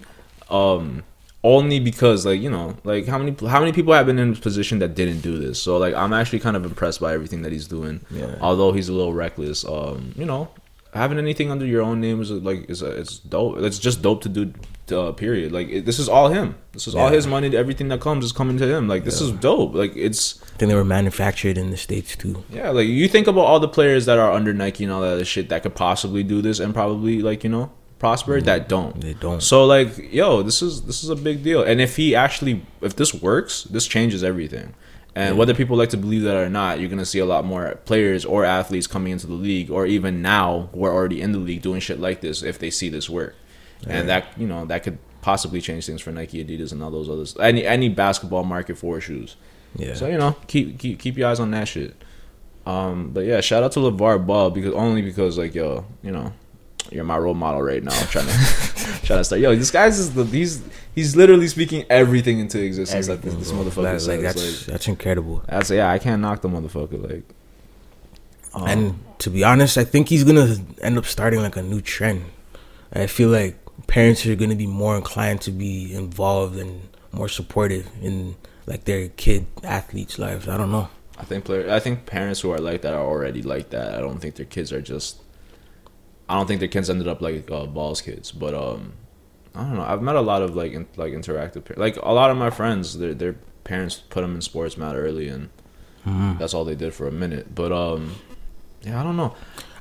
um, 0.49 1.03
only 1.43 1.81
because 1.81 2.25
like 2.25 2.41
you 2.41 2.51
know, 2.51 2.77
like 2.85 3.07
how 3.07 3.19
many 3.19 3.35
how 3.49 3.59
many 3.59 3.73
people 3.73 3.93
have 3.95 4.07
been 4.07 4.19
in 4.19 4.31
this 4.31 4.39
position 4.39 4.79
that 4.79 4.95
didn't 4.95 5.23
do 5.23 5.39
this. 5.39 5.61
So 5.61 5.77
like, 5.77 5.95
I'm 5.95 6.13
actually 6.13 6.39
kind 6.39 6.57
of 6.57 6.65
impressed 6.65 7.01
by 7.01 7.15
everything 7.15 7.43
that 7.43 7.51
he's 7.51 7.67
doing. 7.67 8.01
Yeah. 8.11 8.37
Although 8.41 8.71
he's 8.73 8.89
a 8.89 8.93
little 8.93 9.13
reckless, 9.13 9.65
um, 9.65 10.13
you 10.17 10.25
know, 10.25 10.49
having 10.93 11.19
anything 11.19 11.51
under 11.51 11.67
your 11.67 11.83
own 11.83 12.01
name 12.01 12.21
is 12.21 12.31
like 12.31 12.69
is 12.71 12.83
a, 12.83 12.91
it's 13.01 13.19
dope. 13.19 13.59
It's 13.59 13.79
just 13.79 14.03
dope 14.03 14.23
to 14.23 14.29
do. 14.29 14.53
Uh, 14.91 15.13
period. 15.13 15.53
Like 15.53 15.69
it, 15.69 15.87
this 15.87 15.99
is 15.99 16.07
all 16.09 16.29
him. 16.29 16.57
This 16.73 16.87
is 16.87 16.95
all 16.95 17.09
his 17.09 17.27
money. 17.27 17.57
Everything 17.57 17.89
that 17.89 18.01
comes 18.01 18.25
is 18.27 18.33
coming 18.33 18.59
to 18.59 18.67
him. 18.67 18.89
Like 18.89 19.05
this 19.05 19.21
is 19.23 19.31
dope. 19.31 19.75
Like 19.75 19.97
it's 19.97 20.43
I 20.43 20.57
think 20.59 20.69
they 20.71 20.75
were 20.75 20.85
manufactured 20.85 21.57
in 21.57 21.71
the 21.71 21.77
states 21.79 22.15
too. 22.15 22.45
yeah, 22.51 22.71
like 22.71 22.89
you 22.89 23.09
think 23.09 23.27
about 23.27 23.43
all 23.43 23.61
the 23.61 23.69
players 23.69 24.05
that 24.07 24.19
are 24.19 24.33
under 24.33 24.53
Nike 24.53 24.85
and 24.85 24.93
all 24.93 25.01
that 25.01 25.13
other 25.15 25.25
shit 25.25 25.49
that 25.49 25.63
could 25.63 25.75
possibly 25.75 26.23
do 26.23 26.43
this 26.43 26.59
and 26.59 26.75
probably 26.75 27.23
like 27.23 27.43
you 27.45 27.49
know 27.51 27.71
prosper 28.01 28.41
that 28.43 28.69
don't. 28.69 29.01
They 29.01 29.15
don't. 29.15 29.41
So 29.43 29.65
like, 29.65 30.13
yo, 30.13 30.43
this 30.43 30.61
is 30.61 30.83
this 30.83 31.03
is 31.05 31.09
a 31.09 31.17
big 31.17 31.43
deal. 31.43 31.63
And 31.63 31.81
if 31.81 31.97
he 31.97 32.15
actually, 32.15 32.67
if 32.83 32.97
this 32.97 33.15
works, 33.15 33.63
this 33.65 33.87
changes 33.87 34.23
everything. 34.23 34.75
And 35.15 35.37
whether 35.37 35.53
people 35.53 35.77
like 35.77 35.91
to 35.91 35.99
believe 35.99 36.23
that 36.23 36.37
or 36.37 36.49
not, 36.49 36.81
you're 36.81 36.89
gonna 36.89 37.05
see 37.05 37.19
a 37.19 37.27
lot 37.27 37.45
more 37.45 37.79
players 37.85 38.25
or 38.25 38.45
athletes 38.45 38.87
coming 38.87 39.13
into 39.13 39.27
the 39.27 39.35
league, 39.35 39.71
or 39.71 39.87
even 39.87 40.23
now 40.23 40.71
who 40.73 40.85
are 40.85 40.93
already 40.93 41.21
in 41.21 41.33
the 41.33 41.39
league 41.39 41.61
doing 41.61 41.81
shit 41.81 42.01
like 42.01 42.23
this 42.23 42.43
if 42.43 42.59
they 42.59 42.71
see 42.71 42.89
this 42.89 43.11
work. 43.11 43.35
And 43.87 44.09
that 44.09 44.27
you 44.39 44.47
know 44.47 44.65
that 44.67 44.85
could 44.85 44.99
possibly 45.23 45.61
change 45.61 45.87
things 45.87 46.01
for 46.01 46.13
Nike, 46.13 46.45
Adidas, 46.45 46.73
and 46.73 46.83
all 46.83 46.91
those 46.91 47.11
others. 47.11 47.37
Any 47.39 47.67
any 47.67 47.89
basketball 47.89 48.45
market 48.45 48.79
for 48.79 49.01
shoes. 49.01 49.37
Yeah. 49.77 49.95
So 49.95 50.07
you 50.07 50.19
know, 50.19 50.37
keep 50.47 50.79
keep 50.79 50.99
keep 50.99 51.19
your 51.19 51.29
eyes 51.29 51.41
on 51.41 51.51
that 51.53 51.69
shit. 51.69 51.95
Um, 52.65 53.11
but 53.11 53.25
yeah, 53.25 53.41
shout 53.41 53.65
out 53.65 53.73
to 53.73 53.81
LeVar 53.81 54.25
Ball 54.27 54.51
because 54.51 54.73
only 54.75 55.03
because 55.03 55.37
like 55.37 55.55
yo, 55.55 55.85
you 56.03 56.13
know, 56.13 56.33
you're 56.91 57.05
my 57.05 57.19
role 57.19 57.35
model 57.35 57.63
right 57.63 57.83
now. 57.83 57.93
I'm 57.93 58.07
trying 58.07 58.27
to 58.29 58.72
trying 59.05 59.21
to 59.21 59.25
start. 59.25 59.41
Yo, 59.41 59.55
this 59.57 59.71
guy's 59.71 59.99
is 59.99 60.15
the 60.15 60.25
he's 60.25 60.63
he's 60.95 61.17
literally 61.17 61.49
speaking 61.49 61.85
everything 61.91 62.39
into 62.39 62.63
existence. 62.63 63.07
That 63.07 63.23
this, 63.23 63.35
this 63.35 63.53
motherfucker 63.53 63.83
That- 63.83 64.01
says. 64.01 64.09
like, 64.09 64.21
Like, 64.23 64.35
that's 64.35 64.67
that's 64.67 64.89
incredible. 64.89 65.43
that's 65.49 65.71
yeah, 65.71 65.91
I 65.91 65.99
can't 65.99 66.21
knock 66.23 66.43
the 66.43 66.49
motherfucker. 66.49 67.03
Like, 67.11 67.25
um, 68.55 68.67
and 68.69 69.05
to 69.21 69.31
be 69.31 69.45
honest, 69.45 69.79
I 69.79 69.85
think 69.85 70.09
he's 70.09 70.25
gonna 70.25 70.57
end 70.81 70.99
up 70.99 71.07
starting 71.07 71.41
like 71.41 71.57
a 71.57 71.63
new 71.63 71.81
trend. 71.81 72.25
I 72.93 73.07
feel 73.07 73.31
like 73.31 73.57
parents 73.87 74.27
are 74.27 74.35
gonna 74.37 74.55
be 74.57 74.67
more 74.67 74.97
inclined 74.97 75.41
to 75.43 75.51
be 75.51 75.95
involved 75.95 76.57
and 76.59 76.89
more 77.13 77.29
supportive 77.29 77.89
in 78.03 78.37
like 78.67 78.85
their 78.85 79.09
kid 79.09 79.47
athletes' 79.65 80.19
lives. 80.19 80.49
I 80.49 80.57
don't 80.57 80.71
know. 80.71 80.89
I 81.19 81.25
think 81.25 81.45
player, 81.45 81.71
I 81.71 81.79
think 81.81 82.05
parents 82.07 82.41
who 82.41 82.51
are 82.51 82.59
like 82.59 82.83
that 82.83 82.95
are 82.95 83.05
already 83.05 83.43
like 83.43 83.71
that. 83.71 83.95
I 83.95 84.01
don't 84.01 84.19
think 84.19 84.35
their 84.37 84.47
kids 84.47 84.73
are 84.73 84.81
just. 84.83 85.19
I 86.33 86.37
don't 86.37 86.47
think 86.47 86.61
their 86.61 86.69
kids 86.69 86.89
ended 86.89 87.09
up 87.09 87.21
like 87.21 87.51
uh, 87.51 87.67
balls 87.67 88.01
kids, 88.01 88.33
but 88.33 88.55
um, 88.55 88.95
I 89.55 89.65
don't 89.65 89.75
know. 89.75 89.83
I've 89.83 90.01
met 90.01 90.17
a 90.17 90.23
lot 90.23 90.41
of 90.41 90.57
like 90.57 90.73
in, 90.73 90.87
like 90.97 91.13
interactive, 91.13 91.63
par- 91.63 91.77
like 91.77 91.97
a 91.97 92.13
lot 92.13 92.31
of 92.31 92.39
my 92.39 92.49
friends. 92.49 92.97
Their 92.97 93.13
their 93.13 93.35
parents 93.65 93.97
put 93.97 94.23
them 94.23 94.35
in 94.35 94.41
sports 94.41 94.79
mad 94.79 94.97
early, 94.97 95.29
and 95.29 95.51
that's 96.39 96.55
all 96.55 96.65
they 96.65 96.75
did 96.75 96.95
for 96.95 97.07
a 97.07 97.13
minute. 97.13 97.55
But 97.55 97.71
um, 97.71 98.17
yeah, 98.81 98.99
I 98.99 99.03
don't 99.03 99.19
know. 99.19 99.35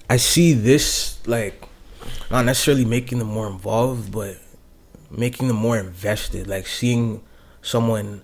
I 0.09 0.17
see 0.17 0.51
this 0.51 1.25
like 1.25 1.63
not 2.29 2.43
necessarily 2.43 2.83
making 2.83 3.19
them 3.19 3.29
more 3.29 3.47
involved, 3.47 4.11
but 4.11 4.35
making 5.09 5.47
them 5.47 5.55
more 5.57 5.77
invested. 5.77 6.47
Like 6.47 6.67
seeing 6.67 7.23
someone 7.61 8.23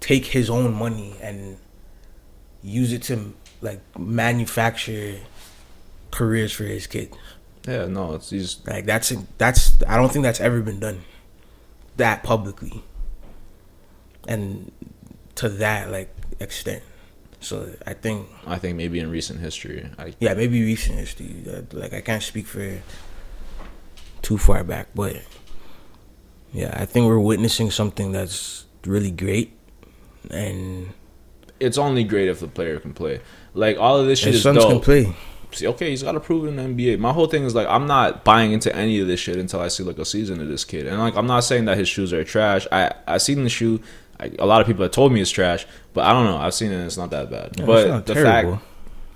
take 0.00 0.26
his 0.26 0.50
own 0.50 0.74
money 0.74 1.14
and 1.22 1.58
use 2.60 2.92
it 2.92 3.04
to 3.04 3.34
like 3.60 3.80
manufacture 3.96 5.20
careers 6.10 6.52
for 6.52 6.64
his 6.64 6.88
kids. 6.88 7.16
Yeah, 7.68 7.86
no, 7.86 8.14
it's 8.14 8.30
just 8.30 8.66
Like 8.66 8.86
that's 8.86 9.12
that's 9.36 9.82
I 9.86 9.96
don't 9.96 10.10
think 10.10 10.22
that's 10.22 10.40
ever 10.40 10.60
been 10.62 10.80
done 10.80 11.02
that 11.98 12.22
publicly 12.22 12.82
and 14.26 14.72
to 15.34 15.48
that 15.48 15.90
like 15.90 16.14
extent. 16.40 16.82
So 17.40 17.70
I 17.86 17.92
think 17.92 18.26
I 18.46 18.58
think 18.58 18.76
maybe 18.76 18.98
in 18.98 19.10
recent 19.10 19.40
history, 19.40 19.88
I 19.98 20.14
yeah 20.18 20.34
maybe 20.34 20.62
recent 20.64 20.98
history. 20.98 21.44
uh, 21.46 21.62
Like 21.72 21.92
I 21.92 22.00
can't 22.00 22.22
speak 22.22 22.46
for 22.46 22.80
too 24.22 24.38
far 24.38 24.64
back, 24.64 24.88
but 24.94 25.16
yeah, 26.52 26.72
I 26.74 26.86
think 26.86 27.06
we're 27.06 27.18
witnessing 27.20 27.70
something 27.70 28.12
that's 28.12 28.64
really 28.86 29.10
great 29.10 29.52
and 30.30 30.88
it's 31.60 31.76
only 31.78 32.04
great 32.04 32.28
if 32.28 32.40
the 32.40 32.48
player 32.48 32.78
can 32.80 32.94
play. 32.94 33.20
Like 33.54 33.76
all 33.78 33.98
of 33.98 34.06
this 34.06 34.20
shit 34.20 34.34
is 34.34 34.42
sons 34.42 34.58
dope. 34.58 34.70
can 34.70 34.80
play. 34.80 35.16
See, 35.52 35.66
okay, 35.68 35.90
he's 35.90 36.02
got 36.02 36.12
to 36.12 36.20
prove 36.20 36.44
it 36.44 36.48
in 36.48 36.56
the 36.56 36.62
NBA. 36.62 36.98
My 36.98 37.12
whole 37.12 37.26
thing 37.26 37.44
is 37.44 37.54
like, 37.54 37.66
I'm 37.68 37.86
not 37.86 38.24
buying 38.24 38.52
into 38.52 38.74
any 38.74 39.00
of 39.00 39.06
this 39.06 39.20
shit 39.20 39.36
until 39.36 39.60
I 39.60 39.68
see 39.68 39.82
like 39.82 39.98
a 39.98 40.04
season 40.04 40.40
of 40.40 40.48
this 40.48 40.64
kid. 40.64 40.86
And 40.86 40.98
like, 40.98 41.16
I'm 41.16 41.26
not 41.26 41.40
saying 41.44 41.64
that 41.66 41.76
his 41.78 41.88
shoes 41.88 42.12
are 42.12 42.24
trash. 42.24 42.66
I 42.72 42.92
I 43.06 43.18
seen 43.18 43.42
the 43.44 43.48
shoe. 43.50 43.80
I, 44.20 44.30
a 44.38 44.46
lot 44.46 44.60
of 44.60 44.66
people 44.66 44.82
have 44.82 44.92
told 44.92 45.12
me 45.12 45.20
it's 45.20 45.30
trash, 45.30 45.66
but 45.94 46.04
I 46.04 46.12
don't 46.12 46.24
know. 46.24 46.38
I've 46.38 46.54
seen 46.54 46.72
it. 46.72 46.76
and 46.76 46.84
It's 46.84 46.96
not 46.96 47.10
that 47.10 47.30
bad. 47.30 47.52
Yeah, 47.58 47.66
but 47.66 48.06
the 48.06 48.14
terrible. 48.14 48.56
fact, 48.56 48.64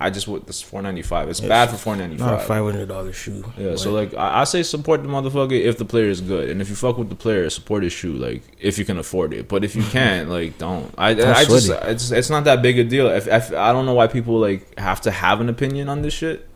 I 0.03 0.09
just 0.09 0.27
what 0.27 0.45
this 0.45 0.61
495. 0.61 1.29
It's 1.29 1.39
It's 1.39 1.47
bad 1.47 1.69
for 1.69 1.77
495. 1.77 2.19
Not 2.31 2.41
a 2.41 2.45
five 2.45 2.63
hundred 2.63 2.87
dollar 2.89 3.13
shoe. 3.13 3.43
Yeah, 3.57 3.75
so 3.77 3.91
like 3.91 4.13
I, 4.13 4.41
I 4.41 4.43
say 4.43 4.61
support 4.63 5.01
the 5.01 5.09
motherfucker 5.09 5.59
if 5.59 5.77
the 5.77 5.85
player 5.85 6.09
is 6.09 6.21
good, 6.21 6.49
and 6.49 6.61
if 6.61 6.69
you 6.69 6.75
fuck 6.75 6.97
with 6.97 7.09
the 7.09 7.15
player, 7.15 7.49
support 7.49 7.83
his 7.83 7.93
shoe 7.93 8.13
like 8.13 8.41
if 8.59 8.77
you 8.77 8.85
can 8.85 8.97
afford 8.97 9.33
it. 9.33 9.47
But 9.47 9.63
if 9.63 9.75
you 9.75 9.83
can't, 9.97 10.29
like 10.29 10.57
don't. 10.57 10.93
I 10.97 11.13
Don't 11.13 11.27
I 11.29 11.45
just 11.45 11.69
it's 11.69 12.11
it's 12.11 12.29
not 12.29 12.43
that 12.43 12.61
big 12.61 12.77
a 12.79 12.83
deal. 12.83 13.07
If, 13.07 13.27
if 13.27 13.53
I 13.53 13.71
don't 13.71 13.85
know 13.85 13.93
why 13.93 14.07
people 14.07 14.39
like 14.39 14.77
have 14.77 14.99
to 15.01 15.11
have 15.11 15.39
an 15.41 15.49
opinion 15.49 15.87
on 15.89 16.01
this 16.01 16.13
shit. 16.13 16.47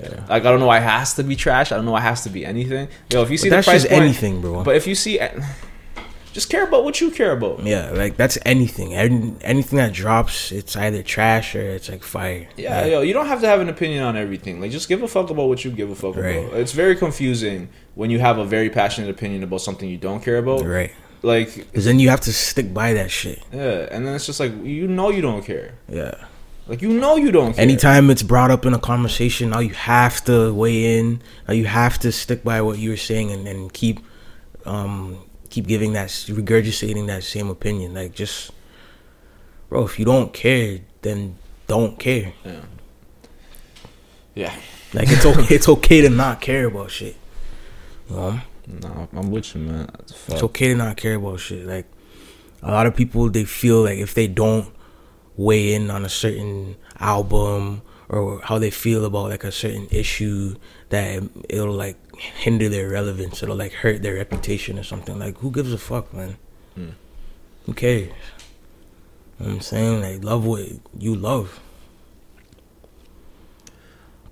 yeah. 0.00 0.24
Like 0.28 0.44
I 0.44 0.50
don't 0.50 0.60
know 0.60 0.66
why 0.66 0.78
it 0.78 0.82
has 0.84 1.14
to 1.14 1.22
be 1.22 1.36
trash. 1.36 1.72
I 1.72 1.76
don't 1.76 1.84
know 1.84 1.92
why 1.92 2.00
it 2.00 2.08
has 2.12 2.22
to 2.24 2.30
be 2.30 2.44
anything. 2.46 2.88
Yo, 3.12 3.22
if 3.22 3.30
you 3.30 3.36
see 3.38 3.50
But 3.50 3.58
the 3.58 3.62
price 3.64 3.86
point, 3.86 4.02
anything, 4.02 4.40
bro. 4.40 4.64
But 4.64 4.76
if 4.76 4.86
you 4.86 4.94
see, 4.94 5.20
just 6.34 6.50
care 6.50 6.64
about 6.64 6.84
what 6.84 7.00
you 7.00 7.10
care 7.10 7.32
about. 7.32 7.62
Yeah, 7.62 7.90
like 7.92 8.16
that's 8.18 8.36
anything. 8.44 8.92
Any, 8.92 9.34
anything 9.40 9.78
that 9.78 9.92
drops, 9.94 10.52
it's 10.52 10.76
either 10.76 11.02
trash 11.02 11.54
or 11.54 11.62
it's 11.62 11.88
like 11.88 12.02
fire. 12.02 12.46
Yeah, 12.56 12.82
Like, 12.82 12.90
yo, 12.92 13.00
you 13.00 13.14
don't 13.14 13.28
have 13.28 13.40
to 13.40 13.46
have 13.46 13.60
an 13.60 13.68
opinion 13.70 14.02
on 14.02 14.16
everything. 14.16 14.60
Like, 14.60 14.70
just 14.72 14.88
give 14.88 15.02
a 15.02 15.08
fuck 15.08 15.30
about 15.30 15.46
what 15.48 15.64
you 15.64 15.70
give 15.70 15.90
a 15.90 15.94
fuck 15.94 16.16
Right. 16.16 16.44
about. 16.44 16.58
It's 16.58 16.72
very 16.72 16.96
confusing 16.96 17.68
when 17.94 18.10
you 18.10 18.18
have 18.18 18.36
a 18.38 18.44
very 18.44 18.68
passionate 18.68 19.08
opinion 19.08 19.42
about 19.44 19.60
something 19.62 19.88
you 19.88 19.96
don't 19.96 20.22
care 20.22 20.38
about. 20.38 20.62
right. 20.66 20.92
Like, 21.22 21.54
Because 21.56 21.86
then 21.86 21.98
you 22.00 22.10
have 22.10 22.20
to 22.22 22.32
stick 22.34 22.74
by 22.74 22.92
that 22.94 23.10
shit. 23.10 23.40
yeah, 23.50 23.88
and 23.90 24.06
then 24.06 24.14
it's 24.14 24.26
just 24.26 24.40
like 24.40 24.52
you 24.62 24.86
know 24.88 25.08
you 25.10 25.22
don't 25.22 25.42
care. 25.42 25.72
Yeah. 25.88 26.14
Like 26.66 26.82
you 26.82 26.88
know 27.02 27.16
you 27.16 27.30
don't 27.30 27.52
care. 27.54 27.62
Anytime 27.62 28.10
it's 28.10 28.22
brought 28.22 28.50
up 28.50 28.66
in 28.66 28.74
a 28.74 28.78
conversation, 28.78 29.50
now 29.50 29.60
you 29.60 29.74
have 29.74 30.22
to 30.24 30.52
weigh 30.52 30.98
in. 30.98 31.22
Now 31.48 31.54
you 31.54 31.66
have 31.66 31.98
to 32.00 32.10
stick 32.12 32.42
by 32.44 32.60
what 32.60 32.78
you 32.78 32.90
were 32.90 32.96
saying 33.10 33.30
and, 33.30 33.46
and 33.46 33.72
keep, 33.72 34.00
um, 34.66 35.18
keep 35.54 35.68
giving 35.68 35.92
that 35.92 36.08
regurgitating 36.08 37.06
that 37.06 37.22
same 37.22 37.48
opinion. 37.48 37.94
Like 37.94 38.12
just, 38.12 38.50
bro, 39.68 39.84
if 39.84 40.00
you 40.00 40.04
don't 40.04 40.32
care, 40.32 40.80
then 41.02 41.36
don't 41.68 41.96
care. 41.96 42.32
Yeah. 42.44 42.60
Yeah. 44.34 44.54
Like 44.92 45.08
it's 45.10 45.24
okay. 45.24 45.46
it's 45.54 45.68
okay 45.68 46.00
to 46.00 46.10
not 46.10 46.40
care 46.40 46.66
about 46.66 46.90
shit. 46.90 47.16
You 48.10 48.16
know. 48.16 48.40
Nah, 48.66 49.06
I'm 49.12 49.30
with 49.30 49.54
you, 49.54 49.60
man. 49.60 49.88
It's 50.28 50.42
okay 50.42 50.68
to 50.68 50.74
not 50.74 50.96
care 50.96 51.14
about 51.14 51.38
shit. 51.38 51.66
Like 51.66 51.86
a 52.62 52.72
lot 52.72 52.86
of 52.86 52.96
people, 52.96 53.30
they 53.30 53.44
feel 53.44 53.82
like 53.84 53.98
if 53.98 54.14
they 54.14 54.26
don't 54.26 54.74
weigh 55.36 55.74
in 55.74 55.90
on 55.90 56.04
a 56.04 56.08
certain 56.08 56.76
album 56.98 57.82
or 58.08 58.40
how 58.42 58.58
they 58.58 58.70
feel 58.70 59.04
about 59.04 59.30
like 59.30 59.44
a 59.44 59.52
certain 59.52 59.86
issue, 59.90 60.56
that 60.88 61.22
it'll 61.48 61.72
like 61.72 61.96
hinder 62.18 62.68
their 62.68 62.88
relevance. 62.88 63.42
It'll 63.42 63.56
like 63.56 63.72
hurt 63.72 64.02
their 64.02 64.14
reputation 64.14 64.78
or 64.78 64.82
something. 64.82 65.18
Like 65.18 65.38
who 65.38 65.50
gives 65.50 65.72
a 65.72 65.78
fuck, 65.78 66.12
man? 66.12 66.36
Hmm. 66.74 66.90
Who 67.66 67.74
cares? 67.74 68.12
You 69.40 69.46
know 69.46 69.52
I'm 69.52 69.60
saying 69.60 70.00
like 70.00 70.24
love 70.24 70.44
what 70.44 70.66
you 70.98 71.14
love. 71.14 71.60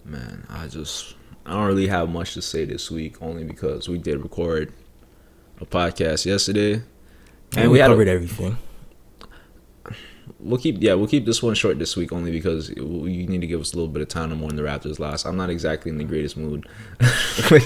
Man, 0.05 0.47
I 0.49 0.67
just 0.67 1.15
I 1.47 1.53
don't 1.53 1.67
really 1.67 1.89
have 1.89 2.09
much 2.09 2.35
to 2.35 2.43
say 2.43 2.65
this 2.65 2.91
week, 2.91 3.21
only 3.23 3.45
because 3.45 3.89
we 3.89 3.99
did 3.99 4.23
record 4.23 4.73
a 5.61 5.67
podcast 5.67 6.27
yesterday, 6.27 6.75
and, 6.75 6.85
and 7.57 7.71
we, 7.71 7.79
we 7.79 7.85
covered 7.85 8.09
a, 8.09 8.13
everything. 8.13 8.59
We'll 10.43 10.59
keep 10.59 10.79
yeah 10.81 10.95
we'll 10.95 11.07
keep 11.07 11.25
this 11.25 11.43
one 11.43 11.55
short 11.55 11.79
this 11.79 11.97
week 11.97 12.13
only 12.13 12.33
because 12.33 12.71
you 12.71 13.27
need 13.29 13.41
to 13.43 13.47
give 13.47 13.61
us 13.61 13.73
a 13.73 13.77
little 13.77 13.93
bit 13.93 14.03
of 14.03 14.09
time 14.09 14.31
to 14.31 14.37
mourn 14.37 14.57
the 14.57 14.63
Raptors 14.63 14.99
loss. 14.99 15.25
I'm 15.25 15.37
not 15.37 15.51
exactly 15.51 15.91
in 15.91 15.99
the 15.99 16.05
greatest 16.05 16.37
mood. 16.37 16.69
like, 17.51 17.63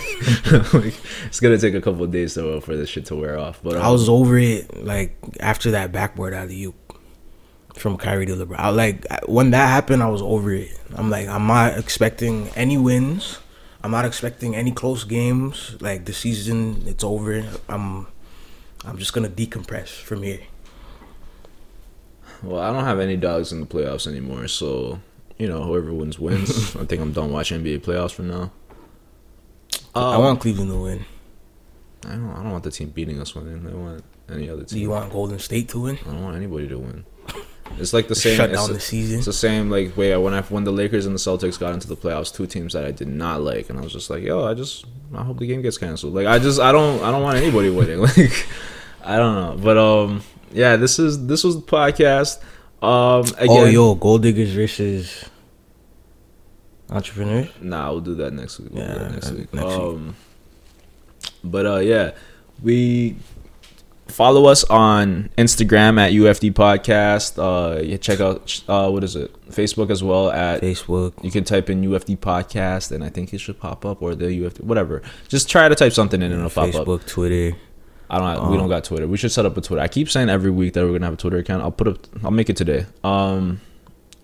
it's 1.25 1.41
gonna 1.41 1.59
take 1.59 1.75
a 1.75 1.81
couple 1.81 2.05
of 2.05 2.11
days 2.11 2.35
though 2.35 2.61
for 2.61 2.77
this 2.77 2.91
shit 2.91 3.07
to 3.07 3.17
wear 3.17 3.39
off. 3.39 3.61
But 3.62 3.77
um, 3.77 3.83
I 3.83 3.91
was 3.91 4.09
over 4.09 4.39
it 4.39 4.85
like 4.85 5.17
after 5.41 5.71
that 5.71 5.91
backboard 5.91 6.35
alley-oop 6.35 6.75
from 7.77 7.97
Kyrie 7.97 8.27
to 8.27 8.35
LeBron. 8.35 8.59
I, 8.59 8.71
like 8.71 9.07
when 9.27 9.51
that 9.51 9.69
happened, 9.69 10.03
I 10.03 10.09
was 10.09 10.23
over 10.23 10.53
it. 10.53 10.71
I'm 10.95 11.11
like 11.11 11.29
I'm 11.29 11.47
not 11.47 11.79
expecting 11.79 12.49
any 12.57 12.77
wins. 12.77 13.39
I'm 13.83 13.91
not 13.91 14.05
expecting 14.05 14.57
any 14.57 14.73
close 14.73 15.05
games. 15.05 15.77
Like 15.81 16.07
the 16.07 16.12
season, 16.12 16.83
it's 16.87 17.05
over. 17.05 17.45
I'm, 17.69 18.07
I'm 18.85 18.99
just 18.99 19.12
gonna 19.12 19.29
decompress 19.29 19.89
from 19.89 20.23
here. 20.23 20.41
Well, 22.42 22.61
I 22.61 22.72
don't 22.72 22.85
have 22.85 23.01
any 23.01 23.16
dogs 23.16 23.53
in 23.53 23.61
the 23.61 23.66
playoffs 23.66 24.07
anymore, 24.07 24.49
so 24.49 25.01
you 25.38 25.49
know 25.49 25.62
whoever 25.62 25.92
wins 25.92 26.18
wins. 26.18 26.77
I 26.77 26.85
think 26.85 27.01
I'm 27.01 27.12
done 27.12 27.33
watching 27.33 27.62
NBA 27.62 27.81
playoffs 27.81 28.12
from 28.12 28.29
now. 28.29 28.53
Um, 29.94 30.05
I 30.05 30.18
want 30.18 30.40
Cleveland 30.40 30.70
to 30.70 30.83
win. 30.83 31.05
I 32.07 32.11
don't. 32.11 32.31
I 32.31 32.42
don't 32.42 32.53
want 32.53 32.64
the 32.64 32.70
team 32.70 32.90
beating 32.90 33.20
us 33.20 33.35
winning. 33.35 33.66
I 33.66 33.75
want 33.75 34.05
any 34.31 34.51
other 34.51 34.64
team. 34.64 34.77
Do 34.77 34.81
you 34.81 34.90
want 34.90 35.12
Golden 35.12 35.38
State 35.38 35.68
to 35.70 35.81
win? 35.81 35.99
I 36.07 36.11
don't 36.11 36.22
want 36.22 36.37
anybody 36.37 36.68
to 36.68 36.79
win. 36.79 37.05
It's 37.79 37.92
like 37.92 38.09
the 38.09 38.14
same. 38.14 38.37
Shut 38.37 38.53
down 38.53 38.72
the 38.72 38.81
season. 38.81 39.18
It's 39.18 39.27
the 39.27 39.33
same 39.33 39.70
like 39.70 39.96
way 39.96 40.16
when 40.16 40.35
I 40.35 40.42
when 40.42 40.64
the 40.64 40.72
Lakers 40.72 41.07
and 41.07 41.14
the 41.14 41.18
Celtics 41.18 41.59
got 41.59 41.72
into 41.72 41.88
the 41.88 41.96
playoffs, 41.96 42.35
two 42.35 42.46
teams 42.46 42.75
that 42.75 42.85
I 42.85 42.90
did 42.90 43.09
not 43.09 43.40
like, 43.40 43.70
and 43.70 43.79
I 43.79 43.83
was 43.83 43.92
just 43.92 44.11
like, 44.11 44.22
yo, 44.22 44.44
I 44.44 44.55
just 44.55 44.85
I 45.14 45.25
hope 45.25 45.38
the 45.38 45.46
game 45.46 45.62
gets 45.62 45.79
canceled. 45.79 46.14
Like 46.14 46.27
I 46.27 46.38
just 46.38 46.61
I 46.61 46.72
don't 46.72 47.03
I 47.03 47.11
don't 47.11 47.22
want 47.22 47.38
anybody 47.38 47.70
winning. 47.70 48.01
Like 48.07 48.46
I 49.05 49.18
don't 49.18 49.35
know, 49.37 49.62
but 49.62 49.79
um 49.79 50.22
yeah, 50.53 50.77
this 50.77 50.99
is 50.99 51.27
this 51.27 51.45
was 51.45 51.57
the 51.57 51.63
podcast. 51.63 52.43
Um 52.83 53.25
again, 53.39 53.49
oh 53.49 53.65
yo, 53.65 53.95
gold 53.95 54.23
diggers 54.23 54.53
versus 54.53 55.25
entrepreneurs. 56.91 57.49
Nah, 57.61 57.91
we'll 57.91 58.01
do 58.01 58.15
that 58.17 58.33
next 58.33 58.61
week. 58.61 58.71
We'll 58.73 58.85
yeah, 58.85 59.09
next 59.09 59.31
week. 59.31 59.53
Next 59.53 59.75
um, 59.75 60.07
week. 60.07 60.15
But 61.45 61.67
uh 61.67 61.79
yeah, 61.79 62.13
we 62.63 63.17
follow 64.09 64.47
us 64.47 64.65
on 64.65 65.31
Instagram 65.37 65.99
at 65.99 66.13
UFD 66.13 66.53
Podcast. 66.53 67.39
Uh, 67.39 67.83
you 67.83 67.99
check 67.99 68.21
out 68.21 68.63
uh, 68.69 68.89
what 68.91 69.05
is 69.05 69.17
it? 69.17 69.33
Facebook 69.51 69.91
as 69.91 70.03
well 70.03 70.31
at 70.31 70.63
Facebook. 70.63 71.13
You 71.23 71.31
can 71.31 71.45
type 71.45 71.71
in 71.71 71.83
UFD 71.83 72.19
Podcast, 72.19 72.93
and 72.93 73.05
I 73.05 73.09
think 73.09 73.33
it 73.35 73.39
should 73.39 73.59
pop 73.59 73.85
up 73.85 74.03
or 74.03 74.15
the 74.15 74.27
UFD 74.27 74.63
whatever. 74.63 75.03
Just 75.29 75.49
try 75.49 75.69
to 75.69 75.75
type 75.75 75.93
something 75.93 76.23
in 76.23 76.33
and 76.33 76.45
it'll 76.45 76.51
Facebook, 76.51 76.73
pop 76.73 76.81
up. 76.81 76.87
Facebook, 76.87 77.07
Twitter. 77.07 77.57
I 78.09 78.19
don't. 78.19 78.45
Um, 78.45 78.51
we 78.51 78.57
don't 78.57 78.64
um, 78.64 78.71
got 78.71 78.85
Twitter. 78.85 79.07
We 79.07 79.16
should 79.16 79.33
set 79.33 79.47
up 79.47 79.57
a 79.57 79.61
Twitter. 79.61 79.83
I 79.83 79.88
keep 79.88 80.09
saying 80.09 80.29
every 80.29 80.51
week 80.51 80.75
that 80.75 80.85
we're 80.85 80.92
gonna 80.92 81.07
have 81.07 81.14
a 81.14 81.19
Twitter 81.19 81.38
account. 81.38 81.62
I'll 81.62 81.73
put 81.73 81.88
up. 81.88 81.99
I'll 82.25 82.31
make 82.31 82.51
it 82.51 82.57
today. 82.57 82.87
Um, 83.03 83.61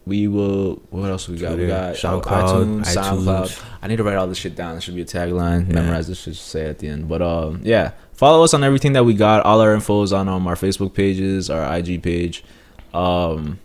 we 0.07 0.29
will. 0.29 0.83
What 0.91 1.11
else 1.11 1.29
we 1.29 1.37
got? 1.37 1.49
Twitter, 1.49 1.63
we 1.63 1.69
got 1.69 1.95
SoundCloud, 1.95 2.23
iTunes, 2.23 2.81
iTunes, 2.81 2.95
SoundCloud. 2.95 3.65
I 3.83 3.89
need 3.89 3.97
to 3.97 4.05
write 4.05 4.17
all 4.17 4.27
this 4.27 4.39
shit 4.39 4.55
down. 4.55 4.77
It 4.77 4.83
should 4.83 4.95
be 4.95 5.03
a 5.03 5.07
tagline. 5.07 5.69
Yeah. 5.69 5.75
Memorize 5.75 6.09
this 6.09 6.21
shit. 6.21 6.37
Say 6.37 6.67
at 6.67 6.79
the 6.79 6.89
end. 6.89 7.09
But 7.09 7.23
um, 7.23 7.61
yeah 7.63 7.93
follow 8.23 8.45
us 8.45 8.55
on 8.55 8.63
everything 8.63 8.93
that 8.93 9.05
we 9.05 9.15
got. 9.15 9.45
All 9.45 9.61
our 9.61 9.75
info 9.75 10.01
is 10.03 10.13
on 10.13 10.29
um, 10.29 10.47
our 10.47 10.55
Facebook 10.55 10.95
pages, 10.95 11.51
our 11.51 11.77
IG 11.77 12.05
page. 12.05 12.45
Um, 12.95 13.59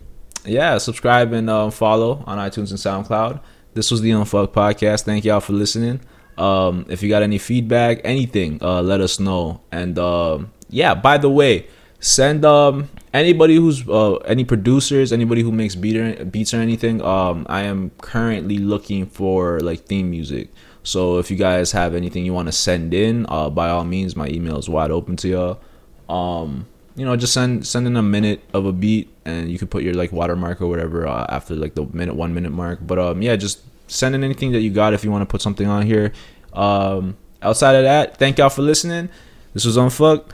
yeah, 0.44 0.78
subscribe 0.78 1.32
and 1.32 1.48
uh, 1.48 1.70
follow 1.70 2.24
on 2.26 2.38
iTunes 2.38 2.70
and 2.70 3.06
SoundCloud. 3.06 3.40
This 3.74 3.92
was 3.92 4.00
the 4.00 4.10
Unfuck 4.10 4.48
Podcast. 4.48 5.04
Thank 5.04 5.24
y'all 5.24 5.38
for 5.38 5.52
listening. 5.52 6.00
Um, 6.38 6.86
if 6.88 7.02
you 7.02 7.08
got 7.08 7.22
any 7.22 7.38
feedback, 7.38 8.00
anything, 8.04 8.58
uh, 8.62 8.80
let 8.80 9.00
us 9.00 9.18
know. 9.18 9.60
And 9.72 9.98
uh, 9.98 10.38
yeah, 10.70 10.94
by 10.94 11.18
the 11.18 11.28
way, 11.28 11.66
send 12.00 12.44
um, 12.44 12.88
anybody 13.12 13.56
who's 13.56 13.86
uh, 13.88 14.16
any 14.18 14.44
producers, 14.44 15.12
anybody 15.12 15.42
who 15.42 15.52
makes 15.52 15.74
beat 15.74 15.96
or, 15.96 16.24
beats 16.24 16.54
or 16.54 16.58
anything. 16.58 17.02
Um, 17.02 17.46
I 17.48 17.62
am 17.62 17.90
currently 18.00 18.58
looking 18.58 19.06
for 19.06 19.60
like 19.60 19.86
theme 19.86 20.10
music. 20.10 20.50
So 20.84 21.18
if 21.18 21.30
you 21.30 21.36
guys 21.36 21.72
have 21.72 21.94
anything 21.94 22.24
you 22.24 22.32
want 22.32 22.48
to 22.48 22.52
send 22.52 22.94
in, 22.94 23.26
uh, 23.28 23.50
by 23.50 23.68
all 23.68 23.84
means, 23.84 24.16
my 24.16 24.28
email 24.28 24.58
is 24.58 24.68
wide 24.68 24.90
open 24.90 25.16
to 25.16 25.28
y'all. 25.28 25.60
Um, 26.08 26.66
you 26.94 27.04
know, 27.04 27.14
just 27.14 27.32
send 27.32 27.66
send 27.66 27.86
in 27.86 27.96
a 27.96 28.02
minute 28.02 28.42
of 28.52 28.64
a 28.64 28.72
beat, 28.72 29.08
and 29.24 29.50
you 29.50 29.58
can 29.58 29.68
put 29.68 29.82
your 29.82 29.94
like 29.94 30.12
watermark 30.12 30.60
or 30.60 30.66
whatever 30.66 31.06
uh, 31.06 31.26
after 31.28 31.54
like 31.54 31.74
the 31.74 31.84
minute 31.92 32.16
one 32.16 32.34
minute 32.34 32.50
mark. 32.50 32.80
But 32.82 32.98
um, 32.98 33.22
yeah, 33.22 33.36
just 33.36 33.60
send 33.88 34.14
in 34.14 34.22
anything 34.22 34.52
that 34.52 34.60
you 34.60 34.70
got 34.70 34.94
if 34.94 35.04
you 35.04 35.10
want 35.10 35.22
to 35.22 35.26
put 35.26 35.42
something 35.42 35.66
on 35.66 35.82
here. 35.82 36.12
Um, 36.52 37.16
outside 37.42 37.74
of 37.74 37.84
that, 37.84 38.16
thank 38.16 38.38
y'all 38.38 38.50
for 38.50 38.62
listening. 38.62 39.08
This 39.54 39.64
was 39.64 39.76
Unfuck. 39.76 40.30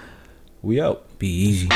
We 0.63 0.81
out. 0.81 1.19
Be 1.19 1.29
easy. 1.29 1.69